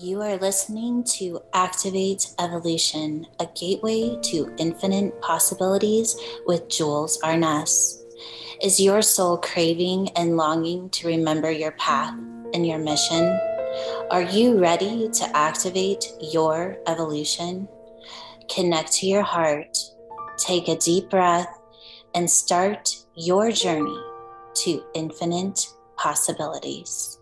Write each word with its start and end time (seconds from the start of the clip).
You 0.00 0.22
are 0.22 0.38
listening 0.38 1.04
to 1.18 1.42
Activate 1.52 2.28
Evolution, 2.38 3.26
a 3.38 3.46
gateway 3.54 4.16
to 4.22 4.50
infinite 4.56 5.20
possibilities 5.20 6.16
with 6.46 6.70
Jules 6.70 7.20
Arness. 7.22 8.02
Is 8.62 8.80
your 8.80 9.02
soul 9.02 9.36
craving 9.36 10.08
and 10.16 10.38
longing 10.38 10.88
to 10.90 11.08
remember 11.08 11.50
your 11.50 11.72
path 11.72 12.14
and 12.54 12.66
your 12.66 12.78
mission? 12.78 13.38
Are 14.10 14.22
you 14.22 14.58
ready 14.58 15.10
to 15.10 15.36
activate 15.36 16.10
your 16.22 16.78
evolution? 16.86 17.68
Connect 18.48 18.92
to 18.92 19.06
your 19.06 19.22
heart, 19.22 19.76
take 20.38 20.68
a 20.68 20.76
deep 20.76 21.10
breath, 21.10 21.60
and 22.14 22.30
start 22.30 22.96
your 23.14 23.52
journey 23.52 24.02
to 24.54 24.82
infinite 24.94 25.66
possibilities. 25.98 27.18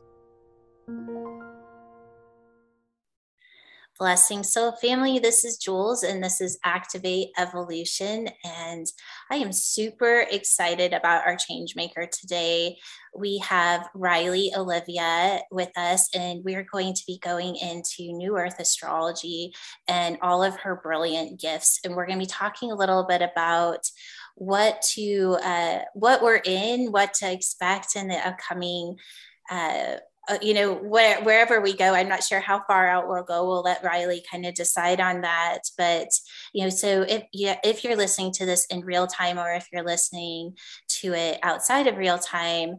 Blessing 4.00 4.42
So, 4.42 4.72
family, 4.72 5.18
this 5.18 5.44
is 5.44 5.58
Jules 5.58 6.04
and 6.04 6.24
this 6.24 6.40
is 6.40 6.58
Activate 6.64 7.28
Evolution. 7.36 8.30
And 8.46 8.86
I 9.30 9.36
am 9.36 9.52
super 9.52 10.24
excited 10.30 10.94
about 10.94 11.26
our 11.26 11.36
change 11.36 11.76
maker 11.76 12.08
today. 12.10 12.78
We 13.14 13.36
have 13.40 13.90
Riley 13.94 14.52
Olivia 14.56 15.42
with 15.50 15.68
us, 15.76 16.08
and 16.14 16.42
we're 16.42 16.66
going 16.72 16.94
to 16.94 17.02
be 17.06 17.18
going 17.18 17.56
into 17.56 18.14
New 18.14 18.38
Earth 18.38 18.58
astrology 18.58 19.52
and 19.86 20.16
all 20.22 20.42
of 20.42 20.56
her 20.60 20.80
brilliant 20.82 21.38
gifts. 21.38 21.80
And 21.84 21.94
we're 21.94 22.06
going 22.06 22.18
to 22.18 22.24
be 22.24 22.26
talking 22.26 22.72
a 22.72 22.76
little 22.76 23.04
bit 23.06 23.20
about 23.20 23.80
what 24.34 24.80
to 24.94 25.36
uh, 25.42 25.80
what 25.92 26.22
we're 26.22 26.40
in, 26.42 26.90
what 26.90 27.12
to 27.14 27.30
expect 27.30 27.96
in 27.96 28.08
the 28.08 28.26
upcoming 28.26 28.96
uh, 29.50 29.96
uh, 30.30 30.38
you 30.40 30.54
know, 30.54 30.74
where, 30.74 31.20
wherever 31.22 31.60
we 31.60 31.74
go, 31.76 31.92
I'm 31.92 32.08
not 32.08 32.22
sure 32.22 32.38
how 32.38 32.62
far 32.66 32.88
out 32.88 33.08
we'll 33.08 33.24
go. 33.24 33.44
We'll 33.46 33.62
let 33.62 33.82
Riley 33.82 34.22
kind 34.30 34.46
of 34.46 34.54
decide 34.54 35.00
on 35.00 35.22
that. 35.22 35.58
But, 35.76 36.08
you 36.52 36.62
know, 36.62 36.70
so 36.70 37.02
if, 37.02 37.24
yeah, 37.32 37.58
if 37.64 37.82
you're 37.82 37.96
listening 37.96 38.30
to 38.34 38.46
this 38.46 38.64
in 38.66 38.82
real 38.82 39.08
time 39.08 39.38
or 39.38 39.52
if 39.52 39.66
you're 39.72 39.84
listening 39.84 40.56
to 41.00 41.14
it 41.14 41.40
outside 41.42 41.88
of 41.88 41.96
real 41.96 42.18
time, 42.18 42.76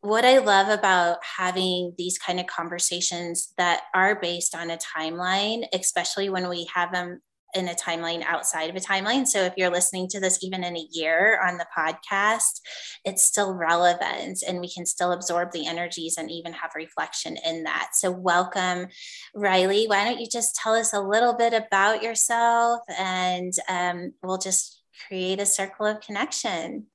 what 0.00 0.24
I 0.24 0.38
love 0.38 0.68
about 0.68 1.18
having 1.22 1.92
these 1.98 2.16
kind 2.18 2.40
of 2.40 2.46
conversations 2.46 3.52
that 3.58 3.82
are 3.94 4.18
based 4.18 4.54
on 4.54 4.70
a 4.70 4.78
timeline, 4.78 5.64
especially 5.74 6.30
when 6.30 6.48
we 6.48 6.66
have 6.74 6.92
them 6.92 7.20
in 7.54 7.68
a 7.68 7.74
timeline 7.74 8.22
outside 8.22 8.70
of 8.70 8.76
a 8.76 8.80
timeline. 8.80 9.26
So 9.26 9.42
if 9.42 9.54
you're 9.56 9.70
listening 9.70 10.08
to 10.08 10.20
this 10.20 10.42
even 10.42 10.64
in 10.64 10.76
a 10.76 10.86
year 10.90 11.40
on 11.46 11.58
the 11.58 11.66
podcast, 11.76 12.60
it's 13.04 13.24
still 13.24 13.54
relevant 13.54 14.42
and 14.46 14.60
we 14.60 14.70
can 14.70 14.86
still 14.86 15.12
absorb 15.12 15.52
the 15.52 15.66
energies 15.66 16.16
and 16.16 16.30
even 16.30 16.52
have 16.52 16.70
reflection 16.74 17.36
in 17.44 17.64
that. 17.64 17.90
So 17.94 18.10
welcome, 18.10 18.88
Riley. 19.34 19.86
Why 19.86 20.04
don't 20.04 20.20
you 20.20 20.28
just 20.30 20.56
tell 20.56 20.74
us 20.74 20.92
a 20.92 21.00
little 21.00 21.34
bit 21.34 21.52
about 21.52 22.02
yourself 22.02 22.80
and 22.98 23.52
um, 23.68 24.12
we'll 24.22 24.38
just 24.38 24.82
create 25.08 25.40
a 25.40 25.46
circle 25.46 25.86
of 25.86 26.00
connection. 26.00 26.86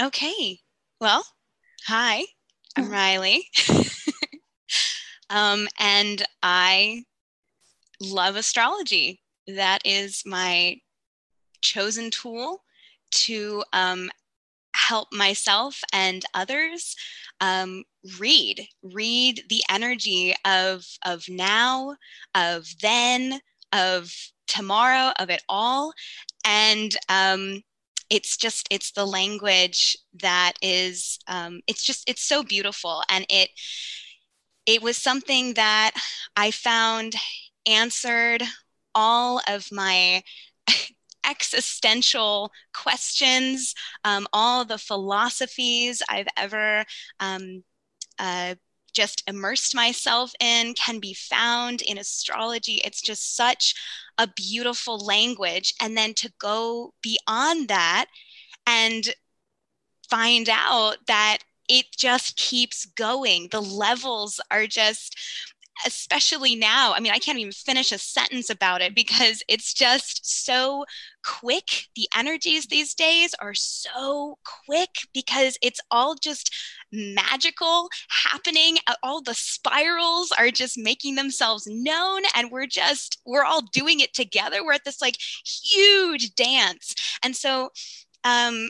Okay. 0.00 0.60
Well, 1.00 1.24
hi, 1.86 2.24
I'm 2.76 2.84
mm-hmm. 2.84 2.92
Riley. 2.92 3.48
um, 5.30 5.68
and 5.78 6.24
I 6.42 7.04
love 8.00 8.36
astrology 8.36 9.21
that 9.56 9.80
is 9.84 10.22
my 10.26 10.76
chosen 11.60 12.10
tool 12.10 12.62
to 13.10 13.62
um, 13.72 14.10
help 14.74 15.12
myself 15.12 15.80
and 15.92 16.24
others 16.34 16.96
um, 17.40 17.84
read 18.18 18.66
read 18.82 19.42
the 19.48 19.62
energy 19.68 20.34
of 20.44 20.84
of 21.04 21.28
now 21.28 21.96
of 22.34 22.66
then 22.80 23.40
of 23.72 24.12
tomorrow 24.46 25.12
of 25.18 25.30
it 25.30 25.42
all. 25.48 25.92
And 26.44 26.96
um, 27.08 27.62
it's 28.10 28.36
just 28.36 28.68
it's 28.70 28.92
the 28.92 29.06
language 29.06 29.96
that 30.20 30.52
is 30.62 31.18
um, 31.26 31.60
it's 31.66 31.82
just 31.82 32.08
it's 32.08 32.22
so 32.22 32.42
beautiful. 32.42 33.02
And 33.08 33.26
it 33.28 33.50
it 34.66 34.80
was 34.80 34.96
something 34.96 35.54
that 35.54 35.92
i 36.36 36.50
found 36.50 37.16
answered 37.66 38.42
all 38.94 39.40
of 39.48 39.68
my 39.72 40.22
existential 41.28 42.50
questions, 42.74 43.74
um, 44.04 44.26
all 44.32 44.64
the 44.64 44.78
philosophies 44.78 46.02
I've 46.08 46.28
ever 46.36 46.84
um, 47.20 47.64
uh, 48.18 48.56
just 48.92 49.22
immersed 49.26 49.74
myself 49.74 50.32
in 50.40 50.74
can 50.74 50.98
be 51.00 51.14
found 51.14 51.82
in 51.82 51.98
astrology. 51.98 52.80
It's 52.84 53.00
just 53.00 53.34
such 53.34 53.74
a 54.18 54.26
beautiful 54.26 54.98
language. 54.98 55.74
And 55.80 55.96
then 55.96 56.14
to 56.14 56.32
go 56.38 56.92
beyond 57.02 57.68
that 57.68 58.06
and 58.66 59.08
find 60.08 60.48
out 60.50 60.98
that 61.06 61.38
it 61.68 61.86
just 61.96 62.36
keeps 62.36 62.84
going. 62.84 63.48
The 63.50 63.62
levels 63.62 64.40
are 64.50 64.66
just 64.66 65.16
especially 65.86 66.54
now. 66.54 66.92
I 66.94 67.00
mean, 67.00 67.12
I 67.12 67.18
can't 67.18 67.38
even 67.38 67.52
finish 67.52 67.92
a 67.92 67.98
sentence 67.98 68.50
about 68.50 68.82
it 68.82 68.94
because 68.94 69.42
it's 69.48 69.72
just 69.74 70.44
so 70.44 70.84
quick. 71.24 71.88
The 71.96 72.08
energies 72.16 72.66
these 72.66 72.94
days 72.94 73.34
are 73.40 73.54
so 73.54 74.38
quick 74.66 74.90
because 75.12 75.58
it's 75.62 75.80
all 75.90 76.14
just 76.14 76.54
magical 76.92 77.88
happening. 78.08 78.78
All 79.02 79.22
the 79.22 79.34
spirals 79.34 80.32
are 80.38 80.50
just 80.50 80.78
making 80.78 81.14
themselves 81.14 81.66
known, 81.66 82.22
and 82.36 82.50
we're 82.50 82.66
just, 82.66 83.20
we're 83.26 83.44
all 83.44 83.62
doing 83.72 84.00
it 84.00 84.14
together. 84.14 84.64
We're 84.64 84.74
at 84.74 84.84
this 84.84 85.02
like 85.02 85.16
huge 85.44 86.34
dance. 86.34 86.94
And 87.22 87.34
so, 87.34 87.70
um, 88.24 88.68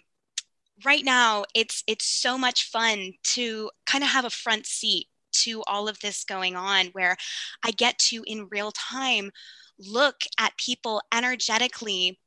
right 0.84 1.04
now 1.04 1.44
it's 1.54 1.84
it's 1.86 2.04
so 2.04 2.36
much 2.36 2.68
fun 2.68 3.12
to 3.22 3.70
kind 3.86 4.02
of 4.02 4.10
have 4.10 4.24
a 4.24 4.30
front 4.30 4.66
seat 4.66 5.06
to 5.32 5.62
all 5.66 5.88
of 5.88 5.98
this 6.00 6.24
going 6.24 6.56
on 6.56 6.86
where 6.92 7.16
I 7.64 7.70
get 7.70 7.98
to 8.10 8.22
in 8.26 8.48
real 8.50 8.72
time 8.72 9.30
look 9.78 10.22
at 10.38 10.56
people 10.56 11.02
energetically 11.12 12.18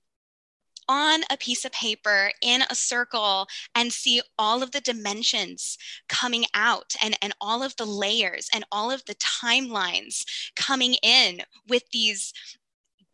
on 0.88 1.22
a 1.32 1.38
piece 1.38 1.66
of 1.66 1.72
paper 1.72 2.32
in 2.42 2.62
a 2.70 2.76
circle 2.76 3.48
and 3.74 3.92
see 3.92 4.22
all 4.38 4.62
of 4.62 4.72
the 4.72 4.82
dimensions 4.82 5.78
coming 6.08 6.46
out 6.54 6.94
and, 7.02 7.18
and 7.22 7.34
all 7.42 7.64
of 7.64 7.76
the 7.78 7.86
layers 7.86 8.50
and 8.54 8.64
all 8.72 8.92
of 8.92 9.04
the 9.06 9.16
timelines 9.16 10.26
coming 10.56 10.96
in 11.02 11.42
with 11.68 11.84
these 11.92 12.34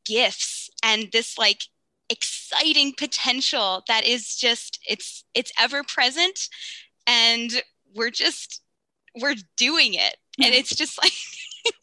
gifts 0.05 0.69
and 0.83 1.09
this 1.13 1.37
like 1.37 1.61
exciting 2.09 2.93
potential 2.97 3.83
that 3.87 4.05
is 4.05 4.35
just 4.35 4.79
it's 4.85 5.23
it's 5.33 5.53
ever 5.57 5.81
present 5.83 6.49
and 7.07 7.63
we're 7.95 8.09
just 8.09 8.61
we're 9.19 9.35
doing 9.57 9.93
it. 9.93 10.15
And 10.41 10.53
it's 10.53 10.75
just 10.75 11.01
like, 11.01 11.13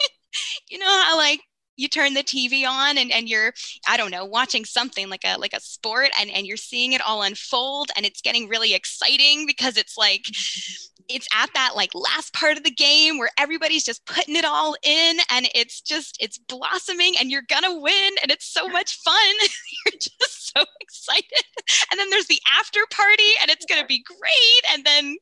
you 0.69 0.79
know 0.79 0.87
how 0.87 1.17
like 1.17 1.41
you 1.79 1.89
turn 1.89 2.13
the 2.13 2.23
TV 2.23 2.67
on 2.67 2.99
and, 2.99 3.11
and 3.11 3.29
you're, 3.29 3.55
I 3.89 3.97
don't 3.97 4.11
know, 4.11 4.25
watching 4.25 4.67
something 4.67 5.09
like 5.09 5.25
a 5.25 5.39
like 5.39 5.55
a 5.55 5.61
sport 5.61 6.11
and, 6.21 6.29
and 6.31 6.47
you're 6.47 6.59
seeing 6.59 6.93
it 6.93 7.01
all 7.01 7.23
unfold 7.23 7.91
and 7.97 8.05
it's 8.05 8.21
getting 8.21 8.49
really 8.49 8.75
exciting 8.75 9.47
because 9.47 9.79
it's 9.79 9.97
like 9.97 10.27
it's 11.09 11.29
at 11.35 11.49
that 11.55 11.73
like 11.75 11.91
last 11.95 12.35
part 12.35 12.57
of 12.57 12.65
the 12.65 12.71
game 12.71 13.19
where 13.19 13.31
everybody's 13.39 13.85
just 13.85 14.05
putting 14.07 14.37
it 14.37 14.45
all 14.45 14.77
in 14.83 15.19
and 15.31 15.49
it's 15.55 15.81
just 15.81 16.17
it's 16.21 16.39
blossoming 16.39 17.15
and 17.19 17.31
you're 17.31 17.43
gonna 17.49 17.81
win 17.81 18.11
and 18.23 18.31
it's 18.31 18.47
so 18.47 18.69
much 18.69 18.97
fun. 18.99 19.35
you're 19.87 19.99
just 19.99 20.55
so 20.55 20.65
excited. 20.81 21.45
And 21.91 21.99
then 21.99 22.11
there's 22.11 22.27
the 22.27 22.41
after 22.59 22.81
party 22.91 23.33
and 23.41 23.51
it's 23.51 23.65
gonna 23.65 23.87
be 23.87 24.03
great 24.03 24.73
and 24.73 24.85
then 24.85 25.17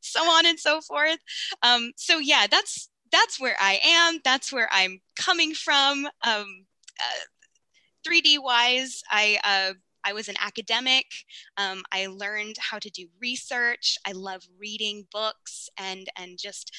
so 0.00 0.20
on 0.20 0.46
and 0.46 0.58
so 0.58 0.80
forth. 0.80 1.18
Um, 1.62 1.92
so 1.96 2.18
yeah, 2.18 2.46
that's 2.50 2.89
that's 3.12 3.40
where 3.40 3.56
I 3.60 3.80
am. 3.84 4.20
That's 4.24 4.52
where 4.52 4.68
I'm 4.72 5.00
coming 5.18 5.54
from. 5.54 6.06
Um, 6.26 6.66
uh, 7.00 7.24
3D 8.06 8.38
wise, 8.38 9.02
I 9.10 9.38
uh, 9.44 9.74
I 10.04 10.12
was 10.12 10.28
an 10.28 10.36
academic. 10.40 11.06
Um, 11.56 11.82
I 11.92 12.06
learned 12.06 12.56
how 12.58 12.78
to 12.78 12.90
do 12.90 13.06
research. 13.20 13.98
I 14.06 14.12
love 14.12 14.42
reading 14.58 15.06
books 15.12 15.68
and 15.78 16.08
and 16.16 16.38
just 16.38 16.74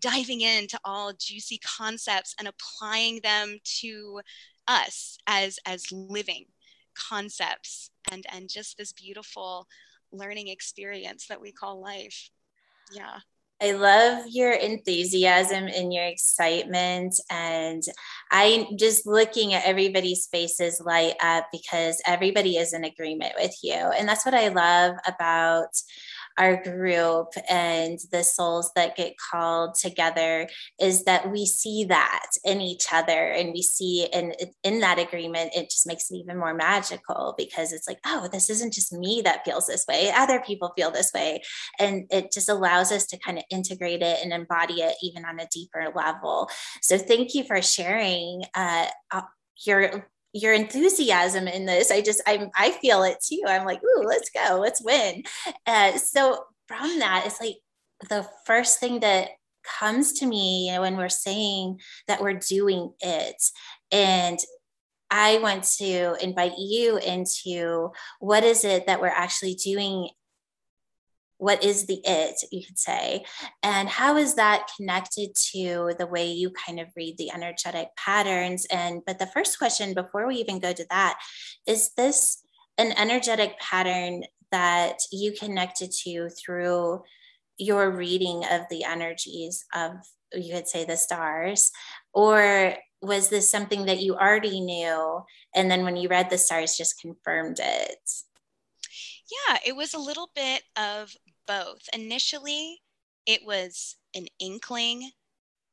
diving 0.00 0.42
into 0.42 0.78
all 0.84 1.12
juicy 1.18 1.58
concepts 1.58 2.34
and 2.38 2.48
applying 2.48 3.20
them 3.22 3.58
to 3.80 4.20
us 4.68 5.18
as 5.26 5.58
as 5.66 5.90
living 5.92 6.46
concepts 6.94 7.90
and 8.10 8.26
and 8.32 8.48
just 8.48 8.78
this 8.78 8.92
beautiful 8.92 9.66
learning 10.12 10.48
experience 10.48 11.26
that 11.28 11.40
we 11.40 11.52
call 11.52 11.80
life. 11.80 12.30
Yeah. 12.92 13.20
I 13.62 13.72
love 13.72 14.24
your 14.28 14.52
enthusiasm 14.52 15.66
and 15.66 15.92
your 15.92 16.04
excitement. 16.04 17.18
And 17.30 17.82
I'm 18.30 18.76
just 18.76 19.06
looking 19.06 19.54
at 19.54 19.64
everybody's 19.64 20.26
faces 20.26 20.80
light 20.84 21.14
up 21.22 21.46
because 21.50 22.02
everybody 22.06 22.56
is 22.58 22.74
in 22.74 22.84
agreement 22.84 23.32
with 23.38 23.54
you. 23.62 23.74
And 23.74 24.06
that's 24.06 24.26
what 24.26 24.34
I 24.34 24.48
love 24.48 24.96
about 25.06 25.70
our 26.38 26.62
group 26.62 27.28
and 27.48 27.98
the 28.12 28.22
souls 28.22 28.70
that 28.76 28.96
get 28.96 29.14
called 29.30 29.74
together 29.74 30.48
is 30.80 31.04
that 31.04 31.30
we 31.30 31.46
see 31.46 31.84
that 31.88 32.26
in 32.44 32.60
each 32.60 32.86
other 32.92 33.30
and 33.30 33.52
we 33.52 33.62
see 33.62 34.08
in 34.12 34.32
in 34.62 34.80
that 34.80 34.98
agreement 34.98 35.50
it 35.54 35.70
just 35.70 35.86
makes 35.86 36.10
it 36.10 36.16
even 36.16 36.38
more 36.38 36.54
magical 36.54 37.34
because 37.36 37.72
it's 37.72 37.88
like 37.88 37.98
oh 38.06 38.28
this 38.32 38.50
isn't 38.50 38.72
just 38.72 38.92
me 38.92 39.22
that 39.24 39.44
feels 39.44 39.66
this 39.66 39.84
way. 39.88 40.10
Other 40.14 40.40
people 40.40 40.72
feel 40.76 40.90
this 40.90 41.12
way. 41.14 41.42
And 41.78 42.06
it 42.10 42.32
just 42.32 42.48
allows 42.48 42.92
us 42.92 43.06
to 43.06 43.18
kind 43.18 43.38
of 43.38 43.44
integrate 43.50 44.02
it 44.02 44.18
and 44.22 44.32
embody 44.32 44.82
it 44.82 44.96
even 45.02 45.24
on 45.24 45.40
a 45.40 45.48
deeper 45.52 45.92
level. 45.94 46.48
So 46.82 46.98
thank 46.98 47.34
you 47.34 47.44
for 47.44 47.60
sharing 47.62 48.44
uh, 48.54 48.86
uh 49.12 49.22
your 49.66 50.08
your 50.36 50.52
enthusiasm 50.52 51.48
in 51.48 51.64
this. 51.64 51.90
I 51.90 52.00
just 52.02 52.20
I'm 52.26 52.50
I 52.54 52.70
feel 52.72 53.02
it 53.02 53.18
too. 53.26 53.42
I'm 53.46 53.64
like, 53.64 53.80
ooh, 53.82 54.04
let's 54.04 54.30
go, 54.30 54.58
let's 54.60 54.82
win. 54.82 55.22
Uh, 55.66 55.96
so 55.98 56.44
from 56.68 56.98
that, 56.98 57.24
it's 57.26 57.40
like 57.40 57.56
the 58.10 58.28
first 58.44 58.78
thing 58.78 59.00
that 59.00 59.30
comes 59.78 60.12
to 60.12 60.26
me 60.26 60.66
you 60.66 60.72
know, 60.74 60.82
when 60.82 60.96
we're 60.96 61.08
saying 61.08 61.80
that 62.06 62.20
we're 62.20 62.34
doing 62.34 62.92
it, 63.00 63.42
and 63.90 64.38
I 65.10 65.38
want 65.38 65.64
to 65.78 66.16
invite 66.22 66.58
you 66.58 66.98
into 66.98 67.92
what 68.18 68.44
is 68.44 68.64
it 68.64 68.86
that 68.86 69.00
we're 69.00 69.06
actually 69.08 69.54
doing 69.54 70.10
what 71.38 71.62
is 71.62 71.86
the 71.86 72.00
it 72.04 72.36
you 72.50 72.64
could 72.64 72.78
say? 72.78 73.24
And 73.62 73.88
how 73.88 74.16
is 74.16 74.34
that 74.34 74.70
connected 74.76 75.34
to 75.52 75.94
the 75.98 76.06
way 76.06 76.30
you 76.30 76.50
kind 76.50 76.80
of 76.80 76.88
read 76.96 77.18
the 77.18 77.30
energetic 77.30 77.88
patterns? 77.96 78.66
And 78.70 79.02
but 79.06 79.18
the 79.18 79.26
first 79.26 79.58
question 79.58 79.94
before 79.94 80.26
we 80.26 80.36
even 80.36 80.60
go 80.60 80.72
to 80.72 80.86
that 80.90 81.18
is 81.66 81.92
this 81.96 82.42
an 82.78 82.92
energetic 82.96 83.58
pattern 83.58 84.24
that 84.50 84.98
you 85.12 85.32
connected 85.32 85.90
to 86.04 86.28
through 86.30 87.02
your 87.58 87.90
reading 87.90 88.44
of 88.50 88.62
the 88.70 88.84
energies 88.84 89.64
of 89.74 89.92
you 90.32 90.54
could 90.54 90.68
say 90.68 90.84
the 90.84 90.96
stars? 90.96 91.70
Or 92.12 92.74
was 93.02 93.28
this 93.28 93.50
something 93.50 93.86
that 93.86 94.00
you 94.00 94.14
already 94.14 94.60
knew 94.60 95.22
and 95.54 95.70
then 95.70 95.84
when 95.84 95.96
you 95.96 96.08
read 96.08 96.30
the 96.30 96.38
stars 96.38 96.76
just 96.76 97.00
confirmed 97.00 97.58
it? 97.60 97.98
Yeah, 99.48 99.58
it 99.66 99.74
was 99.74 99.94
a 99.94 99.98
little 99.98 100.30
bit 100.34 100.62
of 100.76 101.12
both. 101.46 101.88
Initially, 101.92 102.80
it 103.26 103.44
was 103.44 103.96
an 104.14 104.26
inkling 104.40 105.10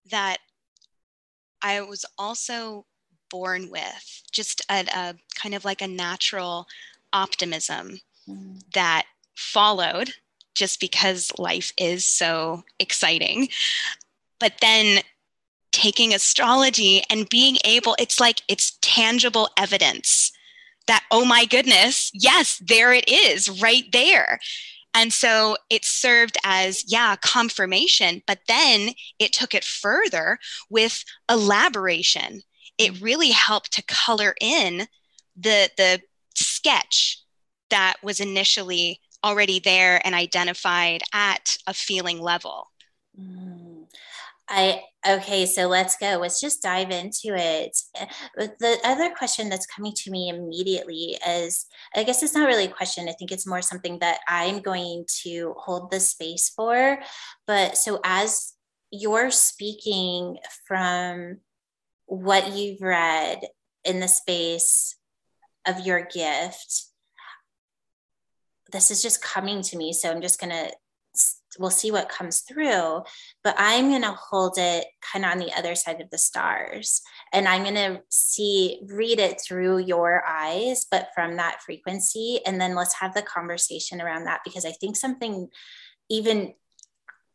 that 0.10 0.38
I 1.62 1.82
was 1.82 2.06
also 2.18 2.86
born 3.30 3.70
with, 3.70 4.22
just 4.32 4.62
a, 4.70 4.86
a 4.94 5.16
kind 5.36 5.56
of 5.56 5.66
like 5.66 5.82
a 5.82 5.88
natural 5.88 6.68
optimism 7.14 8.00
mm. 8.28 8.62
that 8.74 9.06
followed 9.36 10.12
just 10.56 10.80
because 10.80 11.32
life 11.38 11.72
is 11.78 12.06
so 12.06 12.64
exciting. 12.80 13.48
But 14.40 14.54
then 14.62 15.02
taking 15.72 16.14
astrology 16.14 17.02
and 17.10 17.30
being 17.30 17.58
able, 17.66 17.96
it's 17.98 18.20
like 18.20 18.42
it's 18.48 18.78
tangible 18.82 19.50
evidence 19.58 20.32
that, 20.88 21.04
oh 21.12 21.26
my 21.26 21.46
goodness, 21.46 22.12
yes, 22.14 22.62
there 22.64 22.94
it 22.94 23.08
is 23.08 23.62
right 23.62 23.86
there. 23.92 24.40
And 24.94 25.12
so 25.12 25.58
it 25.70 25.86
served 25.86 26.38
as, 26.44 26.84
yeah, 26.92 27.16
confirmation, 27.16 28.22
but 28.28 28.40
then 28.48 28.92
it 29.20 29.34
took 29.34 29.54
it 29.54 29.64
further 29.64 30.38
with 30.70 31.04
elaboration. 31.30 32.42
It 32.78 33.02
really 33.02 33.32
helped 33.32 33.74
to 33.74 33.84
color 33.84 34.36
in 34.40 34.88
the, 35.36 35.70
the 35.78 36.02
sketch 36.36 37.20
that 37.70 37.96
was 38.04 38.20
initially 38.20 39.00
already 39.24 39.60
there 39.60 40.02
and 40.06 40.14
identified 40.14 41.02
at 41.14 41.58
a 41.66 41.74
feeling 41.74 42.20
level. 42.20 42.68
Mm. 43.20 43.53
I 44.50 44.82
okay, 45.08 45.46
so 45.46 45.68
let's 45.68 45.96
go. 45.98 46.18
Let's 46.22 46.42
just 46.42 46.62
dive 46.62 46.92
into 46.92 47.36
it. 47.36 47.78
Eh, 47.96 48.48
the 48.60 48.78
other 48.84 49.10
question 49.16 49.50
that's 49.50 49.66
coming 49.66 49.94
to 49.96 50.12
me 50.12 50.30
immediately 50.30 51.18
is 51.28 51.66
I 51.96 52.04
guess 52.04 52.24
it's 52.24 52.36
not 52.36 52.48
really 52.48 52.66
a 52.66 52.74
question. 52.74 53.08
I 53.08 53.14
think 53.14 53.32
it's 53.32 53.48
more 53.48 53.62
something 53.62 54.00
that 54.00 54.20
I'm 54.28 54.60
going 54.60 55.06
to 55.24 55.56
hold 55.58 55.92
the 55.92 56.00
space 56.00 56.50
for. 56.50 57.00
But 57.48 57.78
so 57.78 58.00
as 58.04 58.54
you're 58.92 59.32
speaking 59.32 60.38
from 60.68 61.38
what 62.06 62.54
you've 62.54 62.82
read 62.82 63.40
in 63.86 64.00
the 64.00 64.08
space 64.08 64.96
of 65.66 65.86
your 65.86 66.06
gift, 66.06 66.84
this 68.72 68.92
is 68.92 69.02
just 69.02 69.22
coming 69.22 69.62
to 69.62 69.78
me. 69.78 69.94
So 69.94 70.12
I'm 70.12 70.22
just 70.22 70.40
going 70.40 70.52
to 70.52 70.72
we'll 71.60 71.70
see 71.70 71.92
what 71.92 72.10
comes 72.10 72.42
through 72.42 73.02
but 73.44 73.56
i'm 73.58 73.90
going 73.90 74.02
to 74.02 74.12
hold 74.12 74.58
it 74.58 74.86
kind 75.02 75.26
of 75.26 75.32
on 75.32 75.38
the 75.38 75.52
other 75.58 75.76
side 75.76 76.02
of 76.02 76.10
the 76.10 76.18
stars 76.18 77.02
and 77.32 77.48
i'm 77.48 77.64
going 77.64 77.76
to 77.76 78.02
see 78.10 78.80
read 78.88 79.20
it 79.20 79.40
through 79.42 79.78
your 79.78 80.24
eyes 80.28 80.86
but 80.90 81.10
from 81.14 81.38
that 81.38 81.62
frequency 81.62 82.40
and 82.46 82.60
then 82.60 82.76
let's 82.76 82.94
have 82.94 83.14
the 83.14 83.22
conversation 83.22 84.02
around 84.02 84.26
that 84.26 84.42
because 84.44 84.66
i 84.66 84.72
think 84.72 84.96
something 84.96 85.48
even 86.10 86.54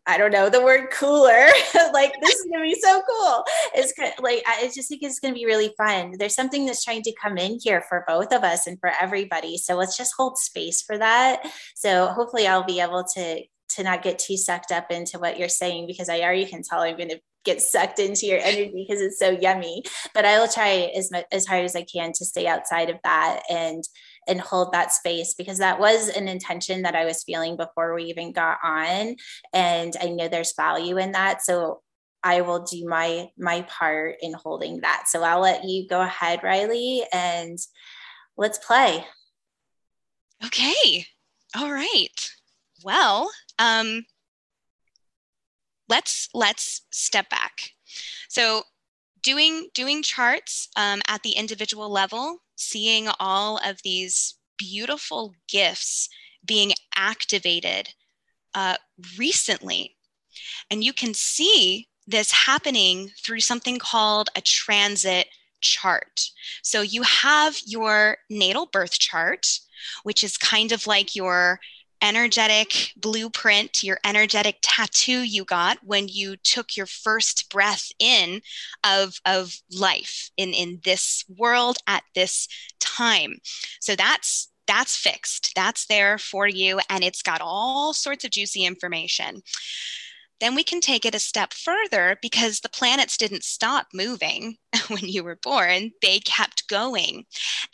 I 0.08 0.16
don't 0.16 0.32
know 0.32 0.48
the 0.48 0.64
word 0.64 0.90
cooler. 0.90 1.48
like 1.92 2.14
this 2.22 2.34
is 2.34 2.46
gonna 2.50 2.64
be 2.64 2.74
so 2.74 3.02
cool. 3.06 3.44
It's 3.74 3.92
like 4.20 4.42
I 4.46 4.70
just 4.74 4.88
think 4.88 5.02
it's 5.02 5.20
gonna 5.20 5.34
be 5.34 5.44
really 5.44 5.74
fun. 5.76 6.14
There's 6.18 6.34
something 6.34 6.64
that's 6.64 6.82
trying 6.82 7.02
to 7.02 7.14
come 7.22 7.36
in 7.36 7.58
here 7.62 7.84
for 7.86 8.04
both 8.08 8.32
of 8.32 8.42
us 8.42 8.66
and 8.66 8.80
for 8.80 8.90
everybody. 8.98 9.58
So 9.58 9.76
let's 9.76 9.98
just 9.98 10.14
hold 10.16 10.38
space 10.38 10.80
for 10.80 10.96
that. 10.96 11.46
So 11.76 12.06
hopefully 12.06 12.46
I'll 12.46 12.64
be 12.64 12.80
able 12.80 13.04
to 13.16 13.42
to 13.78 13.84
not 13.84 14.02
get 14.02 14.19
too 14.19 14.36
sucked 14.36 14.72
up 14.72 14.90
into 14.90 15.19
what 15.19 15.38
you're 15.38 15.48
saying 15.48 15.86
because 15.86 16.08
I 16.08 16.20
already 16.20 16.46
can 16.46 16.62
tell 16.62 16.80
I'm 16.80 16.96
going 16.96 17.10
to 17.10 17.20
get 17.44 17.62
sucked 17.62 17.98
into 17.98 18.26
your 18.26 18.40
energy 18.40 18.72
because 18.75 19.00
it's 19.00 19.19
so 19.19 19.30
yummy. 19.30 19.82
But 20.14 20.25
I 20.25 20.38
will 20.38 20.48
try 20.48 20.90
as 20.96 21.10
much 21.10 21.25
as 21.32 21.46
hard 21.46 21.64
as 21.64 21.76
I 21.76 21.84
can 21.84 22.12
to 22.12 22.25
stay 22.25 22.46
outside 22.46 22.90
of 22.90 22.96
that 23.04 23.42
and 23.48 23.84
and 24.26 24.40
hold 24.40 24.72
that 24.72 24.92
space 24.92 25.32
because 25.32 25.58
that 25.58 25.80
was 25.80 26.08
an 26.08 26.28
intention 26.28 26.82
that 26.82 26.94
I 26.94 27.06
was 27.06 27.25
feeling 27.25 27.56
before 27.56 27.94
we 27.94 28.04
even 28.04 28.32
got 28.32 28.58
on 28.62 29.16
and 29.54 29.96
I 30.02 30.10
know 30.10 30.28
there's 30.28 30.52
value 30.54 30.98
in 30.98 31.12
that 31.12 31.40
so 31.42 31.80
I 32.22 32.42
will 32.42 32.64
do 32.64 32.86
my 32.86 33.28
my 33.38 33.62
part 33.62 34.16
in 34.20 34.34
holding 34.34 34.80
that. 34.80 35.04
So 35.06 35.22
I'll 35.22 35.40
let 35.40 35.64
you 35.64 35.86
go 35.88 36.02
ahead 36.02 36.40
Riley 36.42 37.04
and 37.12 37.56
let's 38.36 38.58
play. 38.58 39.06
Okay. 40.44 41.06
All 41.56 41.72
right. 41.72 42.30
Well, 42.82 43.30
um, 43.58 44.04
let's 45.88 46.28
let's 46.34 46.82
step 46.90 47.28
back. 47.30 47.72
So 48.28 48.64
doing 49.23 49.68
doing 49.75 50.02
charts 50.02 50.68
um, 50.76 51.02
at 51.08 51.23
the 51.23 51.32
individual 51.32 51.90
level, 51.90 52.38
seeing 52.56 53.08
all 53.18 53.58
of 53.64 53.82
these 53.82 54.37
beautiful 54.58 55.35
gifts 55.49 56.08
being 56.44 56.73
activated 56.94 57.90
uh, 58.54 58.76
recently, 59.18 59.97
and 60.70 60.85
you 60.85 60.92
can 60.92 61.14
see 61.14 61.88
this 62.06 62.32
happening 62.32 63.11
through 63.23 63.40
something 63.40 63.78
called 63.78 64.30
a 64.37 64.40
transit 64.40 65.28
chart. 65.61 66.30
So 66.62 66.80
you 66.82 67.02
have 67.02 67.58
your 67.66 68.18
natal 68.30 68.66
birth 68.66 68.99
chart, 68.99 69.47
which 70.04 70.25
is 70.25 70.38
kind 70.38 70.73
of 70.73 70.87
like 70.87 71.14
your 71.14 71.61
energetic 72.02 72.93
blueprint, 72.97 73.83
your 73.83 73.99
energetic 74.05 74.59
tattoo 74.62 75.23
you 75.23 75.45
got 75.45 75.78
when 75.83 76.09
you 76.09 76.37
took 76.37 76.76
your 76.76 76.87
first 76.87 77.50
breath 77.50 77.90
in 77.99 78.40
of, 78.85 79.21
of 79.25 79.55
life 79.73 80.31
in, 80.37 80.52
in 80.52 80.81
this 80.85 81.25
world 81.37 81.78
at 81.87 82.02
this 82.14 82.49
time. 82.81 83.38
So 83.81 83.97
that's 83.97 84.50
that's 84.67 84.97
fixed. 84.97 85.52
That's 85.57 85.87
there 85.87 86.19
for 86.19 86.47
you 86.47 86.78
and 86.90 87.02
it's 87.02 87.23
got 87.23 87.40
all 87.40 87.95
sorts 87.95 88.25
of 88.25 88.31
juicy 88.31 88.67
information. 88.67 89.40
Then 90.40 90.55
we 90.55 90.62
can 90.62 90.81
take 90.81 91.05
it 91.05 91.14
a 91.14 91.19
step 91.19 91.52
further 91.52 92.17
because 92.23 92.61
the 92.61 92.69
planets 92.69 93.17
didn't 93.17 93.43
stop 93.43 93.88
moving 93.93 94.57
when 94.88 95.09
you 95.09 95.25
were 95.25 95.38
born, 95.43 95.90
they 96.02 96.21
kept 96.21 96.69
going. 96.69 97.25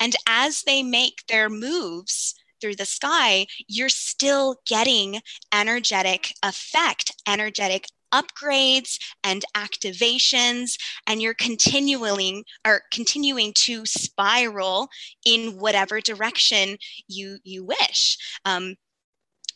And 0.00 0.14
as 0.26 0.62
they 0.62 0.82
make 0.82 1.24
their 1.28 1.50
moves, 1.50 2.34
through 2.60 2.76
the 2.76 2.86
sky, 2.86 3.46
you're 3.68 3.88
still 3.88 4.56
getting 4.66 5.20
energetic 5.52 6.32
effect, 6.42 7.12
energetic 7.26 7.86
upgrades 8.12 8.98
and 9.24 9.44
activations 9.56 10.78
and 11.06 11.20
you're 11.20 11.34
continuing 11.34 12.44
or 12.64 12.82
continuing 12.92 13.52
to 13.54 13.84
spiral 13.84 14.88
in 15.26 15.58
whatever 15.58 16.00
direction 16.00 16.76
you 17.08 17.38
you 17.42 17.64
wish. 17.64 18.16
Um, 18.44 18.76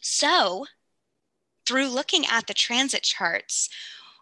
so 0.01 0.67
through 1.67 1.89
looking 1.89 2.25
at 2.27 2.47
the 2.47 2.55
transit 2.55 3.03
charts 3.03 3.69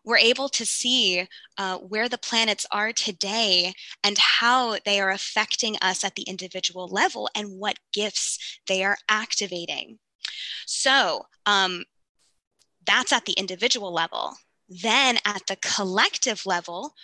we're 0.06 0.16
able 0.16 0.48
to 0.48 0.64
see 0.64 1.26
uh, 1.58 1.78
where 1.78 2.08
the 2.08 2.16
planets 2.16 2.64
are 2.70 2.92
today 2.92 3.74
and 4.04 4.16
how 4.16 4.78
they 4.86 5.00
are 5.00 5.10
affecting 5.10 5.76
us 5.82 6.04
at 6.04 6.14
the 6.14 6.22
individual 6.22 6.86
level 6.86 7.28
and 7.34 7.58
what 7.58 7.80
gifts 7.92 8.38
they 8.68 8.84
are 8.84 8.96
activating. 9.08 9.98
So 10.64 11.26
um, 11.44 11.84
that's 12.86 13.12
at 13.12 13.26
the 13.26 13.32
individual 13.32 13.92
level. 13.92 14.34
Then 14.68 15.18
at 15.24 15.42
the 15.48 15.56
collective 15.56 16.46
level, 16.46 16.94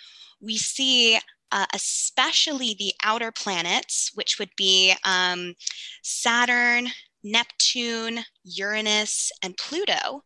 we 0.41 0.57
see 0.57 1.19
uh, 1.51 1.65
especially 1.73 2.73
the 2.73 2.93
outer 3.03 3.31
planets, 3.31 4.11
which 4.15 4.39
would 4.39 4.49
be 4.57 4.93
um, 5.05 5.53
Saturn, 6.01 6.87
Neptune, 7.23 8.21
Uranus, 8.43 9.31
and 9.43 9.55
Pluto, 9.57 10.23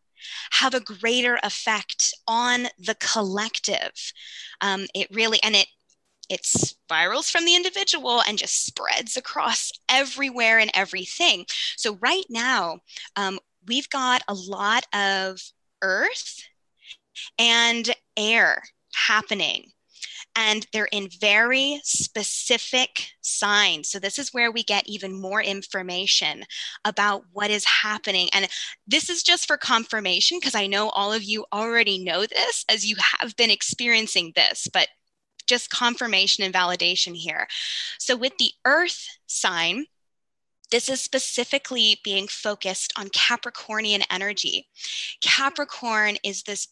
have 0.52 0.74
a 0.74 0.80
greater 0.80 1.38
effect 1.42 2.14
on 2.26 2.68
the 2.78 2.96
collective. 2.96 4.12
Um, 4.60 4.86
it 4.94 5.08
really, 5.10 5.42
and 5.42 5.54
it 5.56 5.66
it 6.28 6.44
spirals 6.44 7.30
from 7.30 7.46
the 7.46 7.56
individual 7.56 8.22
and 8.28 8.36
just 8.36 8.66
spreads 8.66 9.16
across 9.16 9.72
everywhere 9.88 10.58
and 10.58 10.70
everything. 10.74 11.46
So 11.76 11.96
right 12.02 12.26
now, 12.28 12.80
um, 13.16 13.38
we've 13.66 13.88
got 13.88 14.22
a 14.28 14.34
lot 14.34 14.84
of 14.92 15.40
earth 15.82 16.42
and 17.38 17.94
air 18.16 18.62
happening 18.92 19.72
and 20.38 20.68
they're 20.72 20.88
in 20.92 21.08
very 21.20 21.80
specific 21.82 23.10
signs. 23.22 23.90
So, 23.90 23.98
this 23.98 24.20
is 24.20 24.32
where 24.32 24.52
we 24.52 24.62
get 24.62 24.88
even 24.88 25.20
more 25.20 25.42
information 25.42 26.44
about 26.84 27.24
what 27.32 27.50
is 27.50 27.64
happening. 27.64 28.28
And 28.32 28.46
this 28.86 29.10
is 29.10 29.24
just 29.24 29.48
for 29.48 29.56
confirmation 29.56 30.38
because 30.38 30.54
I 30.54 30.68
know 30.68 30.90
all 30.90 31.12
of 31.12 31.24
you 31.24 31.44
already 31.52 32.02
know 32.04 32.24
this 32.24 32.64
as 32.68 32.88
you 32.88 32.94
have 33.20 33.34
been 33.34 33.50
experiencing 33.50 34.32
this, 34.36 34.68
but 34.72 34.86
just 35.48 35.70
confirmation 35.70 36.44
and 36.44 36.54
validation 36.54 37.16
here. 37.16 37.48
So, 37.98 38.16
with 38.16 38.38
the 38.38 38.52
earth 38.64 39.08
sign, 39.26 39.86
this 40.70 40.88
is 40.88 41.00
specifically 41.00 41.98
being 42.04 42.28
focused 42.28 42.92
on 42.96 43.08
Capricornian 43.08 44.04
energy. 44.10 44.66
Capricorn 45.22 46.16
is 46.22 46.42
this 46.42 46.68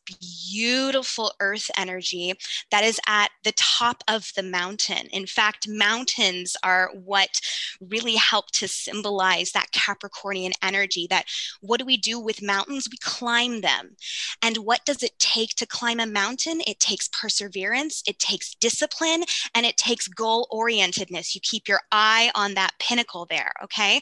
beautiful 0.50 1.32
earth 1.40 1.70
energy 1.76 2.34
that 2.70 2.84
is 2.84 3.00
at 3.06 3.30
the 3.44 3.52
top 3.52 4.02
of 4.08 4.30
the 4.36 4.42
mountain. 4.42 5.06
In 5.12 5.26
fact, 5.26 5.68
mountains 5.68 6.56
are 6.62 6.90
what 6.92 7.40
really 7.80 8.16
help 8.16 8.50
to 8.52 8.68
symbolize 8.68 9.52
that 9.52 9.72
Capricornian 9.72 10.52
energy. 10.62 11.06
That 11.08 11.24
what 11.60 11.80
do 11.80 11.86
we 11.86 11.96
do 11.96 12.20
with 12.20 12.42
mountains? 12.42 12.88
We 12.90 12.98
climb 12.98 13.60
them. 13.60 13.96
And 14.42 14.58
what 14.58 14.84
does 14.84 15.02
it 15.02 15.18
take 15.18 15.54
to 15.56 15.66
climb 15.66 16.00
a 16.00 16.06
mountain? 16.06 16.60
It 16.66 16.80
takes 16.80 17.08
perseverance, 17.08 18.02
it 18.06 18.18
takes 18.18 18.54
discipline, 18.54 19.24
and 19.54 19.64
it 19.64 19.76
takes 19.76 20.08
goal 20.08 20.48
orientedness. 20.52 21.34
You 21.34 21.40
keep 21.42 21.68
your 21.68 21.80
eye 21.92 22.30
on 22.34 22.54
that 22.54 22.74
pinnacle 22.78 23.26
there, 23.26 23.52
okay? 23.62 23.85
Okay. 23.86 24.00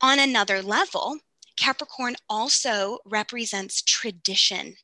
On 0.00 0.18
another 0.18 0.62
level, 0.62 1.18
Capricorn 1.58 2.16
also 2.30 2.98
represents 3.04 3.82
tradition 3.82 4.76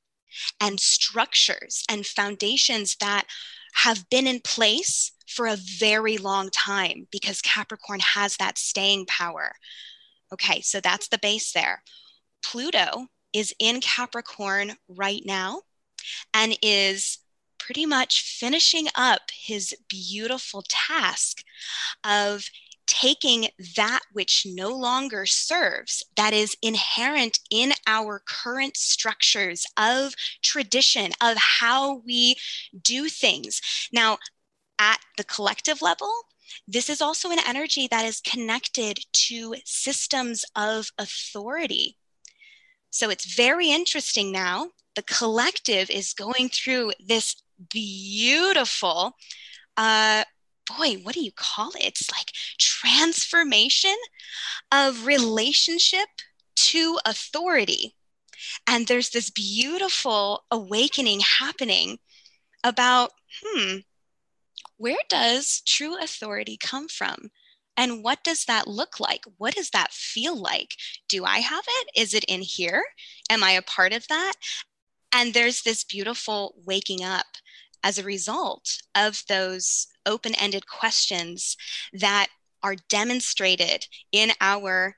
and 0.60 0.78
structures 0.78 1.82
and 1.88 2.04
foundations 2.04 2.96
that 3.00 3.24
have 3.84 4.10
been 4.10 4.26
in 4.26 4.40
place 4.40 5.12
for 5.26 5.46
a 5.46 5.56
very 5.56 6.18
long 6.18 6.50
time 6.50 7.08
because 7.10 7.40
Capricorn 7.40 8.00
has 8.00 8.36
that 8.36 8.58
staying 8.58 9.06
power. 9.06 9.52
Okay, 10.30 10.60
so 10.60 10.78
that's 10.78 11.08
the 11.08 11.18
base 11.18 11.52
there. 11.52 11.82
Pluto 12.44 13.06
is 13.32 13.54
in 13.58 13.80
Capricorn 13.80 14.74
right 14.88 15.22
now 15.24 15.62
and 16.34 16.58
is 16.60 17.18
pretty 17.58 17.86
much 17.86 18.20
finishing 18.38 18.88
up 18.94 19.22
his 19.32 19.74
beautiful 19.88 20.62
task 20.68 21.42
of 22.04 22.44
taking 22.86 23.48
that 23.76 24.00
which 24.12 24.46
no 24.46 24.70
longer 24.70 25.26
serves, 25.26 26.02
that 26.16 26.32
is 26.32 26.56
inherent 26.62 27.38
in 27.50 27.72
our 27.86 28.22
current 28.26 28.76
structures 28.76 29.66
of 29.76 30.14
tradition, 30.42 31.12
of 31.20 31.36
how 31.36 32.02
we 32.06 32.36
do 32.82 33.08
things. 33.08 33.60
Now, 33.92 34.18
at 34.78 35.00
the 35.16 35.24
collective 35.24 35.82
level, 35.82 36.12
this 36.68 36.88
is 36.88 37.00
also 37.00 37.30
an 37.30 37.38
energy 37.46 37.88
that 37.90 38.04
is 38.04 38.20
connected 38.20 38.98
to 39.12 39.56
systems 39.64 40.44
of 40.54 40.90
authority. 40.98 41.96
So 42.90 43.10
it's 43.10 43.34
very 43.34 43.70
interesting 43.70 44.32
now. 44.32 44.70
The 44.94 45.02
collective 45.02 45.90
is 45.90 46.14
going 46.14 46.48
through 46.48 46.92
this 47.04 47.42
beautiful 47.70 49.16
uh, 49.76 50.24
boy, 50.66 50.94
what 51.02 51.14
do 51.14 51.24
you 51.24 51.32
call 51.32 51.70
it? 51.70 51.84
It's 51.84 52.10
like 52.10 52.32
transformation 52.58 53.96
of 54.72 55.06
relationship 55.06 56.08
to 56.56 56.98
authority. 57.06 57.94
And 58.66 58.86
there's 58.86 59.10
this 59.10 59.30
beautiful 59.30 60.44
awakening 60.50 61.20
happening 61.20 61.98
about, 62.64 63.10
hmm, 63.42 63.78
where 64.76 64.98
does 65.08 65.62
true 65.66 65.96
authority 66.02 66.58
come 66.60 66.88
from? 66.88 67.30
And 67.76 68.02
what 68.02 68.24
does 68.24 68.44
that 68.46 68.66
look 68.66 69.00
like? 69.00 69.24
What 69.36 69.54
does 69.54 69.70
that 69.70 69.92
feel 69.92 70.34
like? 70.34 70.74
Do 71.08 71.24
I 71.24 71.38
have 71.38 71.64
it? 71.66 71.90
Is 71.94 72.14
it 72.14 72.24
in 72.24 72.40
here? 72.40 72.84
Am 73.30 73.44
I 73.44 73.52
a 73.52 73.62
part 73.62 73.92
of 73.92 74.08
that? 74.08 74.32
And 75.12 75.34
there's 75.34 75.62
this 75.62 75.84
beautiful 75.84 76.54
waking 76.64 77.04
up 77.04 77.26
as 77.86 77.98
a 77.98 78.02
result 78.02 78.82
of 78.96 79.22
those 79.28 79.86
open 80.06 80.34
ended 80.34 80.66
questions 80.66 81.56
that 81.92 82.26
are 82.60 82.74
demonstrated 82.88 83.86
in 84.10 84.32
our 84.40 84.96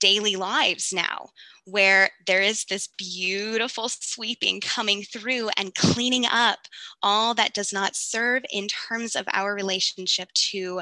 daily 0.00 0.36
lives 0.36 0.90
now, 0.90 1.28
where 1.66 2.08
there 2.26 2.40
is 2.40 2.64
this 2.64 2.88
beautiful 2.96 3.90
sweeping 3.90 4.58
coming 4.58 5.02
through 5.02 5.50
and 5.58 5.74
cleaning 5.74 6.24
up 6.24 6.60
all 7.02 7.34
that 7.34 7.52
does 7.52 7.74
not 7.74 7.94
serve 7.94 8.42
in 8.50 8.66
terms 8.68 9.14
of 9.14 9.26
our 9.34 9.54
relationship 9.54 10.32
to 10.32 10.80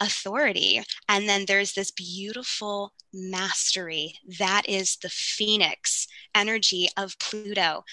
authority. 0.00 0.82
And 1.08 1.28
then 1.28 1.44
there's 1.46 1.74
this 1.74 1.92
beautiful 1.92 2.92
mastery 3.12 4.14
that 4.40 4.62
is 4.68 4.96
the 4.96 5.10
phoenix 5.10 6.08
energy 6.34 6.88
of 6.96 7.16
Pluto 7.20 7.84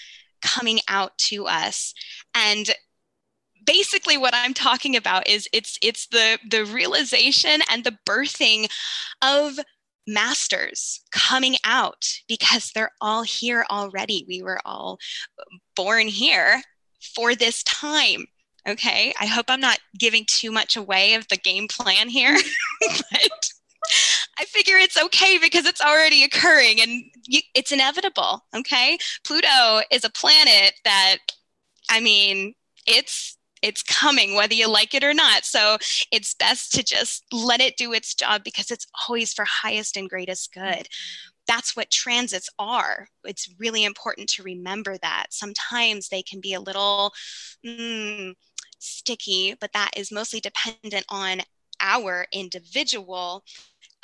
coming 0.42 0.80
out 0.88 1.16
to 1.18 1.46
us. 1.46 1.94
And 2.34 2.70
basically 3.64 4.16
what 4.18 4.34
i'm 4.34 4.52
talking 4.52 4.96
about 4.96 5.28
is 5.28 5.48
it's 5.52 5.78
it's 5.82 6.08
the 6.08 6.36
the 6.50 6.64
realization 6.64 7.60
and 7.70 7.84
the 7.84 7.96
birthing 8.04 8.68
of 9.22 9.56
masters 10.06 11.00
coming 11.10 11.56
out 11.64 12.04
because 12.28 12.70
they're 12.74 12.92
all 13.00 13.22
here 13.22 13.64
already. 13.70 14.24
We 14.26 14.42
were 14.42 14.60
all 14.64 14.98
born 15.76 16.08
here 16.08 16.62
for 17.14 17.34
this 17.34 17.62
time. 17.62 18.26
Okay. 18.68 19.12
I 19.20 19.26
hope 19.26 19.46
i'm 19.48 19.60
not 19.60 19.80
giving 19.98 20.24
too 20.26 20.52
much 20.52 20.76
away 20.76 21.14
of 21.14 21.26
the 21.28 21.36
game 21.36 21.66
plan 21.68 22.08
here 22.08 22.36
but 22.80 23.30
I 24.42 24.44
figure 24.46 24.76
it's 24.76 25.00
okay 25.00 25.38
because 25.38 25.66
it's 25.66 25.80
already 25.80 26.24
occurring 26.24 26.80
and 26.80 27.04
you, 27.28 27.40
it's 27.54 27.70
inevitable. 27.70 28.44
Okay. 28.54 28.98
Pluto 29.24 29.82
is 29.92 30.02
a 30.02 30.10
planet 30.10 30.74
that, 30.84 31.18
I 31.88 32.00
mean, 32.00 32.54
it's 32.84 33.38
it's 33.62 33.84
coming 33.84 34.34
whether 34.34 34.54
you 34.54 34.68
like 34.68 34.92
it 34.92 35.04
or 35.04 35.14
not 35.14 35.44
so 35.44 35.78
it's 36.10 36.34
best 36.34 36.72
to 36.72 36.82
just 36.82 37.24
let 37.30 37.60
it 37.60 37.76
do 37.76 37.92
its 37.92 38.12
job 38.12 38.42
because 38.42 38.72
it's 38.72 38.88
always 39.08 39.32
for 39.32 39.44
highest 39.48 39.96
and 39.96 40.10
greatest 40.10 40.52
good 40.52 40.88
that's 41.46 41.76
what 41.76 41.88
transits 41.88 42.48
are 42.58 43.06
it's 43.22 43.48
really 43.60 43.84
important 43.84 44.28
to 44.28 44.42
remember 44.42 44.96
that 45.00 45.26
sometimes 45.30 46.08
they 46.08 46.22
can 46.22 46.40
be 46.40 46.54
a 46.54 46.60
little 46.60 47.12
mm, 47.64 48.34
sticky 48.80 49.54
but 49.60 49.72
that 49.72 49.92
is 49.96 50.10
mostly 50.10 50.40
dependent 50.40 51.04
on 51.08 51.38
our 51.80 52.26
individual 52.32 53.44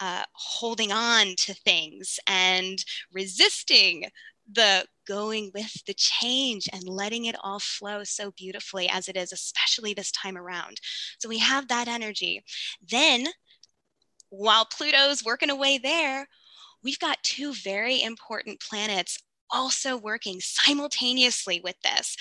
uh, 0.00 0.24
holding 0.32 0.92
on 0.92 1.34
to 1.36 1.54
things 1.54 2.18
and 2.26 2.84
resisting 3.12 4.04
the 4.50 4.86
going 5.06 5.50
with 5.54 5.84
the 5.86 5.94
change 5.94 6.68
and 6.72 6.84
letting 6.84 7.26
it 7.26 7.36
all 7.42 7.58
flow 7.58 8.04
so 8.04 8.30
beautifully 8.32 8.88
as 8.88 9.08
it 9.08 9.16
is, 9.16 9.32
especially 9.32 9.94
this 9.94 10.10
time 10.12 10.36
around. 10.36 10.80
So 11.18 11.28
we 11.28 11.38
have 11.38 11.68
that 11.68 11.88
energy. 11.88 12.42
Then, 12.86 13.26
while 14.30 14.64
Pluto's 14.66 15.24
working 15.24 15.50
away 15.50 15.78
there, 15.78 16.28
we've 16.82 16.98
got 16.98 17.22
two 17.22 17.52
very 17.54 18.02
important 18.02 18.60
planets 18.60 19.18
also 19.50 19.96
working 19.96 20.40
simultaneously 20.40 21.60
with 21.62 21.76
this. 21.82 22.16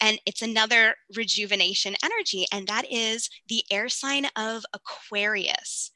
And 0.00 0.18
it's 0.26 0.42
another 0.42 0.96
rejuvenation 1.16 1.94
energy, 2.02 2.46
and 2.52 2.66
that 2.66 2.90
is 2.90 3.30
the 3.48 3.64
air 3.70 3.88
sign 3.88 4.26
of 4.36 4.64
Aquarius. 4.72 5.92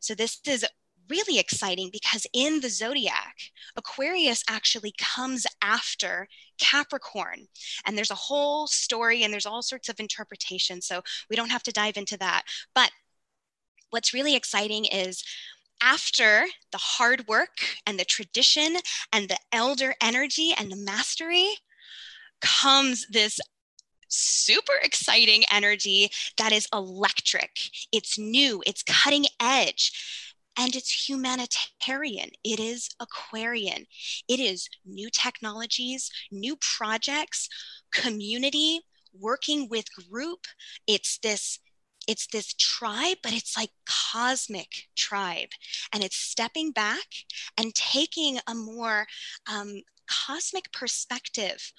So 0.00 0.14
this 0.14 0.40
is 0.46 0.64
really 1.08 1.38
exciting 1.38 1.90
because 1.92 2.26
in 2.32 2.60
the 2.60 2.70
zodiac, 2.70 3.36
Aquarius 3.76 4.42
actually 4.48 4.94
comes 4.98 5.46
after 5.62 6.28
Capricorn. 6.58 7.46
And 7.86 7.96
there's 7.96 8.10
a 8.10 8.14
whole 8.14 8.66
story 8.66 9.22
and 9.22 9.32
there's 9.32 9.46
all 9.46 9.62
sorts 9.62 9.88
of 9.88 10.00
interpretations. 10.00 10.86
So 10.86 11.02
we 11.28 11.36
don't 11.36 11.50
have 11.50 11.62
to 11.64 11.72
dive 11.72 11.96
into 11.96 12.16
that. 12.18 12.42
But 12.74 12.90
what's 13.90 14.14
really 14.14 14.34
exciting 14.34 14.86
is 14.86 15.22
after 15.82 16.46
the 16.72 16.78
hard 16.78 17.26
work 17.28 17.58
and 17.86 17.98
the 17.98 18.04
tradition 18.04 18.76
and 19.12 19.28
the 19.28 19.38
elder 19.52 19.94
energy 20.00 20.52
and 20.56 20.70
the 20.70 20.76
mastery 20.76 21.48
comes 22.40 23.06
this 23.10 23.40
super 24.16 24.74
exciting 24.82 25.44
energy 25.50 26.10
that 26.38 26.52
is 26.52 26.68
electric. 26.72 27.50
It's 27.92 28.18
new, 28.18 28.62
it's 28.66 28.82
cutting 28.82 29.26
edge, 29.40 29.92
and 30.58 30.74
it's 30.76 31.08
humanitarian. 31.08 32.30
It 32.44 32.60
is 32.60 32.88
Aquarian. 33.00 33.86
It 34.28 34.40
is 34.40 34.68
new 34.84 35.10
technologies, 35.10 36.10
new 36.30 36.56
projects, 36.56 37.48
community, 37.92 38.80
working 39.12 39.68
with 39.68 39.86
group. 40.10 40.46
It's 40.86 41.18
this 41.18 41.58
it's 42.06 42.26
this 42.26 42.52
tribe, 42.52 43.16
but 43.22 43.32
it's 43.32 43.56
like 43.56 43.70
cosmic 43.86 44.88
tribe. 44.94 45.48
And 45.90 46.04
it's 46.04 46.16
stepping 46.16 46.70
back 46.70 47.06
and 47.56 47.74
taking 47.74 48.38
a 48.46 48.54
more 48.54 49.06
um, 49.50 49.80
cosmic 50.06 50.70
perspective 50.70 51.72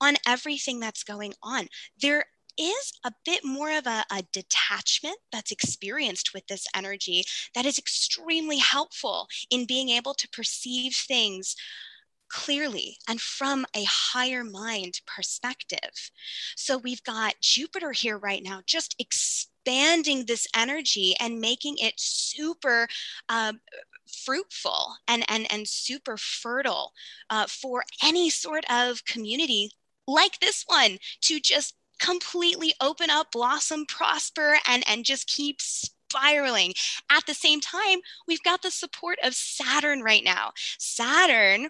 on 0.00 0.16
everything 0.26 0.80
that's 0.80 1.04
going 1.04 1.34
on. 1.42 1.68
There 2.00 2.24
is 2.58 2.92
a 3.04 3.12
bit 3.24 3.44
more 3.44 3.70
of 3.76 3.86
a, 3.86 4.04
a, 4.10 4.22
detachment 4.32 5.18
that's 5.30 5.50
experienced 5.50 6.32
with 6.32 6.46
this 6.46 6.66
energy 6.74 7.24
that 7.54 7.66
is 7.66 7.78
extremely 7.78 8.58
helpful 8.58 9.28
in 9.50 9.66
being 9.66 9.90
able 9.90 10.14
to 10.14 10.28
perceive 10.30 10.94
things 10.94 11.54
clearly 12.28 12.96
and 13.08 13.20
from 13.20 13.66
a 13.74 13.84
higher 13.84 14.42
mind 14.42 15.00
perspective. 15.06 16.10
So 16.56 16.78
we've 16.78 17.02
got 17.04 17.34
Jupiter 17.40 17.92
here 17.92 18.18
right 18.18 18.42
now, 18.42 18.62
just 18.66 18.96
expanding 18.98 20.24
this 20.24 20.46
energy 20.56 21.14
and 21.20 21.40
making 21.40 21.76
it 21.78 21.94
super. 21.96 22.88
Um, 23.28 23.60
fruitful 24.24 24.94
and, 25.08 25.24
and, 25.28 25.52
and 25.52 25.66
super 25.66 26.16
fertile 26.16 26.92
uh, 27.28 27.44
for 27.48 27.84
any 28.04 28.30
sort 28.30 28.64
of 28.70 29.04
community 29.04 29.72
like 30.06 30.38
this 30.40 30.64
one 30.66 30.98
to 31.22 31.40
just 31.40 31.74
completely 32.00 32.74
open 32.80 33.10
up, 33.10 33.32
blossom, 33.32 33.86
prosper, 33.86 34.58
and, 34.68 34.84
and 34.88 35.04
just 35.04 35.28
keep 35.28 35.60
spiraling. 35.60 36.74
At 37.10 37.26
the 37.26 37.34
same 37.34 37.60
time, 37.60 37.98
we've 38.28 38.42
got 38.42 38.62
the 38.62 38.70
support 38.70 39.18
of 39.22 39.34
Saturn 39.34 40.02
right 40.02 40.24
now. 40.24 40.52
Saturn, 40.78 41.68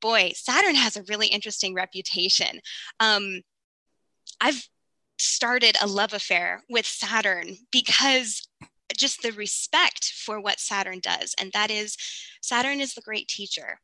boy, 0.00 0.32
Saturn 0.34 0.74
has 0.74 0.96
a 0.96 1.04
really 1.04 1.28
interesting 1.28 1.74
reputation. 1.74 2.60
Um, 3.00 3.42
I've 4.40 4.68
started 5.18 5.76
a 5.82 5.86
love 5.86 6.12
affair 6.12 6.62
with 6.68 6.86
Saturn 6.86 7.56
because 7.72 8.48
just 8.96 9.22
the 9.22 9.32
respect 9.32 10.12
for 10.24 10.40
what 10.40 10.60
Saturn 10.60 11.00
does. 11.00 11.34
And 11.40 11.52
that 11.52 11.70
is, 11.70 11.96
Saturn 12.40 12.80
is 12.80 12.94
the 12.94 13.02
great 13.02 13.28
teacher. 13.28 13.80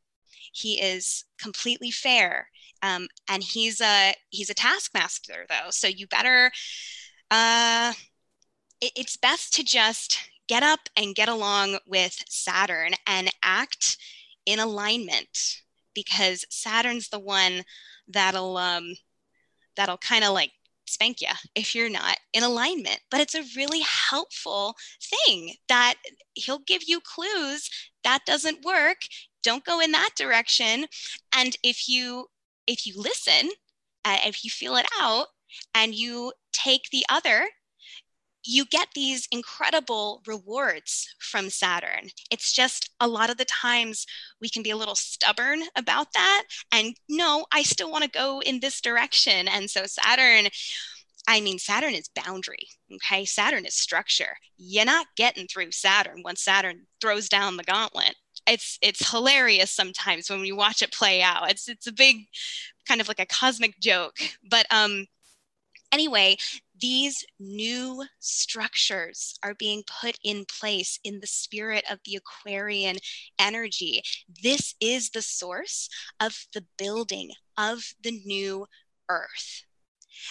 He 0.52 0.80
is 0.80 1.24
completely 1.38 1.90
fair. 1.90 2.48
Um, 2.84 3.08
and 3.30 3.42
he's 3.42 3.80
a 3.80 4.14
he's 4.28 4.50
a 4.50 4.54
taskmaster 4.54 5.46
though, 5.48 5.70
so 5.70 5.88
you 5.88 6.06
better. 6.06 6.50
Uh, 7.30 7.94
it, 8.80 8.92
it's 8.94 9.16
best 9.16 9.54
to 9.54 9.64
just 9.64 10.18
get 10.48 10.62
up 10.62 10.80
and 10.94 11.14
get 11.14 11.30
along 11.30 11.78
with 11.86 12.22
Saturn 12.28 12.92
and 13.06 13.32
act 13.42 13.96
in 14.44 14.58
alignment 14.58 15.62
because 15.94 16.44
Saturn's 16.50 17.08
the 17.08 17.18
one 17.18 17.62
that'll 18.06 18.58
um, 18.58 18.94
that'll 19.76 19.96
kind 19.96 20.22
of 20.22 20.34
like 20.34 20.50
spank 20.86 21.22
you 21.22 21.28
if 21.54 21.74
you're 21.74 21.88
not 21.88 22.18
in 22.34 22.42
alignment. 22.42 23.00
But 23.10 23.20
it's 23.20 23.34
a 23.34 23.44
really 23.56 23.80
helpful 23.80 24.74
thing 25.02 25.54
that 25.68 25.94
he'll 26.34 26.60
give 26.66 26.82
you 26.86 27.00
clues 27.00 27.70
that 28.02 28.26
doesn't 28.26 28.62
work. 28.62 28.98
Don't 29.42 29.64
go 29.64 29.80
in 29.80 29.92
that 29.92 30.10
direction. 30.16 30.84
And 31.34 31.56
if 31.62 31.88
you 31.88 32.26
if 32.66 32.86
you 32.86 32.94
listen, 32.96 33.50
uh, 34.04 34.18
if 34.24 34.44
you 34.44 34.50
feel 34.50 34.76
it 34.76 34.86
out 35.00 35.26
and 35.74 35.94
you 35.94 36.32
take 36.52 36.90
the 36.90 37.04
other, 37.08 37.48
you 38.46 38.66
get 38.66 38.88
these 38.94 39.26
incredible 39.32 40.22
rewards 40.26 41.08
from 41.18 41.48
Saturn. 41.48 42.10
It's 42.30 42.52
just 42.52 42.90
a 43.00 43.08
lot 43.08 43.30
of 43.30 43.38
the 43.38 43.46
times 43.46 44.06
we 44.40 44.50
can 44.50 44.62
be 44.62 44.70
a 44.70 44.76
little 44.76 44.94
stubborn 44.94 45.62
about 45.76 46.08
that. 46.12 46.44
And 46.70 46.94
no, 47.08 47.46
I 47.52 47.62
still 47.62 47.90
want 47.90 48.04
to 48.04 48.10
go 48.10 48.40
in 48.40 48.60
this 48.60 48.82
direction. 48.82 49.48
And 49.48 49.70
so 49.70 49.86
Saturn, 49.86 50.50
I 51.26 51.40
mean, 51.40 51.58
Saturn 51.58 51.94
is 51.94 52.10
boundary. 52.14 52.68
Okay. 52.92 53.24
Saturn 53.24 53.64
is 53.64 53.74
structure. 53.74 54.36
You're 54.58 54.84
not 54.84 55.06
getting 55.16 55.46
through 55.46 55.72
Saturn 55.72 56.20
once 56.22 56.42
Saturn 56.42 56.86
throws 57.00 57.30
down 57.30 57.56
the 57.56 57.64
gauntlet 57.64 58.14
it's 58.46 58.78
it's 58.82 59.10
hilarious 59.10 59.70
sometimes 59.70 60.30
when 60.30 60.40
we 60.40 60.52
watch 60.52 60.82
it 60.82 60.92
play 60.92 61.22
out. 61.22 61.50
It's 61.50 61.68
it's 61.68 61.86
a 61.86 61.92
big 61.92 62.26
kind 62.86 63.00
of 63.00 63.08
like 63.08 63.20
a 63.20 63.26
cosmic 63.26 63.78
joke. 63.80 64.16
But 64.48 64.66
um 64.70 65.06
anyway, 65.92 66.36
these 66.78 67.24
new 67.38 68.04
structures 68.18 69.38
are 69.42 69.54
being 69.54 69.82
put 70.00 70.18
in 70.24 70.44
place 70.44 70.98
in 71.04 71.20
the 71.20 71.26
spirit 71.26 71.84
of 71.90 72.00
the 72.04 72.16
Aquarian 72.16 72.96
energy. 73.38 74.02
This 74.42 74.74
is 74.80 75.10
the 75.10 75.22
source 75.22 75.88
of 76.20 76.46
the 76.52 76.64
building 76.76 77.30
of 77.56 77.94
the 78.02 78.10
new 78.26 78.66
earth. 79.08 79.64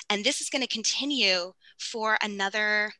And 0.09 0.23
this 0.23 0.41
is 0.41 0.49
going 0.49 0.61
to 0.61 0.67
continue 0.67 1.53
for 1.79 2.17
another 2.21 2.91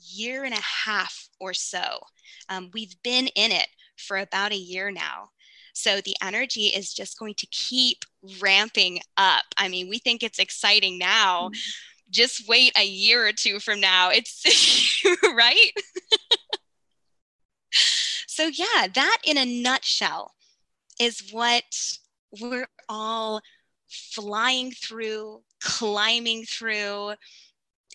year 0.00 0.44
and 0.44 0.54
a 0.54 0.60
half 0.60 1.28
or 1.40 1.52
so. 1.52 2.00
Um, 2.48 2.70
we've 2.72 2.94
been 3.02 3.26
in 3.28 3.52
it 3.52 3.68
for 4.00 4.16
about 4.16 4.52
a 4.52 4.56
year 4.56 4.90
now. 4.90 5.30
So 5.72 6.00
the 6.00 6.16
energy 6.22 6.66
is 6.66 6.92
just 6.92 7.18
going 7.18 7.34
to 7.34 7.46
keep 7.46 8.04
ramping 8.40 9.00
up. 9.16 9.44
I 9.56 9.68
mean, 9.68 9.88
we 9.88 9.98
think 9.98 10.22
it's 10.22 10.38
exciting 10.38 10.98
now. 10.98 11.48
Mm-hmm. 11.48 11.58
Just 12.10 12.48
wait 12.48 12.72
a 12.76 12.84
year 12.84 13.26
or 13.26 13.32
two 13.32 13.60
from 13.60 13.80
now. 13.80 14.10
It's 14.10 14.44
right. 15.22 15.70
so, 18.26 18.46
yeah, 18.46 18.88
that 18.92 19.18
in 19.24 19.38
a 19.38 19.44
nutshell 19.62 20.34
is 21.00 21.30
what 21.30 21.64
we're 22.40 22.68
all 22.88 23.40
flying 23.88 24.72
through, 24.72 25.42
climbing 25.62 26.44
through, 26.44 27.14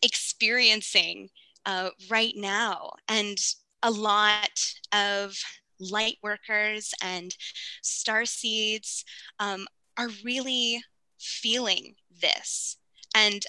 experiencing 0.02 1.30
uh, 1.66 1.90
right 2.10 2.34
now. 2.36 2.94
And 3.08 3.38
a 3.84 3.92
lot 3.92 4.74
of 4.94 5.38
light 5.80 6.18
workers 6.24 6.94
and 7.02 7.36
star 7.82 8.26
seeds 8.26 9.04
um, 9.40 9.68
are 9.98 10.10
really 10.24 10.84
feeling 11.20 11.96
this 12.22 12.78
and 13.14 13.46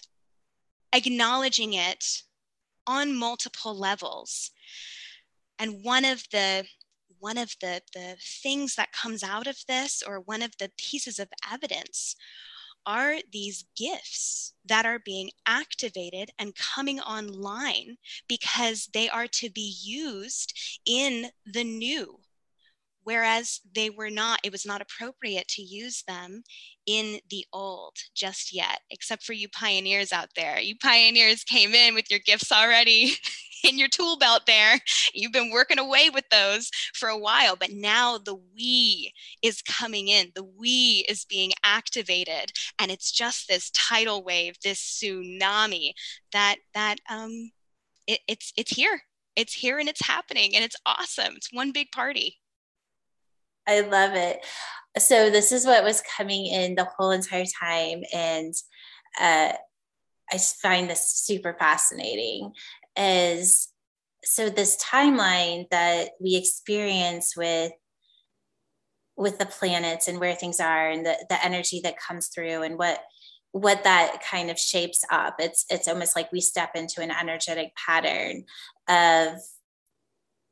acknowledging 0.92 1.74
it 1.74 2.22
on 2.86 3.16
multiple 3.16 3.76
levels. 3.76 4.50
And 5.58 5.82
one 5.82 6.04
of 6.04 6.24
the 6.30 6.64
one 7.18 7.38
of 7.38 7.54
the 7.60 7.80
the 7.94 8.16
things 8.20 8.74
that 8.76 8.92
comes 8.92 9.22
out 9.22 9.46
of 9.46 9.58
this 9.66 10.02
or 10.06 10.20
one 10.20 10.42
of 10.42 10.52
the 10.58 10.70
pieces 10.76 11.18
of 11.18 11.28
evidence 11.50 12.14
are 12.86 13.16
these 13.32 13.64
gifts 13.76 14.54
that 14.64 14.86
are 14.86 14.98
being 14.98 15.30
activated 15.46 16.30
and 16.38 16.54
coming 16.54 17.00
online 17.00 17.96
because 18.28 18.88
they 18.94 19.08
are 19.08 19.26
to 19.26 19.50
be 19.50 19.76
used 19.82 20.52
in 20.86 21.30
the 21.44 21.64
new 21.64 22.20
whereas 23.06 23.60
they 23.74 23.88
were 23.88 24.10
not 24.10 24.38
it 24.44 24.52
was 24.52 24.66
not 24.66 24.82
appropriate 24.82 25.48
to 25.48 25.62
use 25.62 26.02
them 26.06 26.42
in 26.86 27.18
the 27.30 27.44
old 27.52 27.96
just 28.14 28.52
yet 28.54 28.80
except 28.90 29.22
for 29.22 29.32
you 29.32 29.48
pioneers 29.48 30.12
out 30.12 30.28
there 30.36 30.60
you 30.60 30.74
pioneers 30.82 31.44
came 31.44 31.74
in 31.74 31.94
with 31.94 32.10
your 32.10 32.20
gifts 32.20 32.52
already 32.52 33.12
in 33.64 33.78
your 33.78 33.88
tool 33.88 34.16
belt 34.16 34.42
there. 34.46 34.78
You've 35.12 35.32
been 35.32 35.50
working 35.50 35.78
away 35.78 36.10
with 36.10 36.24
those 36.30 36.70
for 36.94 37.08
a 37.08 37.18
while, 37.18 37.56
but 37.56 37.72
now 37.72 38.18
the 38.18 38.36
we 38.54 39.12
is 39.42 39.62
coming 39.62 40.08
in. 40.08 40.32
The 40.34 40.44
we 40.44 41.04
is 41.08 41.24
being 41.24 41.52
activated, 41.64 42.52
and 42.78 42.90
it's 42.90 43.10
just 43.10 43.48
this 43.48 43.70
tidal 43.70 44.22
wave, 44.22 44.56
this 44.62 44.80
tsunami 44.80 45.92
that 46.32 46.56
that 46.74 46.98
um, 47.10 47.50
it, 48.06 48.20
it's 48.28 48.52
it's 48.56 48.74
here. 48.74 49.02
It's 49.34 49.52
here 49.52 49.78
and 49.78 49.88
it's 49.88 50.06
happening, 50.06 50.54
and 50.54 50.64
it's 50.64 50.76
awesome. 50.86 51.34
It's 51.36 51.52
one 51.52 51.72
big 51.72 51.90
party. 51.92 52.38
I 53.66 53.80
love 53.80 54.14
it. 54.14 54.44
So 54.98 55.30
this 55.30 55.52
is 55.52 55.66
what 55.66 55.84
was 55.84 56.02
coming 56.16 56.46
in 56.46 56.74
the 56.74 56.88
whole 56.96 57.10
entire 57.10 57.44
time, 57.60 58.02
and 58.12 58.54
uh, 59.20 59.52
I 60.32 60.38
find 60.38 60.88
this 60.88 61.12
super 61.12 61.54
fascinating 61.58 62.52
is 62.96 63.68
so 64.24 64.48
this 64.48 64.82
timeline 64.82 65.68
that 65.70 66.10
we 66.20 66.36
experience 66.36 67.36
with 67.36 67.72
with 69.16 69.38
the 69.38 69.46
planets 69.46 70.08
and 70.08 70.20
where 70.20 70.34
things 70.34 70.60
are 70.60 70.90
and 70.90 71.06
the, 71.06 71.16
the 71.30 71.42
energy 71.44 71.80
that 71.82 71.98
comes 71.98 72.28
through 72.28 72.62
and 72.62 72.78
what 72.78 73.00
what 73.52 73.84
that 73.84 74.22
kind 74.22 74.50
of 74.50 74.58
shapes 74.58 75.02
up 75.10 75.36
it's 75.38 75.64
it's 75.70 75.88
almost 75.88 76.16
like 76.16 76.30
we 76.32 76.40
step 76.40 76.70
into 76.74 77.00
an 77.00 77.10
energetic 77.10 77.72
pattern 77.76 78.44
of 78.88 79.38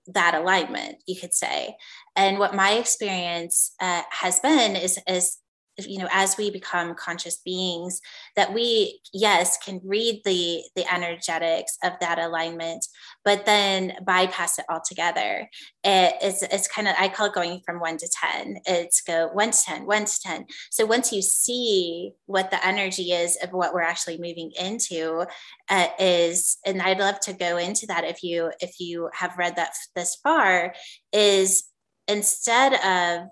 that 0.06 0.34
alignment, 0.34 1.02
you 1.06 1.18
could 1.18 1.34
say. 1.34 1.76
And 2.16 2.38
what 2.38 2.54
my 2.54 2.72
experience 2.72 3.72
uh, 3.80 4.02
has 4.10 4.40
been 4.40 4.76
is, 4.76 4.98
is 5.08 5.38
you 5.78 5.98
know 5.98 6.08
as 6.12 6.36
we 6.36 6.50
become 6.50 6.94
conscious 6.94 7.38
beings 7.38 8.00
that 8.36 8.52
we 8.54 9.00
yes 9.12 9.58
can 9.58 9.80
read 9.84 10.20
the 10.24 10.62
the 10.76 10.92
energetics 10.92 11.76
of 11.82 11.92
that 12.00 12.18
alignment 12.18 12.86
but 13.24 13.46
then 13.46 13.94
bypass 14.04 14.58
it 14.58 14.66
altogether. 14.68 15.48
It, 15.82 16.14
it's 16.20 16.42
it's 16.42 16.68
kind 16.68 16.88
of 16.88 16.94
i 16.98 17.08
call 17.08 17.26
it 17.26 17.34
going 17.34 17.60
from 17.64 17.80
1 17.80 17.98
to 17.98 18.08
10 18.08 18.58
it's 18.66 19.00
go 19.02 19.28
1 19.32 19.50
to 19.50 19.58
ten 19.64 19.86
one 19.86 20.04
to 20.04 20.20
10 20.20 20.46
so 20.70 20.86
once 20.86 21.12
you 21.12 21.22
see 21.22 22.12
what 22.26 22.50
the 22.50 22.64
energy 22.66 23.12
is 23.12 23.36
of 23.42 23.50
what 23.52 23.74
we're 23.74 23.82
actually 23.82 24.18
moving 24.18 24.50
into 24.58 25.26
uh, 25.68 25.88
is 25.98 26.58
and 26.64 26.80
i'd 26.82 26.98
love 26.98 27.20
to 27.20 27.32
go 27.32 27.58
into 27.58 27.86
that 27.86 28.04
if 28.04 28.22
you 28.22 28.50
if 28.60 28.80
you 28.80 29.10
have 29.12 29.36
read 29.36 29.56
that 29.56 29.72
this 29.94 30.16
far 30.22 30.74
is 31.12 31.64
instead 32.08 32.74
of 32.74 33.28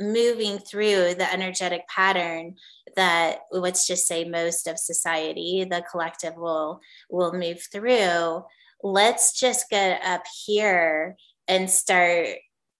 moving 0.00 0.58
through 0.58 1.14
the 1.14 1.32
energetic 1.32 1.86
pattern 1.88 2.54
that 2.96 3.40
let's 3.50 3.86
just 3.86 4.06
say 4.06 4.24
most 4.24 4.66
of 4.66 4.78
society 4.78 5.66
the 5.68 5.84
collective 5.90 6.36
will 6.36 6.80
will 7.10 7.32
move 7.32 7.60
through 7.72 8.42
let's 8.82 9.38
just 9.38 9.68
get 9.70 10.00
up 10.04 10.22
here 10.46 11.16
and 11.48 11.70
start 11.70 12.28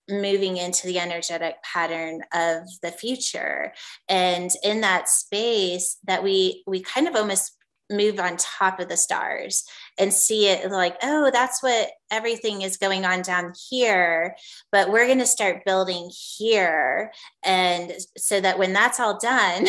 moving 0.09 0.57
into 0.57 0.87
the 0.87 0.99
energetic 0.99 1.63
pattern 1.63 2.23
of 2.33 2.63
the 2.83 2.91
future. 2.91 3.73
And 4.09 4.51
in 4.63 4.81
that 4.81 5.09
space 5.09 5.99
that 6.05 6.23
we 6.23 6.63
we 6.67 6.81
kind 6.81 7.09
of 7.09 7.15
almost 7.15 7.58
move 7.91 8.19
on 8.21 8.37
top 8.37 8.81
of 8.81 8.89
the 8.89 8.97
stars 8.97 9.65
and 9.99 10.13
see 10.13 10.49
it 10.49 10.71
like, 10.71 10.97
oh, 11.03 11.31
that's 11.33 11.63
what 11.63 11.91
everything 12.11 12.63
is 12.63 12.77
going 12.77 13.05
on 13.05 13.23
down 13.23 13.53
here. 13.71 14.37
But 14.71 14.91
we're 14.91 15.07
going 15.07 15.19
to 15.19 15.27
start 15.27 15.65
building 15.65 16.11
here. 16.37 17.13
And 17.45 17.93
so 18.17 18.41
that 18.41 18.59
when 18.59 18.73
that's 18.73 19.01
all 19.01 19.19
done, 19.19 19.67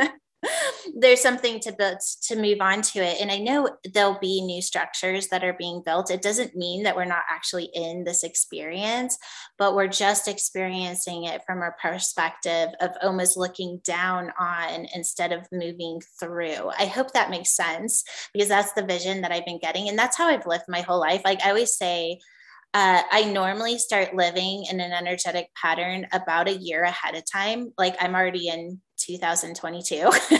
there's 0.96 1.20
something 1.20 1.60
to 1.60 1.72
build 1.72 1.98
to 2.22 2.36
move 2.36 2.58
on 2.60 2.82
to 2.82 2.98
it. 2.98 3.20
And 3.20 3.30
i 3.30 3.38
know 3.38 3.76
there'll 3.92 4.18
be 4.18 4.42
new 4.42 4.62
structures 4.62 5.28
that 5.28 5.44
are 5.44 5.54
being 5.54 5.82
built. 5.84 6.10
It 6.10 6.22
doesn't 6.22 6.56
mean 6.56 6.82
that 6.82 6.96
we're 6.96 7.04
not 7.04 7.22
actually 7.30 7.70
in 7.74 8.04
this 8.04 8.24
experience 8.24 9.18
but 9.58 9.76
we're 9.76 9.86
just 9.86 10.26
experiencing 10.26 11.24
it 11.24 11.42
from 11.46 11.62
a 11.62 11.70
perspective 11.80 12.70
of 12.80 12.90
almost 13.00 13.36
looking 13.36 13.80
down 13.84 14.32
on 14.36 14.86
instead 14.92 15.30
of 15.30 15.46
moving 15.52 16.00
through. 16.18 16.68
I 16.76 16.86
hope 16.86 17.12
that 17.12 17.30
makes 17.30 17.54
sense 17.54 18.02
because 18.32 18.48
that's 18.48 18.72
the 18.72 18.84
vision 18.84 19.20
that 19.20 19.30
i've 19.30 19.46
been 19.46 19.60
getting 19.60 19.88
and 19.88 19.98
that's 19.98 20.16
how 20.16 20.26
i've 20.26 20.46
lived 20.46 20.64
my 20.68 20.80
whole 20.80 21.00
life. 21.00 21.22
Like 21.24 21.44
i 21.44 21.50
always 21.50 21.76
say 21.76 22.18
uh, 22.74 23.02
I 23.12 23.24
normally 23.24 23.76
start 23.76 24.14
living 24.14 24.64
in 24.70 24.80
an 24.80 24.92
energetic 24.92 25.48
pattern 25.54 26.06
about 26.10 26.48
a 26.48 26.56
year 26.56 26.84
ahead 26.84 27.14
of 27.14 27.30
time. 27.30 27.70
Like 27.76 27.96
I'm 28.00 28.14
already 28.14 28.48
in 28.48 28.80
2022. 29.04 29.96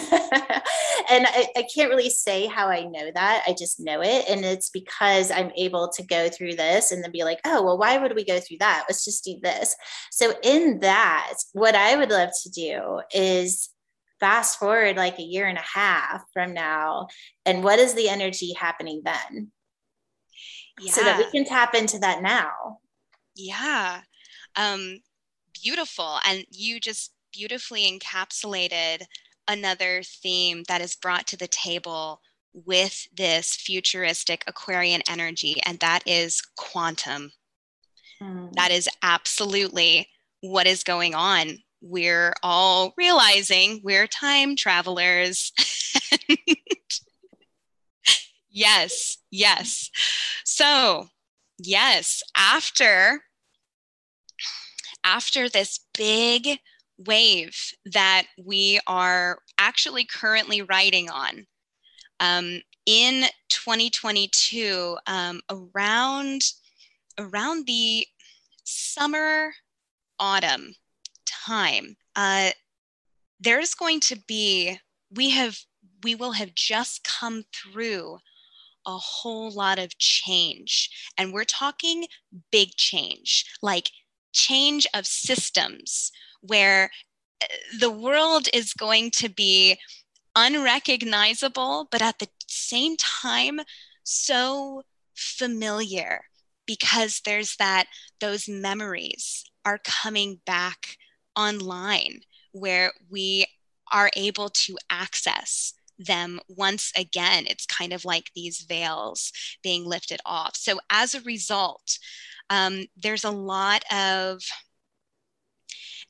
and 1.11 1.27
I, 1.27 1.49
I, 1.57 1.67
can't 1.75 1.91
really 1.91 2.11
say 2.11 2.47
how 2.47 2.69
I 2.69 2.85
know 2.85 3.11
that. 3.15 3.45
I 3.47 3.55
just 3.59 3.81
know 3.81 4.01
it. 4.03 4.29
And 4.29 4.45
it's 4.45 4.71
because 4.71 5.31
I'm 5.31 5.51
able 5.57 5.89
to 5.91 6.03
go 6.05 6.29
through 6.29 6.55
this 6.55 6.93
and 6.93 7.03
then 7.03 7.13
be 7.13 7.25
like, 7.25 7.41
oh, 7.45 7.63
well, 7.63 7.79
why 7.79 7.99
would 7.99 8.15
we 8.15 8.25
go 8.25 8.41
through 8.41 8.59
that? 8.61 8.85
Let's 8.89 9.05
just 9.05 9.25
do 9.25 9.39
this. 9.43 9.75
So, 10.11 10.35
in 10.43 10.81
that, 10.81 11.35
what 11.53 11.75
I 11.75 11.97
would 11.97 12.11
love 12.11 12.31
to 12.43 12.51
do 12.51 13.01
is 13.13 13.71
fast 14.21 14.59
forward 14.59 14.97
like 14.97 15.19
a 15.19 15.23
year 15.23 15.47
and 15.47 15.59
a 15.59 15.79
half 15.79 16.23
from 16.33 16.55
now. 16.55 17.09
And 17.45 17.65
what 17.65 17.79
is 17.79 17.95
the 17.95 18.09
energy 18.09 18.53
happening 18.55 19.03
then? 19.05 19.51
Yeah. 20.81 20.93
So 20.93 21.03
that 21.03 21.19
we 21.19 21.31
can 21.31 21.45
tap 21.45 21.75
into 21.75 21.99
that 21.99 22.23
now. 22.23 22.79
Yeah. 23.35 24.03
Um, 24.57 25.01
beautiful. 25.63 26.19
And 26.27 26.45
you 26.51 26.81
just 26.81 27.13
beautifully 27.33 27.91
encapsulated 27.91 29.05
another 29.49 30.03
theme 30.03 30.63
that 30.69 30.81
is 30.81 30.95
brought 30.95 31.27
to 31.29 31.37
the 31.37 31.49
table 31.49 32.21
with 32.53 33.07
this 33.17 33.55
futuristic 33.55 34.45
Aquarian 34.47 35.03
energy, 35.09 35.57
and 35.65 35.79
that 35.81 36.03
is 36.07 36.43
quantum. 36.57 37.33
Mm. 38.23 38.53
That 38.55 38.71
is 38.71 38.89
absolutely 39.03 40.09
what 40.41 40.67
is 40.67 40.85
going 40.85 41.15
on. 41.15 41.59
We're 41.81 42.35
all 42.43 42.95
realizing 42.97 43.81
we're 43.83 44.07
time 44.07 44.55
travelers. 44.55 45.53
yes, 48.51 49.19
yes. 49.31 49.91
So, 50.45 51.09
yes, 51.59 52.23
after 52.37 53.23
after 55.05 55.49
this 55.49 55.81
big 55.97 56.59
wave 56.99 57.57
that 57.87 58.25
we 58.39 58.81
are 58.87 59.39
actually 59.59 60.05
currently 60.05 60.63
riding 60.63 61.11
on. 61.11 61.47
Um, 62.21 62.61
in 62.87 63.25
2022, 63.49 64.97
um, 65.07 65.41
around 65.51 66.43
around 67.19 67.67
the 67.67 68.07
summer 68.65 69.53
autumn 70.19 70.75
time, 71.27 71.97
uh, 72.17 72.51
there's 73.41 73.75
going 73.75 74.01
to 74.01 74.17
be 74.27 74.79
we 75.15 75.31
have 75.31 75.59
we 76.03 76.15
will 76.15 76.33
have 76.33 76.55
just 76.55 77.05
come 77.05 77.45
through 77.53 78.19
a 78.87 78.97
whole 78.97 79.51
lot 79.51 79.79
of 79.79 79.97
change. 79.99 81.13
And 81.17 81.33
we're 81.33 81.45
talking 81.45 82.07
big 82.51 82.71
change, 82.77 83.45
like 83.63 83.91
change 84.33 84.87
of 84.95 85.07
systems, 85.07 86.11
where 86.43 86.91
eh, 87.41 87.47
the 87.79 87.91
world 87.91 88.49
is 88.53 88.75
going 88.75 89.11
to 89.13 89.29
be 89.29 89.79
unrecognizable, 90.37 91.89
but 91.91 92.03
at 92.03 92.19
the 92.19 92.29
same 92.47 92.97
time, 92.97 93.61
so 94.05 94.83
familiar 95.15 96.23
because 96.67 97.21
there's 97.25 97.57
that, 97.57 97.87
those 98.21 98.49
memories 98.49 99.45
are 99.65 99.79
coming 99.85 100.41
back 100.47 100.97
online 101.37 102.21
where 102.53 102.93
we 103.11 103.47
are 103.93 104.11
able 104.17 104.49
to 104.49 104.77
access 104.91 105.75
them 105.99 106.41
once 106.49 106.93
again. 106.97 107.45
It's 107.47 107.67
kind 107.67 107.93
of 107.93 108.05
like 108.05 108.31
these 108.35 108.63
veils 108.63 109.33
being 109.63 109.85
lifted 109.85 110.21
off. 110.25 110.57
So, 110.57 110.81
as 110.91 111.15
a 111.15 111.21
result, 111.21 111.99
um, 112.51 112.87
there's 112.97 113.25
a 113.25 113.31
lot 113.31 113.85
of 113.93 114.43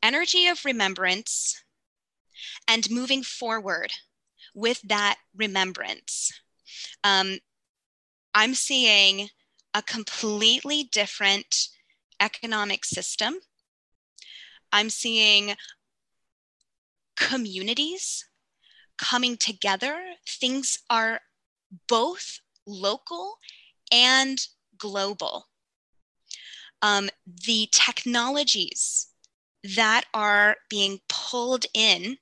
energy 0.02 0.46
of 0.46 0.64
remembrance 0.64 1.62
and 2.68 2.90
moving 2.90 3.22
forward 3.22 3.92
with 4.54 4.80
that 4.82 5.16
remembrance. 5.34 6.32
Um, 7.04 7.38
I'm 8.34 8.54
seeing 8.54 9.28
a 9.74 9.82
completely 9.82 10.84
different 10.84 11.68
economic 12.20 12.84
system. 12.84 13.34
I'm 14.72 14.90
seeing 14.90 15.54
communities 17.16 18.26
coming 18.96 19.36
together. 19.36 19.98
Things 20.26 20.78
are 20.88 21.20
both 21.88 22.40
local 22.66 23.38
and 23.92 24.38
global. 24.78 25.46
Um, 26.80 27.10
the 27.46 27.68
technologies 27.70 29.11
that 29.76 30.04
are 30.12 30.56
being 30.68 31.00
pulled 31.08 31.66
in 31.74 32.16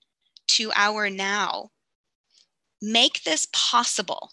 to 0.49 0.73
our 0.75 1.09
now. 1.09 1.71
Make 2.83 3.25
this 3.25 3.47
possible 3.53 4.33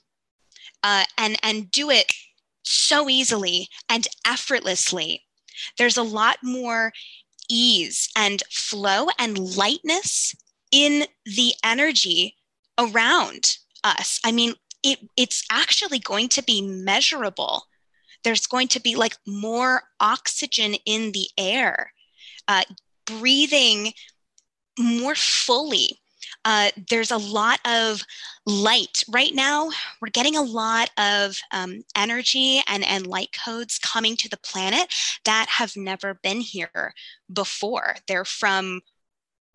uh, 0.83 1.05
and 1.17 1.37
and 1.43 1.71
do 1.71 1.89
it 1.89 2.11
so 2.63 3.09
easily 3.09 3.69
and 3.89 4.07
effortlessly. 4.25 5.23
There's 5.77 5.97
a 5.97 6.03
lot 6.03 6.37
more 6.43 6.91
ease 7.49 8.09
and 8.15 8.43
flow 8.49 9.07
and 9.17 9.57
lightness 9.57 10.35
in 10.71 11.05
the 11.25 11.53
energy 11.63 12.35
around 12.77 13.57
us. 13.83 14.19
I 14.23 14.31
mean 14.31 14.53
it, 14.83 14.99
it's 15.17 15.43
actually 15.51 15.99
going 15.99 16.29
to 16.29 16.43
be 16.43 16.61
measurable. 16.61 17.63
There's 18.23 18.47
going 18.47 18.67
to 18.69 18.81
be 18.81 18.95
like 18.95 19.17
more 19.25 19.83
oxygen 19.99 20.75
in 20.85 21.11
the 21.11 21.27
air. 21.37 21.93
Uh, 22.47 22.63
breathing 23.07 23.93
more 24.77 25.15
fully. 25.15 25.99
Uh, 26.45 26.69
there's 26.89 27.11
a 27.11 27.17
lot 27.17 27.59
of 27.65 28.03
light 28.45 29.03
right 29.09 29.33
now. 29.33 29.69
We're 30.01 30.09
getting 30.09 30.35
a 30.35 30.43
lot 30.43 30.89
of 30.97 31.37
um, 31.51 31.83
energy 31.95 32.61
and, 32.67 32.85
and 32.85 33.07
light 33.07 33.29
codes 33.45 33.79
coming 33.79 34.15
to 34.17 34.29
the 34.29 34.37
planet 34.37 34.93
that 35.25 35.47
have 35.49 35.75
never 35.75 36.19
been 36.21 36.41
here 36.41 36.93
before. 37.31 37.95
They're 38.07 38.25
from 38.25 38.81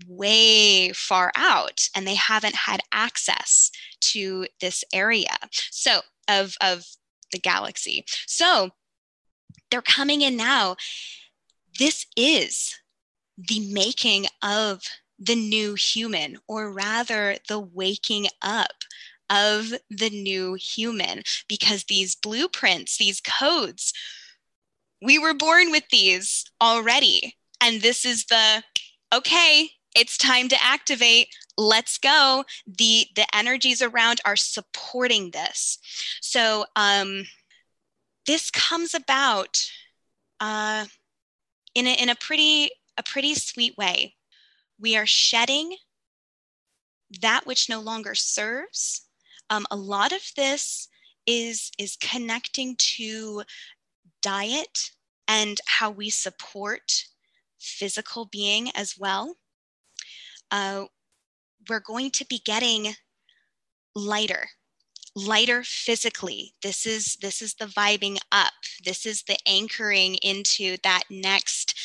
way 0.09 0.93
far 0.93 1.31
out 1.37 1.89
and 1.95 2.07
they 2.07 2.17
haven't 2.17 2.57
had 2.57 2.81
access 2.93 3.71
to 4.01 4.47
this 4.61 4.83
area 4.93 5.37
so 5.71 6.01
of, 6.29 6.57
of 6.61 6.85
the 7.31 7.39
galaxy 7.39 8.05
so 8.27 8.71
they're 9.73 9.83
coming 9.83 10.21
in 10.21 10.37
now. 10.37 10.77
This 11.79 12.07
is 12.15 12.79
the 13.49 13.73
making 13.73 14.27
of 14.43 14.83
the 15.19 15.37
new 15.37 15.75
human, 15.75 16.39
or 16.49 16.73
rather, 16.73 17.37
the 17.49 17.59
waking 17.59 18.27
up 18.41 18.85
of 19.31 19.73
the 19.89 20.11
new 20.11 20.55
human, 20.55 21.23
because 21.49 21.85
these 21.85 22.15
blueprints, 22.15 22.99
these 22.99 23.21
codes, 23.21 23.93
we 25.01 25.19
were 25.19 25.35
born 25.35 25.71
with 25.71 25.85
these 25.91 26.45
already. 26.61 27.37
And 27.61 27.81
this 27.81 28.05
is 28.05 28.27
the 28.27 28.63
okay, 29.15 29.71
it's 29.95 30.17
time 30.17 30.49
to 30.49 30.65
activate. 30.65 31.29
Let's 31.57 31.99
go. 31.99 32.45
The 32.67 33.07
the 33.15 33.27
energies 33.35 33.83
around 33.83 34.21
are 34.25 34.37
supporting 34.37 35.31
this. 35.31 35.79
So 36.21 36.65
um 36.77 37.25
this 38.27 38.51
comes 38.51 38.95
about 38.95 39.71
uh 40.41 40.87
in 41.75 41.87
a 41.87 41.95
in 42.03 42.09
a 42.09 42.17
pretty 42.17 42.71
a 42.97 43.03
pretty 43.03 43.35
sweet 43.35 43.77
way. 43.77 44.17
We 44.79 44.97
are 44.97 45.07
shedding 45.07 45.77
that 47.21 47.47
which 47.47 47.69
no 47.69 47.81
longer 47.81 48.15
serves. 48.15 49.03
Um, 49.51 49.67
a 49.71 49.77
lot 49.77 50.13
of 50.13 50.23
this 50.37 50.89
is 51.27 51.71
is 51.79 51.97
connecting 51.97 52.75
to 52.77 53.43
diet 54.23 54.91
and 55.29 55.61
how 55.67 55.91
we 55.91 56.11
support 56.11 57.05
physical 57.59 58.25
being 58.27 58.71
as 58.75 58.97
well. 58.99 59.37
Uh, 60.51 60.85
we're 61.69 61.81
going 61.81 62.11
to 62.11 62.27
be 62.27 62.41
getting 62.45 62.95
lighter 63.95 64.49
lighter 65.15 65.63
physically. 65.63 66.55
This 66.63 66.87
is 66.87 67.17
this 67.21 67.43
is 67.43 67.55
the 67.55 67.67
vibing 67.67 68.19
up. 68.31 68.53
This 68.85 69.07
is 69.07 69.23
the 69.23 69.37
anchoring 69.47 70.15
into 70.17 70.77
that 70.83 71.03
next 71.11 71.79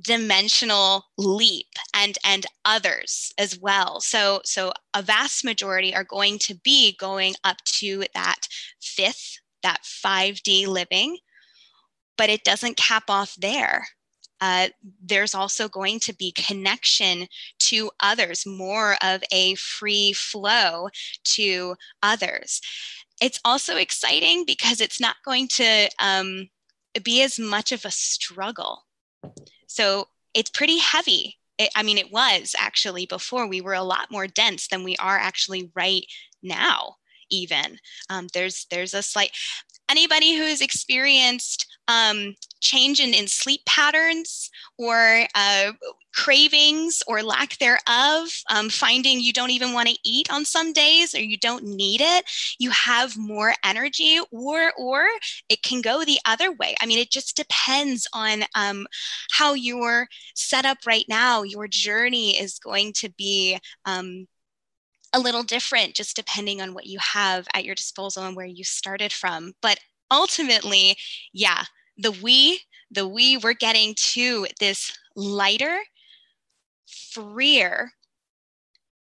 dimensional 0.00 1.04
leap 1.16 1.66
and 1.94 2.18
and 2.24 2.46
others 2.64 3.32
as 3.38 3.58
well 3.58 4.00
so 4.00 4.40
so 4.44 4.72
a 4.94 5.02
vast 5.02 5.44
majority 5.44 5.94
are 5.94 6.04
going 6.04 6.38
to 6.38 6.54
be 6.62 6.96
going 6.96 7.34
up 7.44 7.56
to 7.64 8.04
that 8.14 8.46
fifth 8.80 9.40
that 9.62 9.82
5d 9.82 10.66
living 10.66 11.18
but 12.16 12.30
it 12.30 12.44
doesn't 12.44 12.76
cap 12.76 13.04
off 13.08 13.34
there 13.36 13.86
uh, 14.40 14.68
there's 15.04 15.34
also 15.34 15.68
going 15.68 15.98
to 16.00 16.14
be 16.14 16.32
connection 16.32 17.26
to 17.58 17.90
others, 18.00 18.46
more 18.46 18.96
of 19.02 19.22
a 19.32 19.54
free 19.56 20.12
flow 20.12 20.88
to 21.24 21.74
others. 22.02 22.60
It's 23.20 23.40
also 23.44 23.76
exciting 23.76 24.44
because 24.46 24.80
it's 24.80 25.00
not 25.00 25.16
going 25.24 25.48
to 25.48 25.88
um, 25.98 26.48
be 27.02 27.22
as 27.22 27.38
much 27.38 27.72
of 27.72 27.84
a 27.84 27.90
struggle. 27.90 28.84
So 29.68 30.08
it's 30.34 30.50
pretty 30.50 30.78
heavy. 30.78 31.38
It, 31.58 31.70
I 31.76 31.84
mean, 31.84 31.98
it 31.98 32.10
was 32.10 32.56
actually 32.58 33.06
before 33.06 33.46
we 33.46 33.60
were 33.60 33.74
a 33.74 33.82
lot 33.82 34.10
more 34.10 34.26
dense 34.26 34.66
than 34.66 34.82
we 34.82 34.96
are 34.96 35.18
actually 35.18 35.70
right 35.76 36.04
now. 36.42 36.96
Even 37.30 37.78
um, 38.08 38.28
there's 38.32 38.66
there's 38.70 38.94
a 38.94 39.02
slight 39.02 39.32
anybody 39.88 40.36
who's 40.36 40.60
experienced 40.60 41.66
um, 41.88 42.34
change 42.60 43.00
in, 43.00 43.14
in 43.14 43.26
sleep 43.26 43.60
patterns 43.66 44.50
or 44.76 45.26
uh, 45.34 45.72
cravings 46.14 47.02
or 47.06 47.22
lack 47.22 47.56
thereof, 47.58 48.28
um, 48.50 48.68
finding 48.68 49.20
you 49.20 49.32
don't 49.32 49.50
even 49.50 49.72
want 49.72 49.88
to 49.88 49.98
eat 50.04 50.30
on 50.32 50.44
some 50.44 50.72
days 50.72 51.14
or 51.14 51.20
you 51.20 51.38
don't 51.38 51.64
need 51.64 52.00
it, 52.00 52.24
you 52.58 52.70
have 52.70 53.16
more 53.16 53.54
energy, 53.64 54.20
or 54.30 54.72
or 54.78 55.06
it 55.48 55.62
can 55.62 55.80
go 55.80 56.04
the 56.04 56.18
other 56.26 56.52
way. 56.52 56.74
I 56.80 56.86
mean, 56.86 56.98
it 56.98 57.10
just 57.10 57.36
depends 57.36 58.06
on 58.12 58.42
um, 58.54 58.86
how 59.30 59.54
you're 59.54 60.08
set 60.34 60.64
up 60.64 60.78
right 60.86 61.04
now. 61.08 61.42
Your 61.42 61.68
journey 61.68 62.38
is 62.38 62.58
going 62.58 62.92
to 62.94 63.10
be. 63.10 63.58
Um, 63.84 64.26
a 65.12 65.20
little 65.20 65.42
different 65.42 65.94
just 65.94 66.16
depending 66.16 66.60
on 66.60 66.74
what 66.74 66.86
you 66.86 66.98
have 66.98 67.48
at 67.54 67.64
your 67.64 67.74
disposal 67.74 68.24
and 68.24 68.36
where 68.36 68.46
you 68.46 68.64
started 68.64 69.12
from. 69.12 69.54
But 69.62 69.80
ultimately, 70.10 70.96
yeah, 71.32 71.64
the 71.96 72.12
we, 72.12 72.62
the 72.90 73.06
we, 73.08 73.36
we're 73.36 73.54
getting 73.54 73.94
to 74.12 74.46
this 74.60 74.96
lighter, 75.16 75.80
freer 76.86 77.92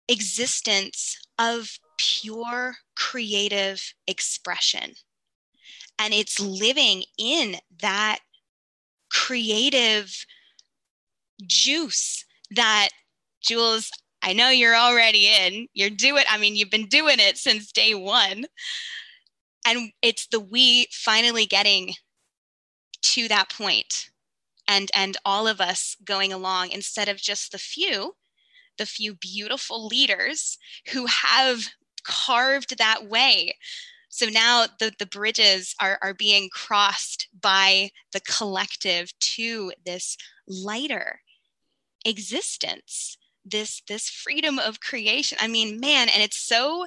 existence 0.08 1.18
of 1.38 1.80
pure 1.98 2.76
creative 2.96 3.94
expression. 4.08 4.94
And 6.00 6.14
it's 6.14 6.40
living 6.40 7.04
in 7.18 7.58
that 7.82 8.20
creative 9.12 10.26
juice 11.46 12.26
that 12.52 12.90
Jules, 13.42 13.92
I 14.24 14.34
know 14.34 14.50
you're 14.50 14.76
already 14.76 15.28
in. 15.28 15.68
You're 15.74 15.90
doing, 15.90 16.22
it. 16.22 16.34
I 16.34 16.38
mean, 16.38 16.56
you've 16.56 16.72
been 16.72 16.88
doing 16.88 17.18
it 17.20 17.38
since 17.38 17.72
day 17.72 17.94
one. 17.94 18.46
And 19.68 19.92
it's 20.02 20.28
the 20.28 20.40
we 20.40 20.88
finally 20.92 21.46
getting 21.46 21.94
to 23.02 23.28
that 23.28 23.50
point 23.50 24.10
and 24.68 24.90
and 24.96 25.18
all 25.26 25.48
of 25.48 25.60
us 25.60 25.96
going 26.04 26.32
along 26.32 26.72
instead 26.72 27.10
of 27.10 27.18
just 27.18 27.52
the 27.52 27.58
few 27.58 28.16
the 28.78 28.86
few 28.86 29.14
beautiful 29.14 29.86
leaders 29.88 30.58
who 30.92 31.06
have 31.06 31.66
carved 32.04 32.78
that 32.78 33.06
way 33.08 33.56
so 34.10 34.28
now 34.28 34.68
the, 34.80 34.94
the 35.00 35.08
bridges 35.08 35.76
are, 35.82 35.98
are 36.04 36.14
being 36.14 36.48
crossed 36.52 37.28
by 37.42 37.90
the 38.12 38.20
collective 38.22 39.12
to 39.20 39.74
this 39.86 40.18
lighter 40.48 41.22
existence 42.06 43.18
this 43.46 43.82
this 43.88 44.10
freedom 44.10 44.60
of 44.60 44.80
creation 44.80 45.38
i 45.42 45.48
mean 45.48 45.80
man 45.80 46.10
and 46.10 46.24
it's 46.24 46.38
so 46.38 46.86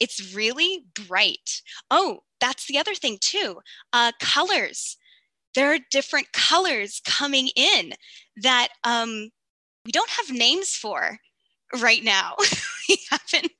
it's 0.00 0.34
really 0.34 0.84
bright 1.06 1.62
oh 1.90 2.20
that's 2.40 2.66
the 2.66 2.78
other 2.78 2.94
thing 2.94 3.16
too 3.20 3.60
uh 3.92 4.12
colors 4.20 4.96
there 5.54 5.72
are 5.72 5.78
different 5.90 6.32
colors 6.32 7.00
coming 7.04 7.48
in 7.56 7.92
that 8.36 8.68
um, 8.82 9.30
we 9.84 9.92
don't 9.92 10.10
have 10.10 10.30
names 10.30 10.70
for 10.70 11.18
right 11.80 12.02
now. 12.02 12.34
we 12.88 12.98
haven't 13.10 13.52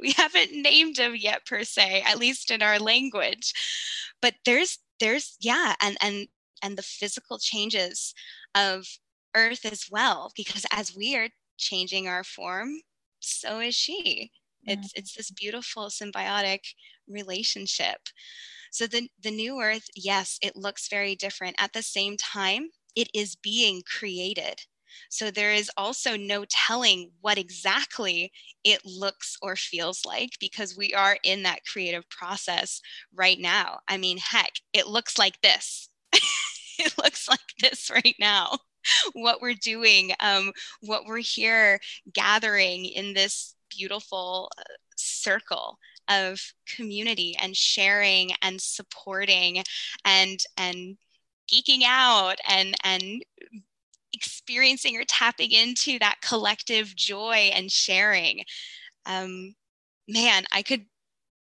we 0.00 0.12
haven't 0.12 0.50
named 0.52 0.96
them 0.96 1.14
yet 1.16 1.46
per 1.46 1.62
se, 1.62 2.02
at 2.06 2.18
least 2.18 2.50
in 2.50 2.62
our 2.62 2.78
language. 2.78 3.52
But 4.20 4.34
there's 4.44 4.78
there's 4.98 5.36
yeah, 5.40 5.74
and 5.80 5.96
and 6.00 6.26
and 6.62 6.76
the 6.76 6.82
physical 6.82 7.38
changes 7.38 8.12
of 8.54 8.86
Earth 9.36 9.64
as 9.64 9.86
well, 9.90 10.32
because 10.36 10.66
as 10.72 10.94
we 10.94 11.16
are 11.16 11.28
changing 11.60 12.08
our 12.08 12.24
form, 12.24 12.80
so 13.20 13.60
is 13.60 13.74
she. 13.74 14.32
It's 14.66 14.92
it's 14.94 15.14
this 15.14 15.30
beautiful 15.30 15.86
symbiotic 15.86 16.60
relationship. 17.08 18.00
So 18.70 18.86
the, 18.86 19.08
the 19.22 19.30
new 19.30 19.60
earth, 19.60 19.88
yes, 19.96 20.38
it 20.42 20.56
looks 20.56 20.88
very 20.88 21.16
different. 21.16 21.56
At 21.58 21.72
the 21.72 21.82
same 21.82 22.16
time, 22.16 22.70
it 22.94 23.08
is 23.14 23.36
being 23.36 23.82
created. 23.82 24.62
So 25.08 25.30
there 25.30 25.52
is 25.52 25.70
also 25.76 26.16
no 26.16 26.44
telling 26.48 27.12
what 27.20 27.38
exactly 27.38 28.32
it 28.64 28.84
looks 28.84 29.36
or 29.42 29.56
feels 29.56 30.04
like 30.04 30.30
because 30.40 30.76
we 30.76 30.94
are 30.94 31.18
in 31.22 31.42
that 31.44 31.64
creative 31.64 32.08
process 32.10 32.80
right 33.14 33.38
now. 33.38 33.80
I 33.88 33.96
mean, 33.98 34.18
heck, 34.18 34.54
it 34.72 34.86
looks 34.86 35.18
like 35.18 35.40
this. 35.40 35.88
it 36.78 36.94
looks 36.98 37.28
like 37.28 37.40
this 37.60 37.90
right 37.90 38.16
now. 38.18 38.58
What 39.14 39.40
we're 39.40 39.54
doing, 39.54 40.12
um, 40.20 40.52
what 40.80 41.04
we're 41.06 41.18
here 41.18 41.80
gathering 42.12 42.84
in 42.86 43.14
this 43.14 43.54
beautiful 43.70 44.50
uh, 44.58 44.62
circle 44.96 45.78
of 46.08 46.40
community 46.66 47.36
and 47.40 47.56
sharing 47.56 48.32
and 48.42 48.60
supporting 48.60 49.62
and 50.04 50.40
and 50.56 50.96
geeking 51.52 51.82
out 51.86 52.36
and 52.48 52.74
and 52.84 53.22
experiencing 54.12 54.96
or 54.96 55.04
tapping 55.04 55.52
into 55.52 55.98
that 55.98 56.16
collective 56.22 56.94
joy 56.96 57.50
and 57.54 57.70
sharing. 57.70 58.42
Um 59.06 59.54
man 60.08 60.44
i 60.52 60.62
could 60.62 60.84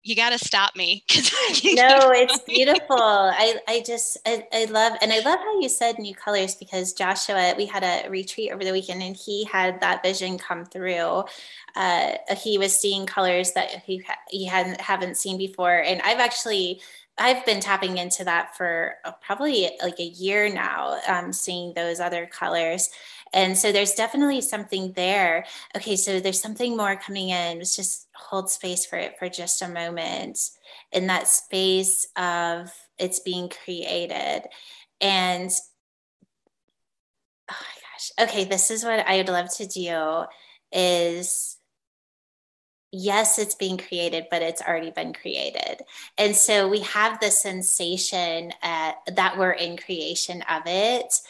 you 0.05 0.14
got 0.14 0.31
to 0.31 0.38
stop 0.38 0.77
me 0.77 1.03
no 1.12 2.11
it's 2.12 2.38
beautiful 2.47 2.97
i 2.99 3.57
i 3.67 3.83
just 3.85 4.17
I, 4.25 4.47
I 4.53 4.64
love 4.67 4.93
and 5.03 5.12
i 5.12 5.19
love 5.19 5.38
how 5.38 5.61
you 5.61 5.69
said 5.69 5.99
new 5.99 6.14
colors 6.14 6.55
because 6.55 6.93
joshua 6.93 7.55
we 7.57 7.67
had 7.67 7.83
a 7.83 8.09
retreat 8.09 8.53
over 8.53 8.64
the 8.64 8.73
weekend 8.73 9.03
and 9.03 9.17
he 9.17 9.45
had 9.45 9.81
that 9.81 10.03
vision 10.03 10.38
come 10.38 10.64
through 10.64 11.25
uh, 11.77 12.12
he 12.37 12.59
was 12.59 12.79
seeing 12.79 13.07
colors 13.07 13.53
that 13.53 13.83
he 13.85 14.03
he 14.29 14.47
hadn't 14.47 14.81
haven't 14.81 15.17
seen 15.17 15.37
before, 15.37 15.83
and 15.83 16.01
I've 16.03 16.21
actually 16.21 16.81
I've 17.19 17.45
been 17.47 17.61
tapping 17.61 17.99
into 17.99 18.25
that 18.25 18.57
for 18.57 18.95
uh, 19.05 19.12
probably 19.21 19.71
like 19.83 19.99
a 19.99 20.05
year 20.05 20.53
now, 20.53 21.01
um, 21.09 21.33
seeing 21.33 21.75
those 21.75 22.01
other 22.01 22.27
colors. 22.27 22.90
And 23.35 23.59
so 23.59 23.73
there's 23.73 23.94
definitely 23.94 24.40
something 24.40 24.92
there. 24.92 25.44
Okay, 25.77 25.97
so 25.97 26.20
there's 26.20 26.40
something 26.40 26.77
more 26.77 26.97
coming 26.97 27.31
in. 27.31 27.59
Let's 27.59 27.77
just 27.77 28.07
hold 28.14 28.49
space 28.49 28.87
for 28.87 28.97
it 28.97 29.18
for 29.18 29.29
just 29.29 29.61
a 29.61 29.68
moment 29.68 30.38
in 30.92 31.09
that 31.09 31.27
space 31.27 32.07
of 32.16 32.73
it's 32.97 33.18
being 33.18 33.51
created. 33.51 34.44
And 35.01 35.51
oh 37.51 37.57
my 37.61 37.83
gosh, 37.83 38.12
okay, 38.20 38.44
this 38.44 38.70
is 38.70 38.85
what 38.85 39.07
I 39.07 39.16
would 39.16 39.29
love 39.29 39.53
to 39.57 39.66
do 39.66 40.25
is 40.73 41.59
yes, 42.92 43.40
it's 43.40 43.57
being 43.57 43.77
created, 43.77 44.27
but 44.31 44.42
it's 44.42 44.62
already 44.62 44.92
been 44.92 45.12
created. 45.12 45.83
And 46.16 46.37
so 46.37 46.68
we 46.68 46.81
have 46.81 47.18
the 47.18 47.31
sensation 47.33 48.53
uh, 48.62 48.92
that 49.12 49.37
we're 49.37 49.51
in 49.51 49.77
creation 49.77 50.42
of 50.42 50.62
it 50.66 51.20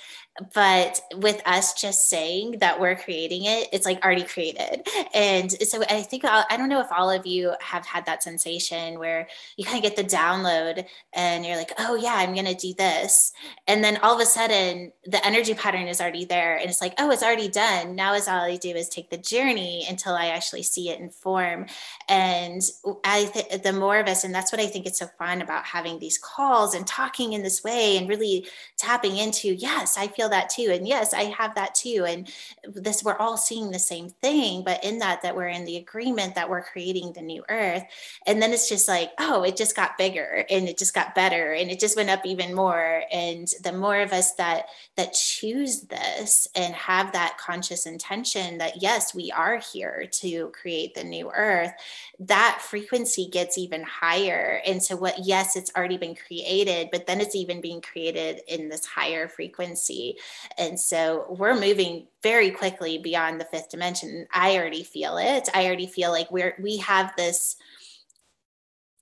but 0.52 1.00
with 1.16 1.40
us 1.46 1.74
just 1.74 2.08
saying 2.08 2.58
that 2.58 2.80
we're 2.80 2.96
creating 2.96 3.44
it 3.44 3.68
it's 3.72 3.86
like 3.86 4.04
already 4.04 4.24
created. 4.24 4.86
And 5.14 5.50
so 5.52 5.82
i 5.88 6.02
think 6.02 6.24
I'll, 6.24 6.44
i 6.50 6.56
do 6.56 6.62
not 6.62 6.68
know 6.68 6.80
if 6.80 6.90
all 6.90 7.10
of 7.10 7.26
you 7.26 7.52
have 7.60 7.86
had 7.86 8.06
that 8.06 8.22
sensation 8.22 8.98
where 8.98 9.28
you 9.56 9.64
kind 9.64 9.76
of 9.76 9.82
get 9.82 9.96
the 9.96 10.16
download 10.16 10.86
and 11.12 11.46
you're 11.46 11.56
like 11.56 11.72
oh 11.78 11.94
yeah 11.94 12.14
i'm 12.14 12.34
going 12.34 12.46
to 12.46 12.54
do 12.54 12.74
this. 12.74 13.32
And 13.66 13.82
then 13.82 13.98
all 13.98 14.14
of 14.14 14.20
a 14.20 14.26
sudden 14.26 14.92
the 15.04 15.24
energy 15.24 15.54
pattern 15.54 15.86
is 15.86 16.00
already 16.00 16.24
there 16.24 16.56
and 16.56 16.68
it's 16.68 16.80
like 16.80 16.94
oh 16.98 17.10
it's 17.10 17.22
already 17.22 17.48
done. 17.48 17.94
Now 17.94 18.14
is 18.14 18.26
all 18.26 18.42
i 18.42 18.56
do 18.56 18.70
is 18.70 18.88
take 18.88 19.10
the 19.10 19.18
journey 19.18 19.86
until 19.88 20.14
i 20.14 20.26
actually 20.26 20.64
see 20.64 20.90
it 20.90 20.98
in 20.98 21.10
form. 21.10 21.66
And 22.08 22.62
i 23.04 23.24
think 23.26 23.62
the 23.62 23.72
more 23.72 23.98
of 23.98 24.08
us 24.08 24.24
and 24.24 24.34
that's 24.34 24.50
what 24.50 24.60
i 24.60 24.66
think 24.66 24.86
it's 24.86 24.98
so 24.98 25.06
fun 25.18 25.42
about 25.42 25.64
having 25.64 25.98
these 25.98 26.18
calls 26.18 26.74
and 26.74 26.86
talking 26.86 27.34
in 27.34 27.42
this 27.42 27.62
way 27.62 27.96
and 27.96 28.08
really 28.08 28.46
tapping 28.76 29.16
into 29.16 29.54
yes 29.54 29.96
i 29.96 30.06
feel 30.08 30.23
feel 30.24 30.30
that 30.30 30.48
too 30.48 30.70
and 30.72 30.88
yes 30.88 31.12
i 31.12 31.24
have 31.24 31.54
that 31.54 31.74
too 31.74 32.06
and 32.08 32.32
this 32.74 33.04
we're 33.04 33.16
all 33.16 33.36
seeing 33.36 33.70
the 33.70 33.78
same 33.78 34.08
thing 34.22 34.64
but 34.64 34.82
in 34.82 34.98
that 34.98 35.20
that 35.20 35.36
we're 35.36 35.48
in 35.48 35.66
the 35.66 35.76
agreement 35.76 36.34
that 36.34 36.48
we're 36.48 36.62
creating 36.62 37.12
the 37.12 37.20
new 37.20 37.44
earth 37.50 37.84
and 38.26 38.40
then 38.40 38.52
it's 38.52 38.68
just 38.68 38.88
like 38.88 39.10
oh 39.18 39.42
it 39.42 39.54
just 39.54 39.76
got 39.76 39.98
bigger 39.98 40.46
and 40.48 40.66
it 40.66 40.78
just 40.78 40.94
got 40.94 41.14
better 41.14 41.52
and 41.52 41.70
it 41.70 41.78
just 41.78 41.96
went 41.96 42.08
up 42.08 42.24
even 42.24 42.54
more 42.54 43.02
and 43.12 43.48
the 43.62 43.72
more 43.72 44.00
of 44.00 44.12
us 44.12 44.34
that 44.34 44.66
that 44.96 45.12
choose 45.12 45.82
this 45.82 46.48
and 46.54 46.74
have 46.74 47.12
that 47.12 47.36
conscious 47.38 47.84
intention 47.84 48.56
that 48.56 48.80
yes 48.80 49.14
we 49.14 49.30
are 49.32 49.58
here 49.58 50.06
to 50.10 50.50
create 50.58 50.94
the 50.94 51.04
new 51.04 51.30
earth 51.36 51.72
that 52.18 52.60
frequency 52.62 53.28
gets 53.30 53.58
even 53.58 53.82
higher 53.82 54.62
and 54.64 54.82
so 54.82 54.96
what 54.96 55.14
yes 55.22 55.54
it's 55.54 55.72
already 55.76 55.98
been 55.98 56.14
created 56.14 56.88
but 56.90 57.06
then 57.06 57.20
it's 57.20 57.34
even 57.34 57.60
being 57.60 57.82
created 57.82 58.40
in 58.48 58.70
this 58.70 58.86
higher 58.86 59.28
frequency 59.28 60.13
and 60.58 60.78
so 60.78 61.26
we're 61.38 61.58
moving 61.58 62.06
very 62.22 62.50
quickly 62.50 62.98
beyond 62.98 63.40
the 63.40 63.44
fifth 63.44 63.70
dimension. 63.70 64.26
I 64.32 64.56
already 64.56 64.84
feel 64.84 65.18
it. 65.18 65.48
I 65.54 65.66
already 65.66 65.86
feel 65.86 66.10
like 66.10 66.30
we're 66.30 66.56
we 66.60 66.78
have 66.78 67.14
this 67.16 67.56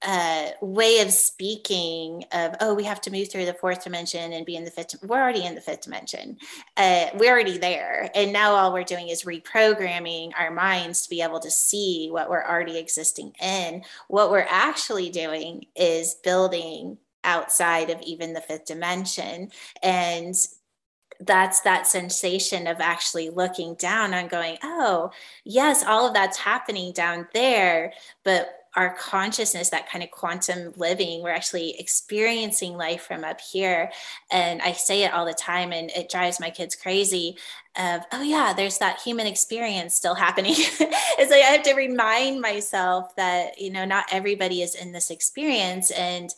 uh, 0.02 0.48
way 0.60 1.00
of 1.00 1.12
speaking 1.12 2.24
of 2.32 2.56
oh 2.60 2.74
we 2.74 2.84
have 2.84 3.00
to 3.00 3.10
move 3.10 3.30
through 3.30 3.44
the 3.44 3.54
fourth 3.54 3.84
dimension 3.84 4.32
and 4.32 4.44
be 4.44 4.56
in 4.56 4.64
the 4.64 4.70
fifth 4.70 4.96
we're 5.04 5.20
already 5.20 5.44
in 5.44 5.54
the 5.54 5.60
fifth 5.60 5.82
dimension 5.82 6.36
uh, 6.76 7.06
we're 7.14 7.30
already 7.30 7.56
there 7.56 8.10
and 8.14 8.32
now 8.32 8.52
all 8.52 8.72
we're 8.72 8.82
doing 8.82 9.08
is 9.08 9.22
reprogramming 9.22 10.32
our 10.36 10.50
minds 10.50 11.02
to 11.02 11.10
be 11.10 11.22
able 11.22 11.38
to 11.38 11.50
see 11.50 12.08
what 12.10 12.28
we're 12.28 12.44
already 12.44 12.78
existing 12.78 13.32
in 13.40 13.82
what 14.08 14.30
we're 14.30 14.46
actually 14.48 15.08
doing 15.08 15.64
is 15.76 16.16
building 16.24 16.98
outside 17.24 17.88
of 17.88 18.00
even 18.02 18.32
the 18.32 18.40
fifth 18.40 18.64
dimension 18.64 19.50
and 19.82 20.34
that's 21.26 21.60
that 21.60 21.86
sensation 21.86 22.66
of 22.66 22.80
actually 22.80 23.30
looking 23.30 23.74
down 23.74 24.14
and 24.14 24.30
going, 24.30 24.58
oh, 24.62 25.10
yes, 25.44 25.84
all 25.84 26.06
of 26.06 26.14
that's 26.14 26.38
happening 26.38 26.92
down 26.92 27.28
there, 27.34 27.92
but 28.24 28.62
our 28.74 28.94
consciousness, 28.94 29.68
that 29.68 29.90
kind 29.90 30.02
of 30.02 30.10
quantum 30.10 30.72
living, 30.76 31.22
we're 31.22 31.30
actually 31.30 31.78
experiencing 31.78 32.74
life 32.74 33.02
from 33.02 33.22
up 33.22 33.38
here. 33.40 33.90
And 34.30 34.62
I 34.62 34.72
say 34.72 35.02
it 35.02 35.12
all 35.12 35.26
the 35.26 35.34
time, 35.34 35.72
and 35.72 35.90
it 35.90 36.10
drives 36.10 36.40
my 36.40 36.50
kids 36.50 36.74
crazy. 36.74 37.36
Of 37.76 38.02
oh 38.12 38.22
yeah, 38.22 38.52
there's 38.54 38.78
that 38.78 39.00
human 39.00 39.26
experience 39.26 39.94
still 39.94 40.14
happening. 40.14 40.54
it's 40.58 41.30
like 41.30 41.42
I 41.42 41.52
have 41.52 41.62
to 41.64 41.74
remind 41.74 42.40
myself 42.40 43.14
that 43.16 43.60
you 43.60 43.70
know 43.70 43.84
not 43.84 44.06
everybody 44.10 44.62
is 44.62 44.74
in 44.74 44.92
this 44.92 45.10
experience, 45.10 45.90
and 45.90 46.34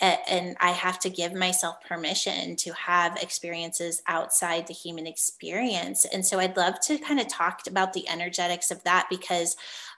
and 0.00 0.56
I 0.60 0.70
have 0.70 0.98
to 1.00 1.10
give 1.10 1.34
myself 1.34 1.76
permission 1.86 2.56
to 2.56 2.72
have 2.74 3.16
experiences 3.22 4.02
outside 4.06 4.66
the 4.66 4.74
human 4.74 5.06
experience. 5.06 6.04
And 6.04 6.26
so 6.26 6.40
I'd 6.40 6.56
love 6.56 6.80
to 6.80 6.98
kind 6.98 7.20
of 7.20 7.28
talk 7.28 7.60
about 7.68 7.92
the 7.92 8.08
energetics 8.08 8.70
of 8.70 8.82
that 8.84 9.06
because 9.08 9.56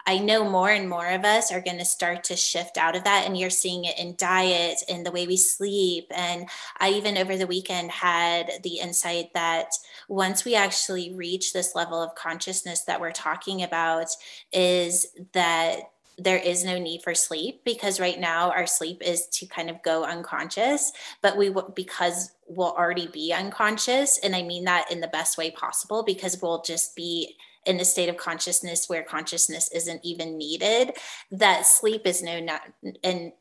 I 0.09 0.19
know 0.19 0.49
more 0.49 0.71
and 0.71 0.89
more 0.89 1.09
of 1.09 1.25
us 1.25 1.51
are 1.51 1.61
going 1.61 1.79
to 1.79 1.85
start 1.85 2.23
to 2.25 2.37
shift 2.37 2.79
out 2.79 2.95
of 2.95 3.05
that. 3.05 3.25
And 3.27 3.37
you're 3.37 3.51
seeing 3.51 3.87
it 3.87 3.99
in 3.99 4.15
diet 4.17 4.79
and 4.89 5.05
the 5.05 5.11
way 5.11 5.27
we 5.27 5.37
sleep. 5.37 6.07
And 6.15 6.49
I 6.79 6.91
even 6.91 7.19
over 7.19 7.37
the 7.37 7.47
weekend 7.47 7.91
had 7.91 8.51
the 8.63 8.79
insight 8.79 9.35
that 9.35 9.71
once 10.09 10.45
we 10.45 10.55
actually 10.55 11.13
reach 11.15 11.53
this 11.53 11.75
level 11.75 12.01
of 12.01 12.15
consciousness 12.15 12.83
that 12.83 13.01
we're 13.01 13.11
talking 13.11 13.65
about, 13.65 14.07
is 14.53 15.07
that 15.33 15.81
there 16.19 16.39
is 16.39 16.65
no 16.65 16.79
need 16.79 17.03
for 17.03 17.15
sleep 17.15 17.63
because 17.65 18.01
right 18.01 18.19
now 18.19 18.51
our 18.51 18.67
sleep 18.67 19.03
is 19.05 19.27
to 19.29 19.47
kind 19.47 19.69
of 19.69 19.83
go 19.83 20.05
unconscious 20.05 20.93
but 21.23 21.37
we 21.37 21.55
because 21.75 22.31
we'll 22.49 22.73
already 22.73 23.07
be 23.09 23.33
unconscious 23.33 24.19
and 24.23 24.35
i 24.35 24.43
mean 24.43 24.65
that 24.65 24.91
in 24.91 25.01
the 25.01 25.09
best 25.09 25.37
way 25.37 25.51
possible 25.51 26.03
because 26.03 26.41
we'll 26.41 26.63
just 26.63 26.97
be 26.97 27.37
in 27.67 27.81
a 27.81 27.85
state 27.85 28.09
of 28.09 28.17
consciousness 28.17 28.89
where 28.89 29.03
consciousness 29.03 29.71
isn't 29.73 30.01
even 30.05 30.39
needed 30.39 30.93
that 31.33 31.67
sleep 31.67 32.07
is 32.07 32.23
no 32.23 32.41
not 32.41 32.63
and 33.03 33.33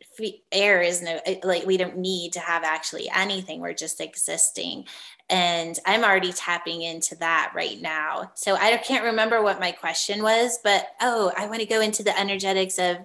air 0.51 0.81
is 0.81 1.01
no 1.01 1.19
like 1.43 1.65
we 1.65 1.77
don't 1.77 1.97
need 1.97 2.33
to 2.33 2.39
have 2.39 2.63
actually 2.63 3.09
anything. 3.15 3.59
We're 3.61 3.73
just 3.73 4.01
existing 4.01 4.85
and 5.29 5.79
i'm 5.85 6.03
already 6.03 6.31
tapping 6.31 6.81
into 6.83 7.15
that 7.15 7.51
right 7.55 7.81
now. 7.81 8.31
So 8.35 8.55
i 8.55 8.77
can't 8.77 9.05
remember 9.05 9.41
what 9.41 9.59
my 9.59 9.71
question 9.71 10.21
was 10.21 10.59
but 10.63 10.88
oh 11.01 11.31
i 11.38 11.47
want 11.47 11.61
to 11.61 11.65
go 11.65 11.81
into 11.81 12.03
the 12.03 12.17
energetics 12.17 12.77
of 12.77 12.97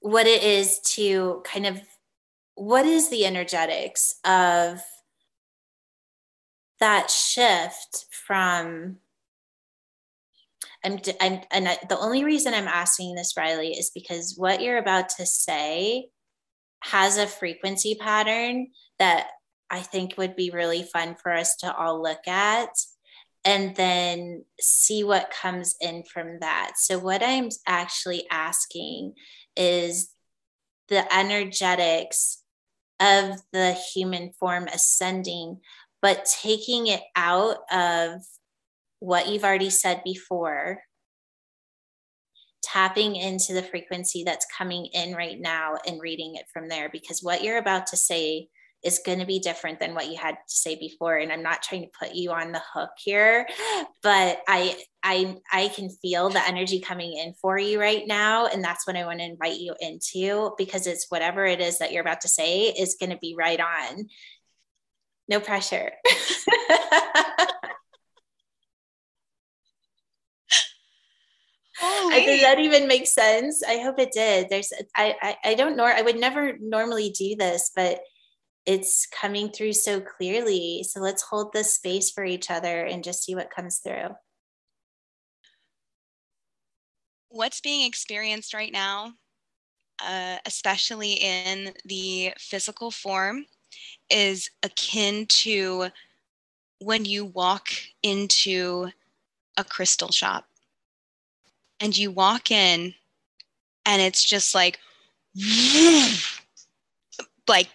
what 0.00 0.26
it 0.26 0.42
is 0.42 0.80
to 0.80 1.42
kind 1.44 1.66
of 1.66 1.80
what 2.56 2.86
is 2.86 3.08
the 3.08 3.24
energetics 3.24 4.16
of 4.24 4.80
that 6.80 7.10
shift 7.10 8.06
from 8.10 8.98
I'm, 10.84 10.98
I'm 11.20 11.40
and 11.50 11.68
I, 11.68 11.78
the 11.88 11.98
only 11.98 12.24
reason 12.24 12.52
I'm 12.52 12.68
asking 12.68 13.14
this, 13.14 13.34
Riley, 13.36 13.70
is 13.70 13.90
because 13.90 14.34
what 14.36 14.60
you're 14.60 14.76
about 14.76 15.08
to 15.16 15.24
say 15.24 16.08
has 16.80 17.16
a 17.16 17.26
frequency 17.26 17.94
pattern 17.94 18.68
that 18.98 19.28
I 19.74 19.80
think 19.80 20.16
would 20.16 20.36
be 20.36 20.50
really 20.50 20.84
fun 20.84 21.16
for 21.20 21.32
us 21.32 21.56
to 21.56 21.74
all 21.74 22.00
look 22.00 22.28
at 22.28 22.70
and 23.44 23.74
then 23.74 24.44
see 24.60 25.02
what 25.02 25.34
comes 25.42 25.74
in 25.80 26.04
from 26.04 26.38
that. 26.40 26.74
So, 26.76 27.00
what 27.00 27.24
I'm 27.24 27.48
actually 27.66 28.24
asking 28.30 29.14
is 29.56 30.10
the 30.88 31.12
energetics 31.12 32.42
of 33.00 33.40
the 33.52 33.72
human 33.72 34.30
form 34.38 34.68
ascending, 34.68 35.58
but 36.00 36.24
taking 36.40 36.86
it 36.86 37.02
out 37.16 37.56
of 37.72 38.20
what 39.00 39.28
you've 39.28 39.42
already 39.42 39.70
said 39.70 40.02
before, 40.04 40.78
tapping 42.62 43.16
into 43.16 43.52
the 43.52 43.62
frequency 43.64 44.22
that's 44.22 44.46
coming 44.56 44.86
in 44.92 45.14
right 45.14 45.40
now 45.40 45.74
and 45.84 46.00
reading 46.00 46.36
it 46.36 46.44
from 46.52 46.68
there, 46.68 46.88
because 46.90 47.24
what 47.24 47.42
you're 47.42 47.58
about 47.58 47.88
to 47.88 47.96
say 47.96 48.46
is 48.84 49.00
going 49.04 49.18
to 49.18 49.26
be 49.26 49.38
different 49.38 49.80
than 49.80 49.94
what 49.94 50.08
you 50.08 50.16
had 50.16 50.32
to 50.32 50.54
say 50.54 50.74
before 50.76 51.16
and 51.16 51.32
i'm 51.32 51.42
not 51.42 51.62
trying 51.62 51.82
to 51.82 51.98
put 51.98 52.14
you 52.14 52.30
on 52.30 52.52
the 52.52 52.62
hook 52.72 52.90
here 52.98 53.46
but 54.02 54.40
i 54.48 54.76
i 55.02 55.36
i 55.52 55.68
can 55.68 55.88
feel 55.88 56.28
the 56.28 56.46
energy 56.46 56.80
coming 56.80 57.16
in 57.16 57.34
for 57.34 57.58
you 57.58 57.80
right 57.80 58.06
now 58.06 58.46
and 58.46 58.62
that's 58.62 58.86
what 58.86 58.96
i 58.96 59.04
want 59.04 59.18
to 59.18 59.24
invite 59.24 59.58
you 59.58 59.74
into 59.80 60.52
because 60.58 60.86
it's 60.86 61.10
whatever 61.10 61.44
it 61.44 61.60
is 61.60 61.78
that 61.78 61.92
you're 61.92 62.02
about 62.02 62.20
to 62.20 62.28
say 62.28 62.64
is 62.64 62.96
going 62.98 63.10
to 63.10 63.18
be 63.18 63.34
right 63.38 63.60
on 63.60 64.06
no 65.28 65.40
pressure 65.40 65.90
did 72.24 72.44
that 72.44 72.58
even 72.60 72.88
make 72.88 73.06
sense? 73.06 73.62
I 73.62 73.78
hope 73.78 73.98
it 73.98 74.12
did. 74.12 74.48
There's, 74.48 74.72
I, 74.96 75.14
I, 75.20 75.36
I 75.50 75.54
don't 75.54 75.76
know. 75.76 75.84
I 75.84 76.02
would 76.02 76.16
never 76.16 76.56
normally 76.58 77.10
do 77.10 77.36
this, 77.36 77.70
but 77.74 78.00
it's 78.66 79.06
coming 79.06 79.50
through 79.50 79.74
so 79.74 80.00
clearly. 80.00 80.84
So 80.88 81.00
let's 81.00 81.22
hold 81.22 81.52
this 81.52 81.74
space 81.74 82.10
for 82.10 82.24
each 82.24 82.50
other 82.50 82.84
and 82.84 83.04
just 83.04 83.22
see 83.22 83.34
what 83.34 83.50
comes 83.50 83.78
through. 83.78 84.14
what's 87.34 87.60
being 87.60 87.86
experienced 87.86 88.54
right 88.54 88.72
now, 88.72 89.12
uh, 90.04 90.36
especially 90.46 91.14
in 91.14 91.72
the 91.84 92.32
physical 92.38 92.90
form, 92.90 93.44
is 94.08 94.48
akin 94.62 95.26
to 95.26 95.88
when 96.78 97.04
you 97.04 97.24
walk 97.24 97.68
into 98.02 98.88
a 99.56 99.64
crystal 99.64 100.12
shop 100.12 100.46
and 101.80 101.96
you 101.96 102.10
walk 102.10 102.50
in 102.50 102.94
and 103.84 104.00
it's 104.02 104.24
just 104.24 104.54
like 104.54 104.78
like 107.48 107.68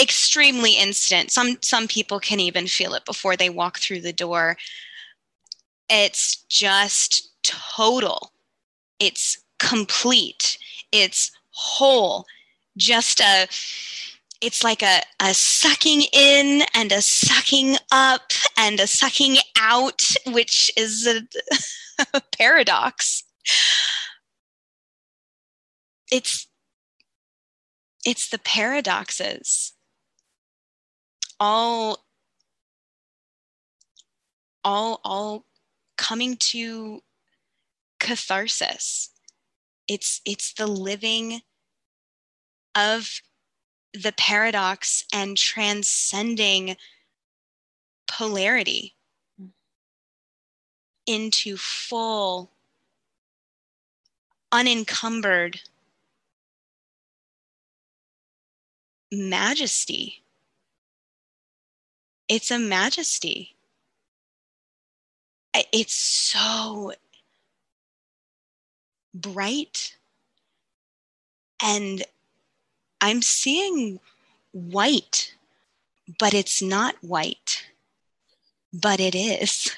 extremely 0.00 0.72
instant. 0.72 1.30
Some 1.30 1.58
some 1.62 1.88
people 1.88 2.20
can 2.20 2.40
even 2.40 2.66
feel 2.66 2.94
it 2.94 3.04
before 3.04 3.36
they 3.36 3.50
walk 3.50 3.78
through 3.78 4.00
the 4.00 4.12
door. 4.12 4.56
It's 5.88 6.44
just 6.48 7.30
total. 7.42 8.32
It's 9.00 9.38
complete. 9.58 10.58
It's 10.92 11.30
whole. 11.50 12.26
Just 12.76 13.20
a 13.20 13.48
it's 14.40 14.62
like 14.62 14.82
a, 14.82 15.02
a 15.20 15.34
sucking 15.34 16.02
in 16.12 16.62
and 16.72 16.92
a 16.92 17.02
sucking 17.02 17.76
up 17.90 18.30
and 18.56 18.78
a 18.78 18.86
sucking 18.86 19.36
out 19.58 20.02
which 20.28 20.70
is 20.76 21.06
a, 21.06 21.22
a 22.14 22.22
paradox. 22.36 23.24
It's 26.10 26.46
it's 28.04 28.28
the 28.28 28.38
paradoxes 28.38 29.72
all 31.40 32.04
all 34.64 35.00
all 35.04 35.44
coming 35.96 36.36
to 36.36 37.02
catharsis. 37.98 39.10
It's 39.86 40.20
it's 40.24 40.52
the 40.52 40.66
living 40.66 41.40
of 42.74 43.20
the 43.94 44.12
paradox 44.12 45.04
and 45.12 45.36
transcending 45.36 46.76
polarity 48.06 48.94
into 51.06 51.56
full 51.56 52.50
unencumbered 54.52 55.60
majesty 59.10 60.22
it's 62.28 62.50
a 62.50 62.58
majesty 62.58 63.56
it's 65.72 65.94
so 65.94 66.92
bright 69.14 69.96
and 71.62 72.04
I'm 73.00 73.22
seeing 73.22 74.00
white, 74.52 75.34
but 76.18 76.34
it's 76.34 76.62
not 76.62 76.96
white, 77.00 77.66
but 78.72 79.00
it 79.00 79.14
is. 79.14 79.74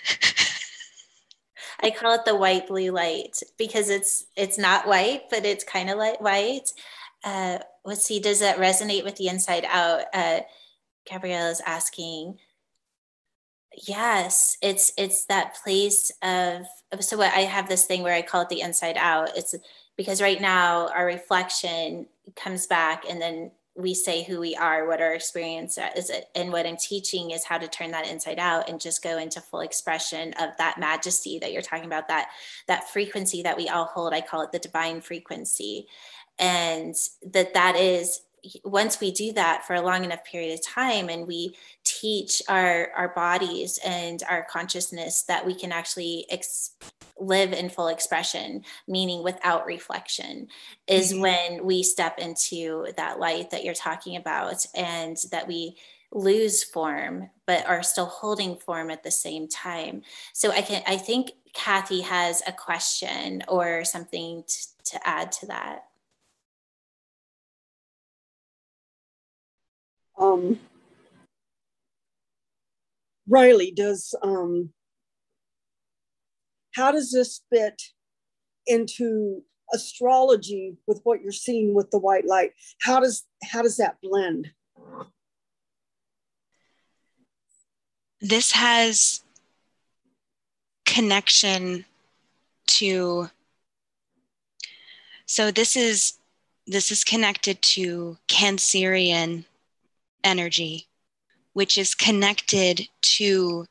I 1.83 1.91
call 1.91 2.15
it 2.15 2.25
the 2.27 2.37
white 2.37 2.69
blue 2.69 2.91
light 2.91 3.43
because 3.57 3.89
it's 3.89 4.27
it's 4.37 4.59
not 4.59 4.87
white, 4.87 5.31
but 5.31 5.47
it's 5.47 5.65
kind 5.65 5.89
of 5.89 5.97
like 5.97 6.21
white. 6.21 6.73
Uh, 7.25 7.59
let's 7.85 8.05
see, 8.05 8.21
does 8.21 8.41
that 8.41 8.59
resonate 8.59 9.05
with 9.05 9.17
the 9.17 9.29
inside 9.29 9.65
out? 9.69 10.05
Uh, 10.13 10.41
Gabrielle 11.09 11.51
is 11.51 11.63
asking. 11.67 12.39
Yes, 13.87 14.57
it's 14.63 14.93
it's 14.99 15.27
that 15.27 15.57
place 15.63 16.11
of 16.23 16.67
so 17.01 17.17
what 17.17 17.33
I 17.33 17.41
have 17.41 17.69
this 17.69 17.85
thing 17.85 18.03
where 18.03 18.15
I 18.15 18.23
call 18.23 18.43
it 18.43 18.49
the 18.49 18.63
inside 18.63 18.97
out. 18.97 19.37
It's 19.37 19.55
because 19.97 20.21
right 20.21 20.41
now 20.41 20.89
our 20.89 21.07
reflection 21.07 22.07
comes 22.37 22.67
back 22.67 23.05
and 23.09 23.21
then 23.21 23.53
we 23.77 23.95
say 23.95 24.25
who 24.25 24.41
we 24.41 24.57
are, 24.57 24.87
what 24.87 25.01
our 25.01 25.15
experience 25.15 25.79
is, 25.97 26.11
and 26.35 26.53
what 26.53 26.67
I'm 26.67 26.77
teaching 26.77 27.31
is 27.31 27.45
how 27.45 27.59
to 27.59 27.69
turn 27.69 27.93
that 27.93 28.09
inside 28.09 28.39
out 28.39 28.69
and 28.69 28.81
just 28.81 29.03
go 29.03 29.19
into 29.19 29.41
full 29.41 29.61
expression 29.61 30.35
of 30.35 30.51
that 30.59 30.79
majesty 30.79 31.39
that 31.39 31.53
you're 31.53 31.63
talking 31.63 31.87
about, 31.87 32.09
that 32.09 32.31
that 32.67 32.91
frequency 32.91 33.43
that 33.43 33.57
we 33.57 33.69
all 33.69 33.87
hold. 33.87 34.13
I 34.13 34.21
call 34.21 34.43
it 34.43 34.53
the 34.53 34.59
divine 34.59 35.01
frequency, 35.01 35.87
and 36.39 36.95
that 37.23 37.55
that 37.55 37.77
is 37.77 38.21
once 38.65 39.01
we 39.01 39.11
do 39.11 39.33
that 39.33 39.67
for 39.67 39.75
a 39.75 39.83
long 39.83 40.05
enough 40.05 40.25
period 40.25 40.53
of 40.53 40.65
time 40.65 41.09
and 41.09 41.27
we 41.27 41.55
teach 41.85 42.43
our 42.49 42.91
our 42.97 43.09
bodies 43.09 43.79
and 43.85 44.23
our 44.29 44.47
consciousness 44.51 45.23
that 45.23 45.45
we 45.45 45.55
can 45.55 45.73
actually 45.73 46.27
ex- 46.31 46.73
live 47.19 47.53
in 47.53 47.69
full 47.69 47.89
expression 47.89 48.63
meaning 48.89 49.23
without 49.23 49.67
reflection 49.67 50.49
is 50.87 51.13
mm-hmm. 51.13 51.23
when 51.23 51.65
we 51.65 51.83
step 51.83 52.19
into 52.19 52.87
that 52.97 53.19
light 53.19 53.51
that 53.51 53.65
you're 53.65 53.75
talking 53.75 54.17
about 54.17 54.65
and 54.75 55.17
that 55.31 55.47
we 55.47 55.77
lose 56.13 56.65
form 56.65 57.31
but 57.47 57.67
are 57.67 57.83
still 57.83 58.07
holding 58.07 58.57
form 58.57 58.91
at 58.91 59.03
the 59.03 59.11
same 59.11 59.47
time 59.47 60.03
so 60.33 60.51
i 60.51 60.61
can 60.61 60.83
i 60.87 60.97
think 60.97 61.31
kathy 61.53 62.01
has 62.01 62.43
a 62.47 62.53
question 62.53 63.43
or 63.49 63.85
something 63.85 64.43
to 64.85 65.09
add 65.09 65.31
to 65.31 65.47
that 65.47 65.85
Um, 70.21 70.61
Riley, 73.27 73.71
does 73.71 74.15
um, 74.23 74.71
how 76.75 76.93
does 76.93 77.11
this 77.11 77.41
fit 77.51 77.81
into 78.67 79.43
astrology 79.73 80.77
with 80.87 81.01
what 81.05 81.23
you're 81.23 81.33
seeing 81.33 81.75
with 81.75 81.91
the 81.91 81.99
white 81.99 82.27
light? 82.27 82.53
How 82.83 83.01
does 83.01 83.25
how 83.43 83.63
does 83.63 83.79
that 83.79 83.97
blend? 84.03 84.51
This 88.21 88.53
has 88.53 89.23
connection 90.85 91.87
to 92.67 93.31
so 95.25 95.51
this 95.51 95.77
is 95.77 96.15
this 96.67 96.91
is 96.93 97.05
connected 97.05 97.63
to 97.63 98.19
cancerian 98.29 99.45
energy, 100.25 100.89
which 101.53 101.77
is 101.79 101.95
connected 101.95 102.89
to 103.03 103.67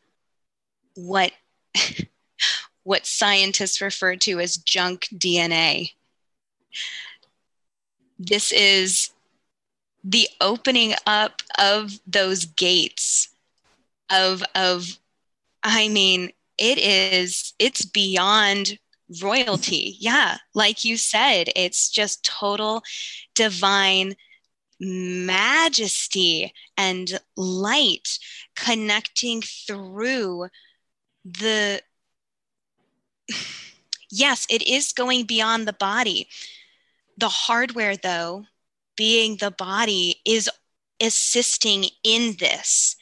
what, 0.95 1.31
what 2.83 3.05
scientists 3.05 3.81
refer 3.81 4.15
to 4.17 4.39
as 4.39 4.57
junk 4.57 5.07
DNA. 5.13 5.91
This 8.17 8.51
is 8.51 9.11
the 10.03 10.27
opening 10.41 10.93
up 11.05 11.41
of 11.57 11.99
those 12.07 12.45
gates 12.45 13.29
of, 14.11 14.43
of 14.55 14.97
I 15.63 15.87
mean, 15.87 16.31
it 16.57 16.77
is, 16.77 17.53
it's 17.59 17.85
beyond 17.85 18.79
royalty. 19.21 19.95
Yeah, 19.99 20.37
like 20.53 20.83
you 20.83 20.97
said, 20.97 21.49
it's 21.55 21.89
just 21.89 22.23
total 22.23 22.83
divine 23.35 24.15
majesty 24.79 26.53
and 26.77 27.19
light 27.35 28.17
connecting 28.55 29.41
through 29.41 30.47
the 31.25 31.81
yes 34.11 34.47
it 34.49 34.61
is 34.67 34.93
going 34.93 35.25
beyond 35.25 35.67
the 35.67 35.73
body. 35.73 36.27
The 37.17 37.29
hardware 37.29 37.97
though 37.97 38.45
being 38.95 39.37
the 39.37 39.51
body 39.51 40.15
is 40.25 40.49
assisting 41.01 41.85
in 42.03 42.35
this. 42.39 42.95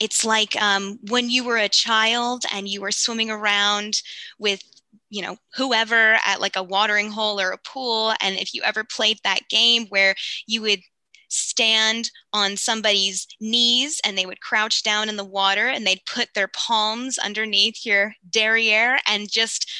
It's 0.00 0.24
like 0.24 0.60
um, 0.60 0.98
when 1.08 1.30
you 1.30 1.44
were 1.44 1.56
a 1.56 1.68
child 1.68 2.44
and 2.52 2.68
you 2.68 2.80
were 2.80 2.92
swimming 2.92 3.30
around 3.30 4.02
with 4.38 4.62
you 5.10 5.22
know 5.22 5.36
whoever 5.54 6.18
at 6.26 6.40
like 6.40 6.56
a 6.56 6.62
watering 6.62 7.10
hole 7.10 7.40
or 7.40 7.50
a 7.50 7.58
pool 7.58 8.12
and 8.20 8.36
if 8.36 8.54
you 8.54 8.62
ever 8.62 8.84
played 8.84 9.18
that 9.24 9.48
game 9.48 9.86
where 9.86 10.14
you 10.46 10.60
would 10.60 10.80
stand 11.28 12.10
on 12.32 12.56
somebody's 12.56 13.26
knees 13.40 14.00
and 14.04 14.16
they 14.16 14.26
would 14.26 14.40
crouch 14.40 14.82
down 14.82 15.08
in 15.08 15.16
the 15.16 15.24
water 15.24 15.68
and 15.68 15.86
they'd 15.86 16.04
put 16.06 16.28
their 16.34 16.48
palms 16.48 17.18
underneath 17.18 17.84
your 17.84 18.14
derriere 18.30 18.98
and 19.06 19.30
just 19.30 19.70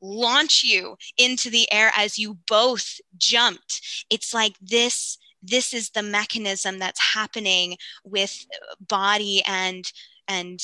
launch 0.00 0.62
you 0.62 0.96
into 1.16 1.50
the 1.50 1.70
air 1.72 1.90
as 1.96 2.18
you 2.18 2.38
both 2.48 3.00
jumped. 3.16 4.04
It's 4.10 4.34
like 4.34 4.54
this 4.60 5.18
this 5.46 5.74
is 5.74 5.90
the 5.90 6.02
mechanism 6.02 6.78
that's 6.78 7.00
happening 7.00 7.76
with 8.02 8.46
body 8.80 9.42
and 9.46 9.92
and 10.26 10.60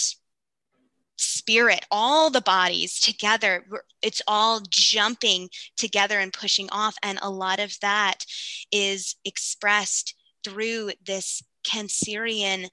spirit 1.16 1.84
all 1.90 2.30
the 2.30 2.40
bodies 2.40 2.98
together 2.98 3.62
it's 4.00 4.22
all 4.26 4.62
jumping 4.70 5.50
together 5.76 6.18
and 6.18 6.32
pushing 6.32 6.66
off 6.70 6.96
and 7.02 7.18
a 7.20 7.28
lot 7.28 7.60
of 7.60 7.78
that 7.82 8.24
is 8.72 9.16
expressed 9.26 10.14
through 10.44 10.92
this 11.04 11.42
cancerian 11.64 12.68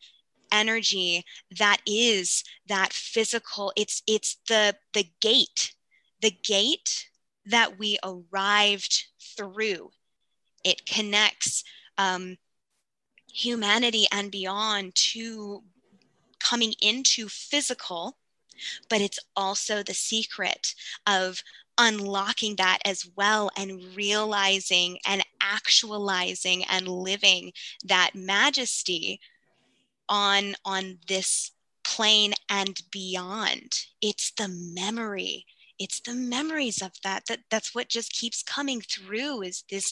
energy 0.51 1.25
that 1.57 1.77
is 1.85 2.43
that 2.67 2.93
physical 2.93 3.73
it's 3.75 4.01
it's 4.07 4.37
the 4.47 4.73
the 4.93 5.05
gate 5.19 5.73
the 6.21 6.31
gate 6.43 7.07
that 7.45 7.79
we 7.79 7.97
arrived 8.03 9.05
through. 9.35 9.91
It 10.63 10.85
connects 10.85 11.63
um, 11.97 12.37
humanity 13.33 14.05
and 14.11 14.31
beyond 14.31 14.95
to 14.95 15.63
coming 16.39 16.73
into 16.81 17.29
physical, 17.29 18.17
but 18.89 19.01
it's 19.01 19.19
also 19.35 19.83
the 19.83 19.93
secret 19.93 20.73
of 21.05 21.41
unlocking 21.77 22.55
that 22.55 22.79
as 22.85 23.09
well 23.15 23.49
and 23.57 23.95
realizing 23.95 24.97
and 25.05 25.23
actualizing 25.41 26.63
and 26.65 26.87
living 26.87 27.51
that 27.83 28.11
majesty 28.15 29.19
on 30.09 30.55
on 30.65 30.99
this 31.07 31.51
plane 31.83 32.33
and 32.49 32.79
beyond. 32.91 33.85
It's 34.01 34.31
the 34.31 34.47
memory 34.49 35.45
it's 35.79 36.01
the 36.01 36.13
memories 36.13 36.81
of 36.81 36.91
that 37.03 37.23
that 37.27 37.39
that's 37.49 37.73
what 37.75 37.89
just 37.89 38.11
keeps 38.11 38.43
coming 38.43 38.81
through 38.81 39.41
is 39.41 39.63
this 39.69 39.91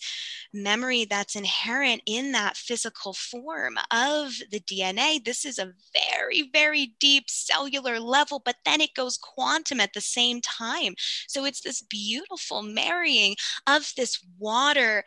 memory 0.53 1.05
that's 1.05 1.35
inherent 1.35 2.01
in 2.05 2.31
that 2.31 2.57
physical 2.57 3.13
form 3.13 3.77
of 3.91 4.33
the 4.51 4.59
dna 4.59 5.23
this 5.23 5.45
is 5.45 5.59
a 5.59 5.73
very 5.93 6.49
very 6.53 6.95
deep 6.99 7.29
cellular 7.29 7.99
level 7.99 8.41
but 8.43 8.55
then 8.65 8.81
it 8.81 8.93
goes 8.93 9.17
quantum 9.17 9.79
at 9.79 9.93
the 9.93 10.01
same 10.01 10.41
time. 10.41 10.95
So 11.27 11.45
it's 11.45 11.61
this 11.61 11.81
beautiful 11.81 12.61
marrying 12.61 13.35
of 13.67 13.91
this 13.97 14.19
water 14.37 15.03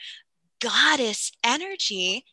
goddess 0.61 1.33
energy 1.45 2.25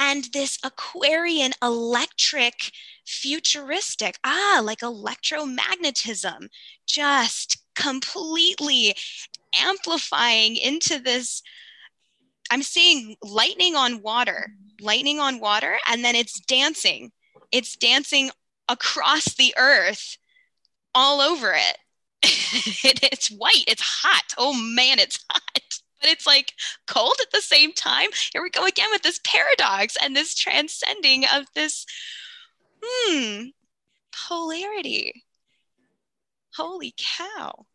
and 0.00 0.24
this 0.32 0.58
Aquarian 0.64 1.52
electric 1.62 2.72
futuristic, 3.06 4.16
ah, 4.24 4.60
like 4.64 4.80
electromagnetism, 4.80 6.48
just 6.86 7.61
completely 7.74 8.94
amplifying 9.58 10.56
into 10.56 10.98
this. 10.98 11.42
I'm 12.50 12.62
seeing 12.62 13.16
lightning 13.22 13.76
on 13.76 14.02
water, 14.02 14.52
lightning 14.80 15.20
on 15.20 15.40
water, 15.40 15.78
and 15.88 16.04
then 16.04 16.14
it's 16.14 16.40
dancing. 16.40 17.12
It's 17.50 17.76
dancing 17.76 18.30
across 18.68 19.34
the 19.34 19.54
earth 19.56 20.16
all 20.94 21.20
over 21.20 21.52
it. 21.54 21.78
it's 22.22 23.28
white, 23.30 23.64
it's 23.66 23.82
hot. 23.82 24.34
Oh 24.38 24.52
man, 24.52 24.98
it's 24.98 25.24
hot 25.30 25.62
but 26.02 26.10
it's 26.10 26.26
like 26.26 26.52
cold 26.86 27.14
at 27.22 27.30
the 27.30 27.40
same 27.40 27.72
time. 27.72 28.08
Here 28.32 28.42
we 28.42 28.50
go 28.50 28.66
again 28.66 28.88
with 28.90 29.02
this 29.02 29.20
paradox 29.24 29.96
and 30.02 30.14
this 30.14 30.34
transcending 30.34 31.24
of 31.32 31.46
this 31.54 31.86
hmm 32.82 33.44
polarity. 34.28 35.24
Holy 36.56 36.94
cow. 36.96 37.66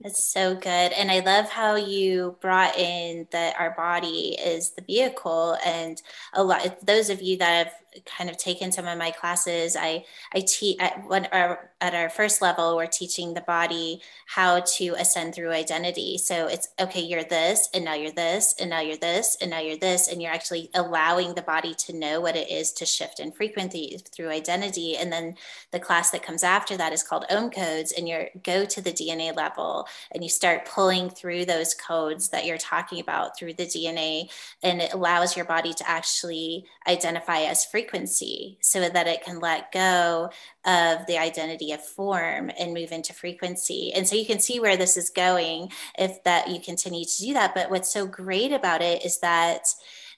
That's 0.00 0.30
so 0.30 0.54
good. 0.54 0.92
And 0.92 1.10
I 1.10 1.20
love 1.20 1.48
how 1.48 1.76
you 1.76 2.36
brought 2.40 2.76
in 2.76 3.26
that 3.32 3.58
our 3.58 3.70
body 3.70 4.36
is 4.38 4.72
the 4.72 4.82
vehicle. 4.82 5.56
And 5.64 6.00
a 6.34 6.44
lot, 6.44 6.86
those 6.86 7.08
of 7.08 7.22
you 7.22 7.38
that 7.38 7.66
have 7.66 7.74
kind 8.04 8.28
of 8.28 8.36
taken 8.36 8.72
some 8.72 8.86
of 8.86 8.98
my 8.98 9.10
classes. 9.10 9.76
I 9.78 10.04
I 10.34 10.40
teach 10.40 10.76
at 10.80 11.04
our 11.32 11.52
uh, 11.52 11.56
at 11.80 11.94
our 11.94 12.08
first 12.08 12.40
level, 12.40 12.76
we're 12.76 12.86
teaching 12.86 13.34
the 13.34 13.42
body 13.42 14.00
how 14.26 14.60
to 14.60 14.94
ascend 14.98 15.34
through 15.34 15.50
identity. 15.50 16.18
So 16.18 16.46
it's 16.46 16.68
okay, 16.80 17.00
you're 17.00 17.24
this, 17.24 17.68
and 17.74 17.84
now 17.84 17.94
you're 17.94 18.12
this, 18.12 18.54
and 18.58 18.70
now 18.70 18.80
you're 18.80 18.96
this, 18.96 19.36
and 19.40 19.50
now 19.50 19.60
you're 19.60 19.76
this, 19.76 20.08
and 20.08 20.22
you're 20.22 20.32
actually 20.32 20.70
allowing 20.74 21.34
the 21.34 21.42
body 21.42 21.74
to 21.74 21.96
know 21.96 22.20
what 22.20 22.36
it 22.36 22.50
is 22.50 22.72
to 22.74 22.86
shift 22.86 23.20
in 23.20 23.32
frequency 23.32 23.98
through 24.14 24.30
identity. 24.30 24.96
And 24.96 25.12
then 25.12 25.36
the 25.70 25.80
class 25.80 26.10
that 26.10 26.22
comes 26.22 26.42
after 26.42 26.76
that 26.76 26.92
is 26.92 27.02
called 27.02 27.26
Om 27.30 27.50
codes, 27.50 27.92
and 27.92 28.08
you 28.08 28.26
go 28.42 28.64
to 28.64 28.80
the 28.80 28.92
DNA 28.92 29.36
level 29.36 29.86
and 30.12 30.22
you 30.22 30.30
start 30.30 30.66
pulling 30.66 31.10
through 31.10 31.44
those 31.44 31.74
codes 31.74 32.30
that 32.30 32.46
you're 32.46 32.58
talking 32.58 33.00
about 33.00 33.38
through 33.38 33.54
the 33.54 33.66
DNA, 33.66 34.30
and 34.62 34.80
it 34.80 34.94
allows 34.94 35.36
your 35.36 35.44
body 35.44 35.72
to 35.74 35.88
actually 35.88 36.64
identify 36.88 37.40
as 37.40 37.64
frequency 37.64 37.85
frequency 37.86 38.58
so 38.60 38.88
that 38.88 39.06
it 39.06 39.24
can 39.24 39.40
let 39.40 39.72
go 39.72 40.30
of 40.64 41.06
the 41.06 41.18
identity 41.18 41.72
of 41.72 41.84
form 41.84 42.50
and 42.58 42.74
move 42.74 42.92
into 42.92 43.12
frequency. 43.12 43.92
And 43.94 44.06
so 44.06 44.16
you 44.16 44.26
can 44.26 44.40
see 44.40 44.60
where 44.60 44.76
this 44.76 44.96
is 44.96 45.10
going 45.10 45.70
if 45.98 46.22
that 46.24 46.48
you 46.48 46.60
continue 46.60 47.04
to 47.04 47.18
do 47.18 47.32
that. 47.34 47.54
But 47.54 47.70
what's 47.70 47.92
so 47.92 48.06
great 48.06 48.52
about 48.52 48.82
it 48.82 49.04
is 49.04 49.20
that 49.20 49.68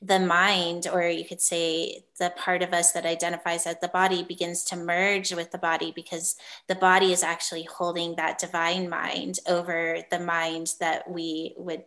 the 0.00 0.20
mind, 0.20 0.86
or 0.90 1.02
you 1.02 1.24
could 1.24 1.40
say 1.40 2.04
the 2.18 2.32
part 2.36 2.62
of 2.62 2.72
us 2.72 2.92
that 2.92 3.04
identifies 3.04 3.66
as 3.66 3.76
the 3.80 3.88
body, 3.88 4.22
begins 4.22 4.64
to 4.64 4.76
merge 4.76 5.34
with 5.34 5.50
the 5.50 5.58
body 5.58 5.92
because 5.94 6.36
the 6.68 6.76
body 6.76 7.12
is 7.12 7.24
actually 7.24 7.64
holding 7.64 8.14
that 8.16 8.38
divine 8.38 8.88
mind 8.88 9.40
over 9.48 9.98
the 10.10 10.20
mind 10.20 10.74
that 10.78 11.10
we 11.10 11.54
would 11.56 11.82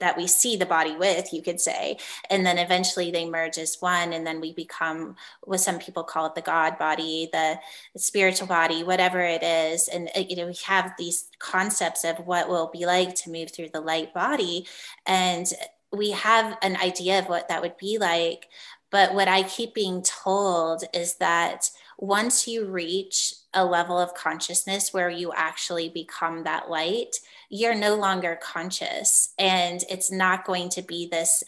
that 0.00 0.16
we 0.16 0.26
see 0.26 0.56
the 0.56 0.66
body 0.66 0.96
with, 0.96 1.32
you 1.32 1.42
could 1.42 1.60
say. 1.60 1.96
And 2.30 2.44
then 2.44 2.58
eventually 2.58 3.10
they 3.10 3.28
merge 3.28 3.58
as 3.58 3.76
one. 3.80 4.12
And 4.12 4.26
then 4.26 4.40
we 4.40 4.52
become 4.52 5.16
what 5.42 5.60
some 5.60 5.78
people 5.78 6.04
call 6.04 6.26
it 6.26 6.34
the 6.34 6.42
God 6.42 6.78
body, 6.78 7.28
the, 7.32 7.58
spiritual 7.96 8.46
body, 8.46 8.82
whatever 8.82 9.20
it 9.20 9.42
is. 9.42 9.88
And, 9.88 10.08
uh, 10.16 10.20
you 10.28 10.36
know, 10.36 10.46
we 10.46 10.56
have 10.64 10.92
these 10.98 11.28
concepts 11.38 12.04
of 12.04 12.18
what 12.18 12.48
will 12.48 12.70
be 12.72 12.86
like 12.86 13.14
to 13.16 13.30
move 13.30 13.50
through 13.50 13.70
the 13.72 13.80
light 13.80 14.14
body. 14.14 14.66
And 15.06 15.46
we 15.92 16.12
have 16.12 16.56
an 16.62 16.76
idea 16.76 17.18
of 17.18 17.28
what 17.28 17.48
that 17.48 17.62
would 17.62 17.76
be 17.76 17.98
like. 17.98 18.46
But 18.90 19.14
what 19.14 19.28
I 19.28 19.42
keep 19.42 19.74
being 19.74 20.02
told 20.02 20.84
is 20.94 21.16
that 21.16 21.70
once 21.98 22.46
you 22.46 22.64
reach 22.64 23.34
a 23.52 23.64
level 23.64 23.98
of 23.98 24.14
consciousness 24.14 24.94
where 24.94 25.10
you 25.10 25.32
actually 25.34 25.88
become 25.88 26.44
that 26.44 26.70
light, 26.70 27.16
you're 27.48 27.74
no 27.74 27.94
longer 27.94 28.38
conscious. 28.42 29.32
And 29.38 29.82
it's 29.90 30.10
not 30.10 30.44
going 30.44 30.68
to 30.70 30.82
be 30.82 31.08
this 31.10 31.42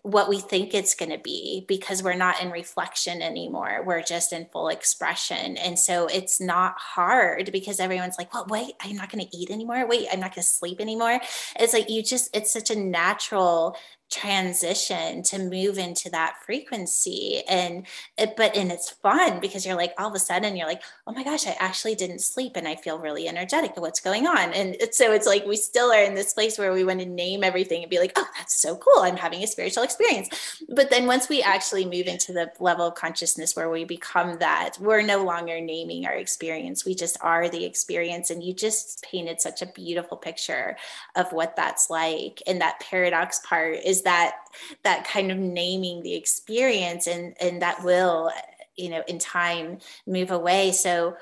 what 0.00 0.30
we 0.30 0.38
think 0.38 0.72
it's 0.72 0.94
going 0.94 1.10
to 1.10 1.18
be 1.18 1.66
because 1.68 2.02
we're 2.02 2.14
not 2.14 2.40
in 2.42 2.50
reflection 2.50 3.20
anymore. 3.20 3.82
We're 3.84 4.02
just 4.02 4.32
in 4.32 4.46
full 4.46 4.68
expression. 4.68 5.58
And 5.58 5.78
so 5.78 6.06
it's 6.06 6.40
not 6.40 6.74
hard 6.78 7.52
because 7.52 7.80
everyone's 7.80 8.16
like, 8.16 8.32
well, 8.32 8.46
wait, 8.48 8.72
I'm 8.80 8.96
not 8.96 9.12
going 9.12 9.26
to 9.26 9.36
eat 9.36 9.50
anymore. 9.50 9.86
Wait, 9.86 10.08
I'm 10.10 10.20
not 10.20 10.34
going 10.34 10.42
to 10.42 10.48
sleep 10.48 10.80
anymore. 10.80 11.20
It's 11.60 11.74
like 11.74 11.90
you 11.90 12.02
just, 12.02 12.34
it's 12.34 12.50
such 12.50 12.70
a 12.70 12.78
natural 12.78 13.76
transition 14.10 15.22
to 15.22 15.38
move 15.38 15.78
into 15.78 16.10
that 16.10 16.36
frequency 16.44 17.42
and 17.48 17.86
it, 18.18 18.34
but 18.36 18.56
and 18.56 18.70
it's 18.70 18.90
fun 18.90 19.40
because 19.40 19.66
you're 19.66 19.76
like 19.76 19.92
all 19.98 20.08
of 20.08 20.14
a 20.14 20.18
sudden 20.18 20.56
you're 20.56 20.66
like 20.66 20.82
oh 21.06 21.12
my 21.12 21.24
gosh 21.24 21.46
i 21.46 21.56
actually 21.58 21.94
didn't 21.94 22.20
sleep 22.20 22.52
and 22.54 22.68
i 22.68 22.76
feel 22.76 22.98
really 22.98 23.26
energetic 23.28 23.72
what's 23.76 24.00
going 24.00 24.26
on? 24.26 24.52
And 24.52 24.76
so 24.92 25.12
it's 25.12 25.26
like 25.26 25.44
we 25.46 25.56
still 25.56 25.92
are 25.92 26.02
in 26.02 26.14
this 26.14 26.32
place 26.32 26.58
where 26.58 26.72
we 26.72 26.84
want 26.84 27.00
to 27.00 27.06
name 27.06 27.44
everything 27.44 27.82
and 27.82 27.90
be 27.90 27.98
like 27.98 28.12
oh 28.16 28.26
that's 28.36 28.56
so 28.56 28.76
cool 28.76 29.02
i'm 29.02 29.16
having 29.16 29.42
a 29.42 29.46
spiritual 29.46 29.82
experience. 29.82 30.60
But 30.68 30.90
then 30.90 31.06
once 31.06 31.28
we 31.28 31.42
actually 31.42 31.84
move 31.84 32.06
into 32.06 32.32
the 32.32 32.50
level 32.60 32.86
of 32.86 32.94
consciousness 32.94 33.56
where 33.56 33.70
we 33.70 33.84
become 33.84 34.38
that 34.38 34.78
we're 34.80 35.02
no 35.02 35.24
longer 35.24 35.60
naming 35.60 36.06
our 36.06 36.14
experience 36.14 36.84
we 36.84 36.94
just 36.94 37.16
are 37.20 37.48
the 37.48 37.64
experience 37.64 38.30
and 38.30 38.42
you 38.42 38.54
just 38.54 39.02
painted 39.02 39.40
such 39.40 39.62
a 39.62 39.66
beautiful 39.66 40.16
picture 40.16 40.76
of 41.16 41.32
what 41.32 41.56
that's 41.56 41.90
like. 41.90 42.42
And 42.46 42.60
that 42.60 42.80
paradox 42.80 43.40
part 43.40 43.78
is 43.84 43.93
that 44.02 44.36
that 44.82 45.06
kind 45.06 45.30
of 45.30 45.38
naming 45.38 46.02
the 46.02 46.14
experience 46.14 47.06
and 47.06 47.34
and 47.40 47.62
that 47.62 47.82
will 47.84 48.30
you 48.76 48.88
know 48.88 49.02
in 49.08 49.18
time 49.18 49.78
move 50.06 50.30
away 50.30 50.72
so 50.72 51.16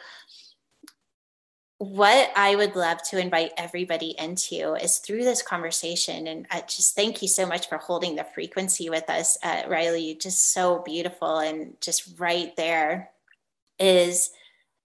what 1.83 2.31
I 2.37 2.55
would 2.55 2.77
love 2.77 3.03
to 3.11 3.19
invite 3.19 3.51
everybody 3.57 4.15
into 4.17 4.75
is 4.75 4.99
through 4.99 5.25
this 5.25 5.43
conversation. 5.43 6.29
And 6.29 6.47
I 6.49 6.61
just 6.61 6.95
thank 6.95 7.23
you 7.23 7.27
so 7.27 7.45
much 7.45 7.69
for 7.69 7.77
holding 7.77 8.15
the 8.15 8.23
frequency 8.23 8.89
with 8.89 9.11
us, 9.11 9.37
uh, 9.43 9.63
Riley. 9.67 10.15
Just 10.15 10.53
so 10.53 10.79
beautiful 10.85 11.39
and 11.41 11.75
just 11.81 12.21
right 12.21 12.55
there 12.57 13.11
is 13.81 14.31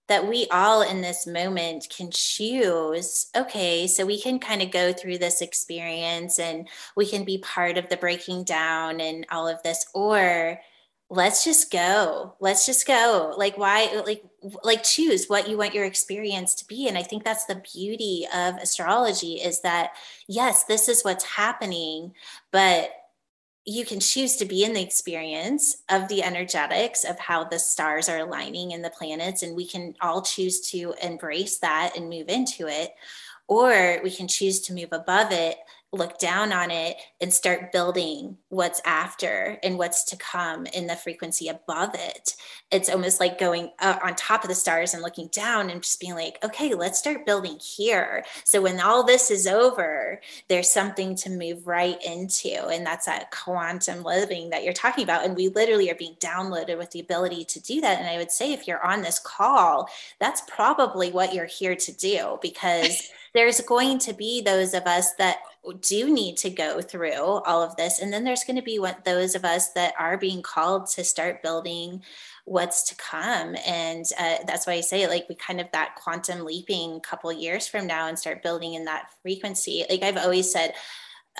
that 0.08 0.26
we 0.26 0.46
all 0.50 0.82
in 0.82 1.00
this 1.00 1.26
moment 1.26 1.86
can 1.94 2.10
choose 2.10 3.26
okay 3.36 3.86
so 3.86 4.04
we 4.04 4.20
can 4.20 4.38
kind 4.38 4.62
of 4.62 4.70
go 4.70 4.92
through 4.92 5.18
this 5.18 5.40
experience 5.40 6.38
and 6.38 6.68
we 6.96 7.06
can 7.06 7.24
be 7.24 7.38
part 7.38 7.78
of 7.78 7.88
the 7.88 7.96
breaking 7.96 8.44
down 8.44 9.00
and 9.00 9.26
all 9.30 9.46
of 9.46 9.62
this 9.62 9.86
or 9.94 10.58
let's 11.10 11.44
just 11.44 11.70
go. 11.70 12.34
Let's 12.40 12.66
just 12.66 12.86
go. 12.86 13.34
Like 13.36 13.56
why 13.56 14.02
like 14.06 14.22
like 14.62 14.82
choose 14.82 15.26
what 15.26 15.48
you 15.48 15.56
want 15.56 15.74
your 15.74 15.84
experience 15.84 16.54
to 16.54 16.66
be 16.66 16.86
and 16.86 16.96
i 16.96 17.02
think 17.02 17.24
that's 17.24 17.44
the 17.46 17.60
beauty 17.74 18.24
of 18.32 18.54
astrology 18.56 19.34
is 19.34 19.62
that 19.62 19.90
yes 20.28 20.62
this 20.64 20.88
is 20.88 21.02
what's 21.02 21.24
happening 21.24 22.12
but 22.52 22.90
you 23.68 23.84
can 23.84 24.00
choose 24.00 24.36
to 24.36 24.46
be 24.46 24.64
in 24.64 24.72
the 24.72 24.82
experience 24.82 25.82
of 25.90 26.08
the 26.08 26.22
energetics 26.22 27.04
of 27.04 27.18
how 27.18 27.44
the 27.44 27.58
stars 27.58 28.08
are 28.08 28.20
aligning 28.20 28.72
and 28.72 28.82
the 28.82 28.88
planets 28.88 29.42
and 29.42 29.54
we 29.54 29.66
can 29.66 29.94
all 30.00 30.22
choose 30.22 30.60
to 30.70 30.94
embrace 31.02 31.58
that 31.58 31.94
and 31.94 32.08
move 32.08 32.30
into 32.30 32.66
it 32.66 32.94
or 33.46 34.00
we 34.02 34.10
can 34.10 34.26
choose 34.26 34.60
to 34.60 34.72
move 34.72 34.88
above 34.92 35.32
it 35.32 35.58
look 35.92 36.18
down 36.18 36.52
on 36.52 36.70
it 36.70 36.96
and 37.20 37.32
start 37.32 37.72
building 37.72 38.36
what's 38.50 38.80
after 38.84 39.58
and 39.62 39.78
what's 39.78 40.04
to 40.04 40.16
come 40.16 40.66
in 40.66 40.86
the 40.86 40.94
frequency 40.94 41.48
above 41.48 41.94
it. 41.94 42.34
It's 42.70 42.90
almost 42.90 43.20
like 43.20 43.38
going 43.38 43.70
uh, 43.78 43.98
on 44.04 44.14
top 44.14 44.44
of 44.44 44.48
the 44.48 44.54
stars 44.54 44.92
and 44.92 45.02
looking 45.02 45.28
down 45.28 45.70
and 45.70 45.82
just 45.82 45.98
being 45.98 46.14
like, 46.14 46.38
okay, 46.44 46.74
let's 46.74 46.98
start 46.98 47.24
building 47.24 47.58
here. 47.58 48.22
So 48.44 48.60
when 48.60 48.80
all 48.80 49.02
this 49.02 49.30
is 49.30 49.46
over, 49.46 50.20
there's 50.48 50.70
something 50.70 51.14
to 51.16 51.30
move 51.30 51.66
right 51.66 51.98
into. 52.04 52.66
And 52.66 52.84
that's 52.84 53.06
that 53.06 53.30
quantum 53.30 54.02
living 54.02 54.50
that 54.50 54.64
you're 54.64 54.74
talking 54.74 55.04
about. 55.04 55.24
And 55.24 55.34
we 55.34 55.48
literally 55.48 55.90
are 55.90 55.94
being 55.94 56.16
downloaded 56.16 56.76
with 56.76 56.90
the 56.90 57.00
ability 57.00 57.46
to 57.46 57.60
do 57.60 57.80
that. 57.80 57.98
And 57.98 58.08
I 58.08 58.18
would 58.18 58.30
say, 58.30 58.52
if 58.52 58.68
you're 58.68 58.84
on 58.84 59.00
this 59.00 59.18
call, 59.18 59.88
that's 60.20 60.42
probably 60.48 61.10
what 61.12 61.32
you're 61.32 61.46
here 61.46 61.76
to 61.76 61.92
do 61.92 62.38
because 62.42 63.10
there's 63.34 63.60
going 63.62 63.98
to 64.00 64.12
be 64.12 64.42
those 64.42 64.74
of 64.74 64.84
us 64.86 65.14
that 65.14 65.38
do 65.80 66.12
need 66.12 66.36
to 66.38 66.50
go 66.50 66.80
through 66.80 67.12
all 67.12 67.62
of 67.62 67.76
this. 67.76 68.00
And 68.00 68.12
then 68.12 68.24
there's 68.24 68.44
going 68.44 68.56
to 68.56 68.62
be 68.62 68.78
what 68.78 69.04
those 69.04 69.34
of 69.34 69.44
us 69.44 69.72
that 69.72 69.94
are 69.98 70.16
being 70.16 70.42
called 70.42 70.86
to 70.90 71.04
start 71.04 71.42
building 71.42 72.02
what's 72.48 72.82
to 72.84 72.96
come. 72.96 73.56
And 73.66 74.04
uh, 74.18 74.36
that's 74.46 74.66
why 74.66 74.74
i 74.74 74.80
say 74.80 75.06
like 75.06 75.28
we 75.28 75.34
kind 75.34 75.60
of 75.60 75.70
that 75.72 75.96
quantum 75.96 76.44
leaping 76.44 77.00
couple 77.00 77.32
years 77.32 77.68
from 77.68 77.86
now 77.86 78.08
and 78.08 78.18
start 78.18 78.42
building 78.42 78.74
in 78.74 78.84
that 78.86 79.10
frequency. 79.22 79.84
Like 79.88 80.02
i've 80.02 80.16
always 80.16 80.50
said 80.50 80.74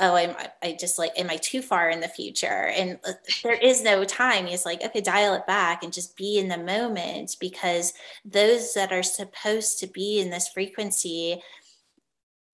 oh 0.00 0.14
i'm 0.14 0.36
i 0.62 0.76
just 0.78 0.98
like 0.98 1.10
am 1.18 1.30
i 1.30 1.36
too 1.36 1.62
far 1.62 1.88
in 1.88 2.00
the 2.00 2.08
future? 2.08 2.46
And 2.76 2.98
uh, 3.06 3.12
there 3.42 3.54
is 3.54 3.82
no 3.82 4.04
time. 4.04 4.46
He's 4.46 4.66
like 4.66 4.82
okay 4.82 5.00
dial 5.00 5.34
it 5.34 5.46
back 5.46 5.82
and 5.82 5.92
just 5.92 6.16
be 6.16 6.38
in 6.38 6.48
the 6.48 6.58
moment 6.58 7.36
because 7.40 7.94
those 8.24 8.74
that 8.74 8.92
are 8.92 9.02
supposed 9.02 9.78
to 9.80 9.86
be 9.86 10.20
in 10.20 10.30
this 10.30 10.48
frequency 10.48 11.40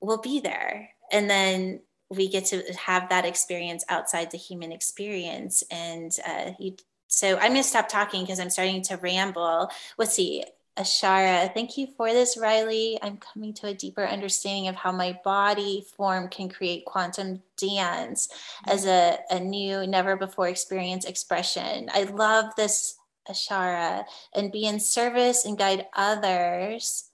will 0.00 0.20
be 0.20 0.38
there 0.38 0.90
and 1.14 1.30
then 1.30 1.80
we 2.10 2.28
get 2.28 2.46
to 2.46 2.62
have 2.74 3.08
that 3.08 3.24
experience 3.24 3.84
outside 3.88 4.30
the 4.30 4.36
human 4.36 4.72
experience. 4.72 5.62
And 5.70 6.12
uh, 6.26 6.50
you 6.58 6.76
so 7.06 7.36
i'm 7.36 7.52
going 7.52 7.62
to 7.62 7.62
stop 7.62 7.88
talking 7.88 8.22
because 8.22 8.40
i'm 8.40 8.50
starting 8.50 8.82
to 8.82 8.96
ramble. 8.96 9.70
Let's 9.96 10.14
see. 10.14 10.44
Ashara 10.76 11.54
thank 11.54 11.78
you 11.78 11.86
for 11.96 12.08
this 12.12 12.36
riley. 12.36 12.98
I'm 13.00 13.18
coming 13.18 13.54
to 13.54 13.68
a 13.68 13.74
deeper 13.74 14.04
understanding 14.04 14.66
of 14.66 14.74
how 14.74 14.90
my 14.90 15.18
body 15.22 15.86
form 15.96 16.28
can 16.28 16.48
create 16.48 16.84
quantum 16.84 17.42
dance 17.56 18.28
as 18.66 18.84
a, 18.84 19.18
a 19.30 19.38
new 19.38 19.86
never 19.86 20.16
before 20.16 20.48
experience 20.48 21.04
expression. 21.04 21.88
I 21.92 22.02
love 22.04 22.56
this 22.56 22.96
ashara 23.30 24.04
and 24.34 24.50
be 24.50 24.64
in 24.64 24.80
service 24.80 25.44
and 25.44 25.56
guide 25.56 25.86
others 25.94 27.10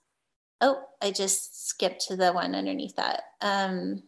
oh 0.61 0.83
i 1.03 1.11
just 1.11 1.69
skipped 1.69 2.07
to 2.09 2.17
the 2.17 2.33
one 2.33 2.55
underneath 2.55 2.97
that. 2.97 3.23
Um, 3.41 4.03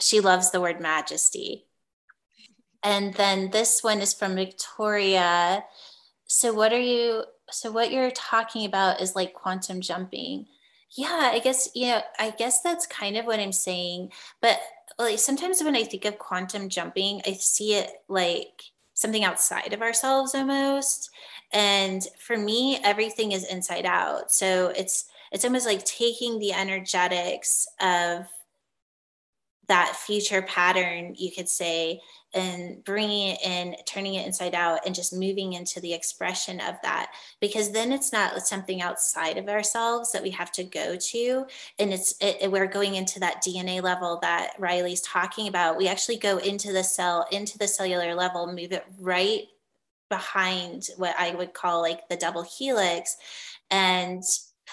she 0.00 0.20
loves 0.20 0.50
the 0.50 0.60
word 0.60 0.80
majesty. 0.80 1.66
And 2.82 3.14
then 3.14 3.50
this 3.50 3.82
one 3.82 4.00
is 4.00 4.14
from 4.14 4.34
Victoria. 4.34 5.64
So, 6.26 6.52
what 6.52 6.72
are 6.72 6.80
you? 6.80 7.24
So, 7.50 7.70
what 7.70 7.90
you're 7.90 8.10
talking 8.10 8.64
about 8.64 9.00
is 9.00 9.14
like 9.14 9.34
quantum 9.34 9.80
jumping. 9.80 10.46
Yeah, 10.96 11.30
I 11.32 11.38
guess, 11.38 11.70
yeah, 11.74 12.02
I 12.18 12.30
guess 12.30 12.62
that's 12.62 12.86
kind 12.86 13.16
of 13.16 13.24
what 13.24 13.38
I'm 13.38 13.52
saying. 13.52 14.10
But 14.40 14.58
like 14.98 15.18
sometimes 15.18 15.62
when 15.62 15.76
I 15.76 15.84
think 15.84 16.04
of 16.04 16.18
quantum 16.18 16.68
jumping, 16.68 17.22
I 17.26 17.34
see 17.34 17.74
it 17.74 17.90
like 18.08 18.62
something 19.00 19.24
outside 19.24 19.72
of 19.72 19.82
ourselves 19.82 20.34
almost. 20.34 21.10
And 21.52 22.06
for 22.18 22.36
me, 22.36 22.78
everything 22.84 23.32
is 23.32 23.44
inside 23.44 23.86
out. 23.86 24.30
So, 24.30 24.72
it's 24.76 25.06
it's 25.32 25.44
almost 25.44 25.66
like 25.66 25.84
taking 25.84 26.38
the 26.38 26.52
energetics 26.52 27.66
of 27.80 28.26
that 29.68 29.94
future 29.94 30.42
pattern, 30.42 31.14
you 31.16 31.30
could 31.30 31.48
say, 31.48 32.00
and 32.34 32.84
bringing 32.84 33.28
it 33.28 33.40
in, 33.44 33.76
turning 33.86 34.14
it 34.14 34.26
inside 34.26 34.54
out, 34.54 34.80
and 34.86 34.94
just 34.94 35.12
moving 35.12 35.54
into 35.54 35.80
the 35.80 35.92
expression 35.92 36.60
of 36.60 36.76
that. 36.82 37.12
Because 37.40 37.72
then 37.72 37.92
it's 37.92 38.12
not 38.12 38.46
something 38.46 38.82
outside 38.82 39.36
of 39.36 39.48
ourselves 39.48 40.12
that 40.12 40.22
we 40.22 40.30
have 40.30 40.52
to 40.52 40.64
go 40.64 40.96
to, 40.96 41.46
and 41.78 41.92
it's 41.92 42.14
it, 42.20 42.50
we're 42.50 42.66
going 42.66 42.94
into 42.94 43.20
that 43.20 43.42
DNA 43.42 43.82
level 43.82 44.18
that 44.22 44.52
Riley's 44.58 45.02
talking 45.02 45.48
about. 45.48 45.76
We 45.76 45.88
actually 45.88 46.18
go 46.18 46.38
into 46.38 46.72
the 46.72 46.84
cell, 46.84 47.26
into 47.32 47.58
the 47.58 47.68
cellular 47.68 48.14
level, 48.14 48.46
move 48.46 48.72
it 48.72 48.84
right 48.98 49.42
behind 50.08 50.88
what 50.96 51.14
I 51.18 51.34
would 51.34 51.54
call 51.54 51.82
like 51.82 52.08
the 52.08 52.16
double 52.16 52.42
helix, 52.42 53.16
and 53.70 54.22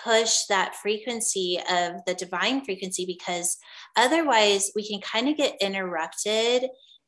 push 0.04 0.44
that 0.46 0.76
frequency 0.76 1.60
of 1.72 2.04
the 2.06 2.14
divine 2.14 2.64
frequency 2.64 3.06
because 3.06 3.58
otherwise 3.96 4.72
we 4.76 4.88
can 4.88 5.02
kind 5.02 5.28
of 5.28 5.38
get 5.38 5.58
interrupted 5.62 6.66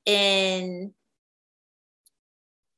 in 0.09 0.93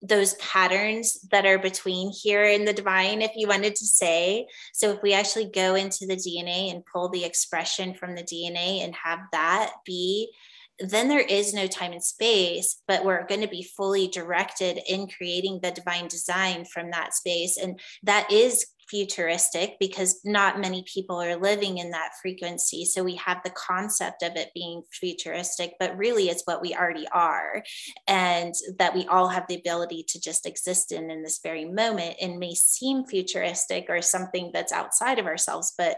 those 0.01 0.33
patterns 0.35 1.19
that 1.31 1.45
are 1.45 1.59
between 1.59 2.11
here 2.11 2.43
and 2.43 2.67
the 2.67 2.73
divine, 2.73 3.21
if 3.21 3.31
you 3.35 3.47
wanted 3.47 3.75
to 3.75 3.85
say. 3.85 4.47
So, 4.73 4.91
if 4.91 5.01
we 5.01 5.13
actually 5.13 5.49
go 5.53 5.75
into 5.75 6.05
the 6.05 6.15
DNA 6.15 6.71
and 6.71 6.83
pull 6.85 7.09
the 7.09 7.23
expression 7.23 7.93
from 7.93 8.15
the 8.15 8.23
DNA 8.23 8.83
and 8.83 8.95
have 8.95 9.19
that 9.31 9.73
be 9.85 10.31
then 10.79 11.07
there 11.07 11.19
is 11.19 11.53
no 11.53 11.67
time 11.67 11.91
and 11.91 12.03
space, 12.03 12.81
but 12.87 13.05
we're 13.05 13.27
going 13.27 13.41
to 13.41 13.47
be 13.47 13.63
fully 13.77 14.07
directed 14.07 14.79
in 14.87 15.07
creating 15.07 15.59
the 15.61 15.71
divine 15.71 16.07
design 16.07 16.65
from 16.65 16.91
that 16.91 17.13
space. 17.13 17.57
And 17.57 17.79
that 18.03 18.31
is 18.31 18.65
futuristic 18.91 19.77
because 19.79 20.19
not 20.25 20.59
many 20.59 20.83
people 20.83 21.19
are 21.19 21.37
living 21.37 21.77
in 21.77 21.91
that 21.91 22.11
frequency. 22.21 22.83
So 22.83 23.03
we 23.03 23.15
have 23.15 23.41
the 23.43 23.51
concept 23.51 24.21
of 24.21 24.35
it 24.35 24.49
being 24.53 24.83
futuristic, 24.91 25.75
but 25.79 25.97
really 25.97 26.25
it's 26.25 26.43
what 26.43 26.61
we 26.61 26.75
already 26.75 27.07
are. 27.07 27.63
And 28.07 28.53
that 28.77 28.93
we 28.93 29.07
all 29.07 29.29
have 29.29 29.45
the 29.47 29.55
ability 29.55 30.03
to 30.09 30.19
just 30.19 30.45
exist 30.45 30.91
in 30.91 31.09
in 31.09 31.23
this 31.23 31.39
very 31.41 31.65
moment 31.65 32.17
and 32.21 32.37
may 32.37 32.53
seem 32.53 33.05
futuristic 33.05 33.85
or 33.89 34.01
something 34.01 34.51
that's 34.53 34.73
outside 34.73 35.17
of 35.17 35.25
ourselves, 35.25 35.73
but 35.77 35.97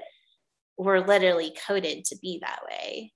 we're 0.78 1.06
literally 1.06 1.56
coded 1.68 2.06
to 2.06 2.18
be 2.22 2.40
that 2.42 2.60
way. 2.70 3.12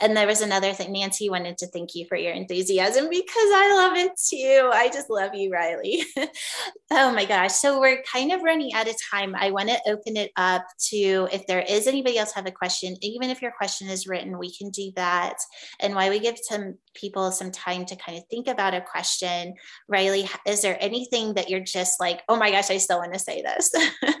And 0.00 0.16
there 0.16 0.26
was 0.26 0.40
another 0.40 0.72
thing, 0.72 0.92
Nancy 0.92 1.30
wanted 1.30 1.58
to 1.58 1.66
thank 1.66 1.94
you 1.94 2.06
for 2.06 2.16
your 2.16 2.32
enthusiasm 2.32 3.08
because 3.08 3.28
I 3.36 3.74
love 3.74 3.96
it 3.96 4.12
too. 4.16 4.70
I 4.72 4.88
just 4.88 5.10
love 5.10 5.34
you, 5.34 5.50
Riley. 5.52 6.04
oh 6.90 7.12
my 7.12 7.24
gosh. 7.24 7.52
So 7.52 7.80
we're 7.80 8.02
kind 8.02 8.32
of 8.32 8.42
running 8.42 8.74
out 8.74 8.88
of 8.88 8.96
time. 9.10 9.34
I 9.34 9.50
want 9.50 9.68
to 9.68 9.80
open 9.86 10.16
it 10.16 10.32
up 10.36 10.64
to 10.90 11.28
if 11.32 11.46
there 11.46 11.60
is 11.60 11.86
anybody 11.86 12.18
else 12.18 12.32
have 12.32 12.46
a 12.46 12.50
question, 12.50 12.96
even 13.00 13.30
if 13.30 13.42
your 13.42 13.52
question 13.52 13.88
is 13.88 14.06
written, 14.06 14.38
we 14.38 14.54
can 14.54 14.70
do 14.70 14.92
that. 14.96 15.36
And 15.80 15.94
why 15.94 16.10
we 16.10 16.18
give 16.18 16.38
some 16.40 16.76
people 16.94 17.30
some 17.32 17.50
time 17.50 17.84
to 17.86 17.96
kind 17.96 18.18
of 18.18 18.24
think 18.28 18.48
about 18.48 18.74
a 18.74 18.80
question, 18.80 19.54
Riley, 19.88 20.28
is 20.46 20.62
there 20.62 20.76
anything 20.80 21.34
that 21.34 21.48
you're 21.48 21.60
just 21.60 22.00
like, 22.00 22.22
oh 22.28 22.36
my 22.36 22.50
gosh, 22.50 22.70
I 22.70 22.78
still 22.78 22.98
want 22.98 23.12
to 23.12 23.18
say 23.18 23.42
this? 23.42 23.72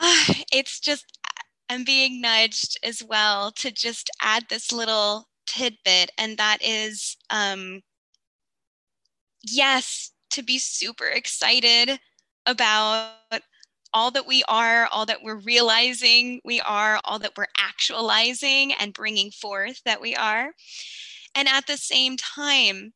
it's 0.52 0.80
just 0.80 1.19
I'm 1.70 1.84
being 1.84 2.20
nudged 2.20 2.78
as 2.82 3.00
well 3.00 3.52
to 3.52 3.70
just 3.70 4.10
add 4.20 4.46
this 4.50 4.72
little 4.72 5.28
tidbit, 5.46 6.10
and 6.18 6.36
that 6.36 6.58
is 6.62 7.16
um, 7.30 7.82
yes, 9.48 10.10
to 10.30 10.42
be 10.42 10.58
super 10.58 11.06
excited 11.06 12.00
about 12.44 13.12
all 13.94 14.10
that 14.10 14.26
we 14.26 14.42
are, 14.48 14.86
all 14.86 15.06
that 15.06 15.22
we're 15.22 15.38
realizing 15.38 16.40
we 16.44 16.60
are, 16.60 17.00
all 17.04 17.20
that 17.20 17.34
we're 17.36 17.46
actualizing 17.56 18.72
and 18.74 18.92
bringing 18.92 19.30
forth 19.30 19.80
that 19.84 20.00
we 20.00 20.16
are. 20.16 20.52
And 21.36 21.46
at 21.48 21.68
the 21.68 21.76
same 21.76 22.16
time, 22.16 22.92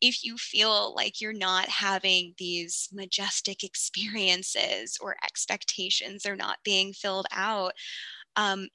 if 0.00 0.24
you 0.24 0.36
feel 0.36 0.94
like 0.94 1.20
you're 1.20 1.32
not 1.32 1.68
having 1.68 2.34
these 2.38 2.88
majestic 2.92 3.62
experiences 3.62 4.98
or 5.00 5.16
expectations 5.24 6.24
are 6.26 6.36
not 6.36 6.58
being 6.64 6.92
filled 6.92 7.26
out, 7.32 7.72
um, 8.36 8.68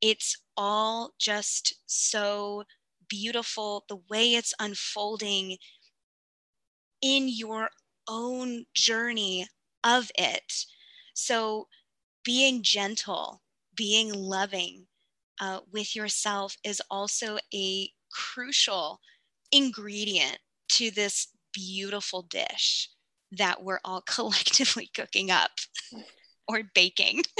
it's 0.00 0.36
all 0.56 1.12
just 1.18 1.74
so 1.86 2.64
beautiful 3.08 3.84
the 3.88 3.98
way 4.10 4.34
it's 4.34 4.54
unfolding 4.60 5.56
in 7.00 7.28
your 7.28 7.68
own 8.08 8.64
journey 8.74 9.46
of 9.84 10.10
it. 10.16 10.66
So, 11.14 11.68
being 12.24 12.62
gentle, 12.62 13.42
being 13.76 14.12
loving 14.12 14.86
uh, 15.40 15.60
with 15.72 15.94
yourself 15.94 16.56
is 16.64 16.82
also 16.90 17.38
a 17.52 17.90
crucial 18.10 19.00
ingredient 19.52 20.38
to 20.70 20.90
this 20.90 21.28
beautiful 21.52 22.22
dish 22.22 22.90
that 23.32 23.62
we're 23.62 23.80
all 23.84 24.00
collectively 24.06 24.90
cooking 24.94 25.30
up 25.30 25.50
or 26.48 26.62
baking. 26.74 27.22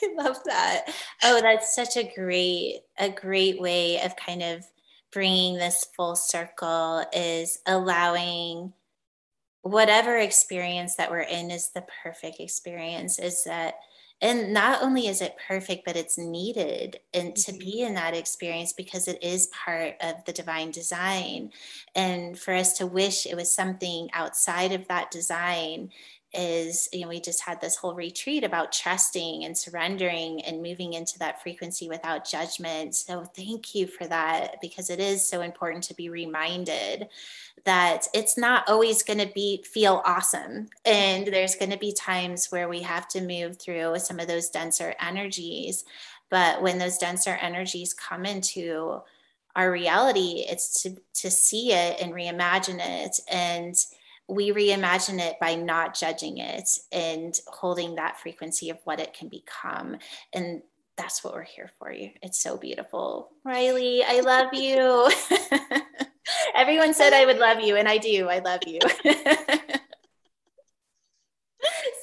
I 0.00 0.14
love 0.16 0.38
that. 0.44 0.86
Oh, 1.24 1.40
that's 1.40 1.74
such 1.74 1.96
a 1.96 2.12
great 2.14 2.80
a 2.98 3.10
great 3.10 3.60
way 3.60 4.00
of 4.00 4.14
kind 4.16 4.42
of 4.42 4.64
bringing 5.12 5.56
this 5.56 5.86
full 5.96 6.14
circle 6.14 7.04
is 7.12 7.58
allowing 7.66 8.72
whatever 9.62 10.16
experience 10.18 10.94
that 10.96 11.10
we're 11.10 11.20
in 11.20 11.50
is 11.50 11.70
the 11.74 11.84
perfect 12.02 12.40
experience 12.40 13.18
is 13.18 13.44
that 13.44 13.74
and 14.20 14.52
not 14.52 14.82
only 14.82 15.06
is 15.06 15.20
it 15.20 15.36
perfect 15.46 15.84
but 15.84 15.96
it's 15.96 16.18
needed 16.18 16.98
and 17.14 17.34
mm-hmm. 17.34 17.52
to 17.52 17.58
be 17.58 17.82
in 17.82 17.94
that 17.94 18.14
experience 18.14 18.72
because 18.72 19.08
it 19.08 19.22
is 19.22 19.48
part 19.48 19.94
of 20.00 20.24
the 20.24 20.32
divine 20.32 20.70
design 20.70 21.50
and 21.94 22.38
for 22.38 22.54
us 22.54 22.76
to 22.78 22.86
wish 22.86 23.26
it 23.26 23.36
was 23.36 23.52
something 23.52 24.08
outside 24.12 24.72
of 24.72 24.86
that 24.88 25.10
design 25.10 25.90
is 26.34 26.88
you 26.92 27.00
know 27.00 27.08
we 27.08 27.20
just 27.20 27.42
had 27.42 27.60
this 27.60 27.76
whole 27.76 27.94
retreat 27.94 28.44
about 28.44 28.70
trusting 28.70 29.44
and 29.44 29.56
surrendering 29.56 30.42
and 30.42 30.62
moving 30.62 30.92
into 30.92 31.18
that 31.18 31.42
frequency 31.42 31.88
without 31.88 32.28
judgment. 32.28 32.94
So 32.94 33.24
thank 33.24 33.74
you 33.74 33.86
for 33.86 34.06
that 34.06 34.56
because 34.60 34.90
it 34.90 35.00
is 35.00 35.26
so 35.26 35.40
important 35.40 35.84
to 35.84 35.94
be 35.94 36.10
reminded 36.10 37.08
that 37.64 38.06
it's 38.12 38.36
not 38.36 38.68
always 38.68 39.02
going 39.02 39.18
to 39.20 39.32
be 39.34 39.62
feel 39.62 40.02
awesome. 40.04 40.68
And 40.84 41.26
there's 41.26 41.56
going 41.56 41.70
to 41.70 41.78
be 41.78 41.92
times 41.92 42.48
where 42.50 42.68
we 42.68 42.82
have 42.82 43.08
to 43.08 43.20
move 43.20 43.58
through 43.58 43.98
some 43.98 44.20
of 44.20 44.28
those 44.28 44.50
denser 44.50 44.94
energies. 45.00 45.84
But 46.30 46.60
when 46.60 46.78
those 46.78 46.98
denser 46.98 47.38
energies 47.40 47.94
come 47.94 48.26
into 48.26 49.00
our 49.56 49.72
reality 49.72 50.44
it's 50.48 50.82
to 50.82 50.96
to 51.14 51.30
see 51.30 51.72
it 51.72 52.00
and 52.00 52.12
reimagine 52.12 52.80
it. 52.80 53.18
And 53.30 53.74
we 54.28 54.52
reimagine 54.52 55.20
it 55.20 55.36
by 55.40 55.54
not 55.54 55.98
judging 55.98 56.38
it 56.38 56.68
and 56.92 57.38
holding 57.46 57.94
that 57.94 58.18
frequency 58.20 58.68
of 58.70 58.78
what 58.84 59.00
it 59.00 59.14
can 59.14 59.28
become. 59.28 59.96
And 60.34 60.62
that's 60.96 61.24
what 61.24 61.32
we're 61.32 61.42
here 61.42 61.70
for 61.78 61.90
you. 61.90 62.10
It's 62.22 62.42
so 62.42 62.56
beautiful. 62.56 63.30
Riley, 63.44 64.02
I 64.04 64.20
love 64.20 64.52
you. 64.52 65.10
Everyone 66.54 66.92
said 66.92 67.12
I 67.12 67.24
would 67.24 67.38
love 67.38 67.60
you, 67.60 67.76
and 67.76 67.88
I 67.88 67.96
do. 67.96 68.28
I 68.28 68.40
love 68.40 68.60
you. 68.66 68.80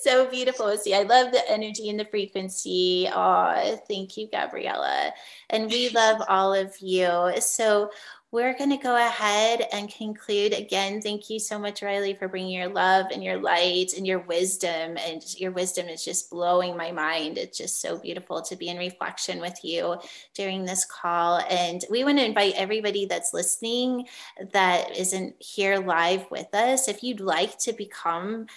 so 0.01 0.28
beautiful. 0.30 0.76
See, 0.78 0.93
I 0.93 1.01
love 1.01 1.32
the 1.32 1.41
energy 1.49 1.89
and 1.89 1.99
the 1.99 2.05
frequency. 2.05 3.07
Oh, 3.11 3.78
thank 3.88 4.17
you, 4.17 4.30
Gabriella. 4.32 5.11
And 5.49 5.69
we 5.69 5.89
love 5.89 6.21
all 6.28 6.53
of 6.53 6.76
you. 6.80 7.34
So, 7.39 7.89
we're 8.36 8.53
going 8.53 8.69
to 8.69 8.75
go 8.75 8.97
ahead 8.97 9.65
and 9.71 9.89
conclude. 9.89 10.51
Again, 10.51 11.01
thank 11.01 11.29
you 11.29 11.39
so 11.39 11.57
much, 11.57 11.81
Riley, 11.81 12.15
for 12.15 12.27
bringing 12.27 12.51
your 12.51 12.67
love 12.67 13.05
and 13.13 13.23
your 13.23 13.38
light 13.38 13.93
and 13.95 14.05
your 14.05 14.19
wisdom. 14.19 14.97
And 14.97 15.23
your 15.39 15.51
wisdom 15.51 15.88
is 15.88 16.03
just 16.03 16.29
blowing 16.29 16.75
my 16.75 16.91
mind. 16.91 17.38
It's 17.38 17.57
just 17.57 17.79
so 17.79 17.97
beautiful 17.97 18.41
to 18.41 18.57
be 18.57 18.67
in 18.67 18.77
reflection 18.77 19.39
with 19.39 19.63
you 19.63 19.95
during 20.33 20.65
this 20.65 20.83
call. 20.83 21.39
And 21.49 21.86
we 21.89 22.03
want 22.03 22.17
to 22.17 22.25
invite 22.25 22.55
everybody 22.57 23.05
that's 23.05 23.33
listening 23.33 24.05
that 24.51 24.97
isn't 24.97 25.36
here 25.39 25.77
live 25.77 26.29
with 26.29 26.53
us, 26.53 26.89
if 26.89 27.03
you'd 27.03 27.21
like 27.21 27.57
to 27.59 27.71
become 27.71 28.47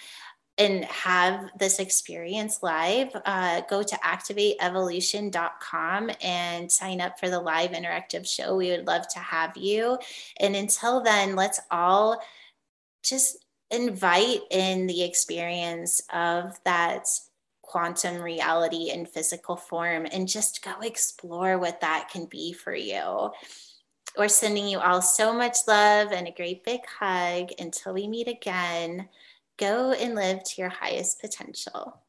and 0.59 0.85
have 0.87 1.51
this 1.59 1.79
experience 1.79 2.63
live, 2.63 3.09
uh, 3.25 3.61
go 3.71 3.83
to 3.83 3.95
activateevolution.com 3.97 6.11
and 6.21 6.71
sign 6.71 7.01
up 7.01 7.19
for 7.21 7.31
the 7.31 7.41
live 7.41 7.71
interactive 7.71 8.27
show. 8.27 8.57
We 8.57 8.71
would 8.71 8.87
love 8.87 9.09
to 9.15 9.21
have 9.21 9.57
you. 9.57 9.97
And 10.41 10.55
until 10.57 11.01
then, 11.01 11.37
let's 11.37 11.61
all 11.71 12.21
just 13.03 13.47
invite 13.71 14.41
in 14.51 14.89
the 14.89 15.05
experience 15.05 16.03
of 16.13 16.59
that 16.65 17.07
quantum 17.63 18.21
reality 18.21 18.91
in 18.91 19.07
physical 19.07 19.55
form 19.55 20.09
and 20.11 20.27
just 20.27 20.65
go 20.65 20.81
explore 20.81 21.57
what 21.59 21.81
that 21.83 22.09
can 22.11 22.25
be 22.25 22.53
for 22.53 22.75
you. 22.75 23.31
We're 24.17 24.29
sending 24.29 24.67
you 24.67 24.81
all 24.81 25.03
so 25.03 25.33
much 25.33 25.59
love 25.69 26.11
and 26.13 26.27
a 26.27 26.33
great 26.33 26.65
big 26.65 26.81
hug 26.87 27.51
until 27.59 27.93
we 27.95 28.09
meet 28.09 28.27
again. 28.27 29.09
Go 29.59 29.91
and 29.91 30.15
live 30.15 30.45
to 30.45 30.61
your 30.61 30.69
highest 30.69 31.21
potential. 31.21 32.01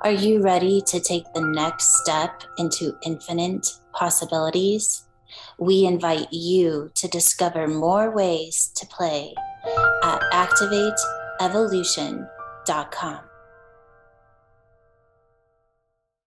Are 0.00 0.10
you 0.10 0.42
ready 0.42 0.80
to 0.88 0.98
take 0.98 1.32
the 1.32 1.40
next 1.40 2.02
step 2.02 2.42
into 2.58 2.98
infinite 3.04 3.68
possibilities? 3.92 5.04
We 5.58 5.86
invite 5.86 6.32
you 6.32 6.90
to 6.96 7.06
discover 7.06 7.68
more 7.68 8.10
ways 8.10 8.72
to 8.74 8.84
play 8.86 9.36
at 10.02 10.20
activateevolution.com. 10.32 13.25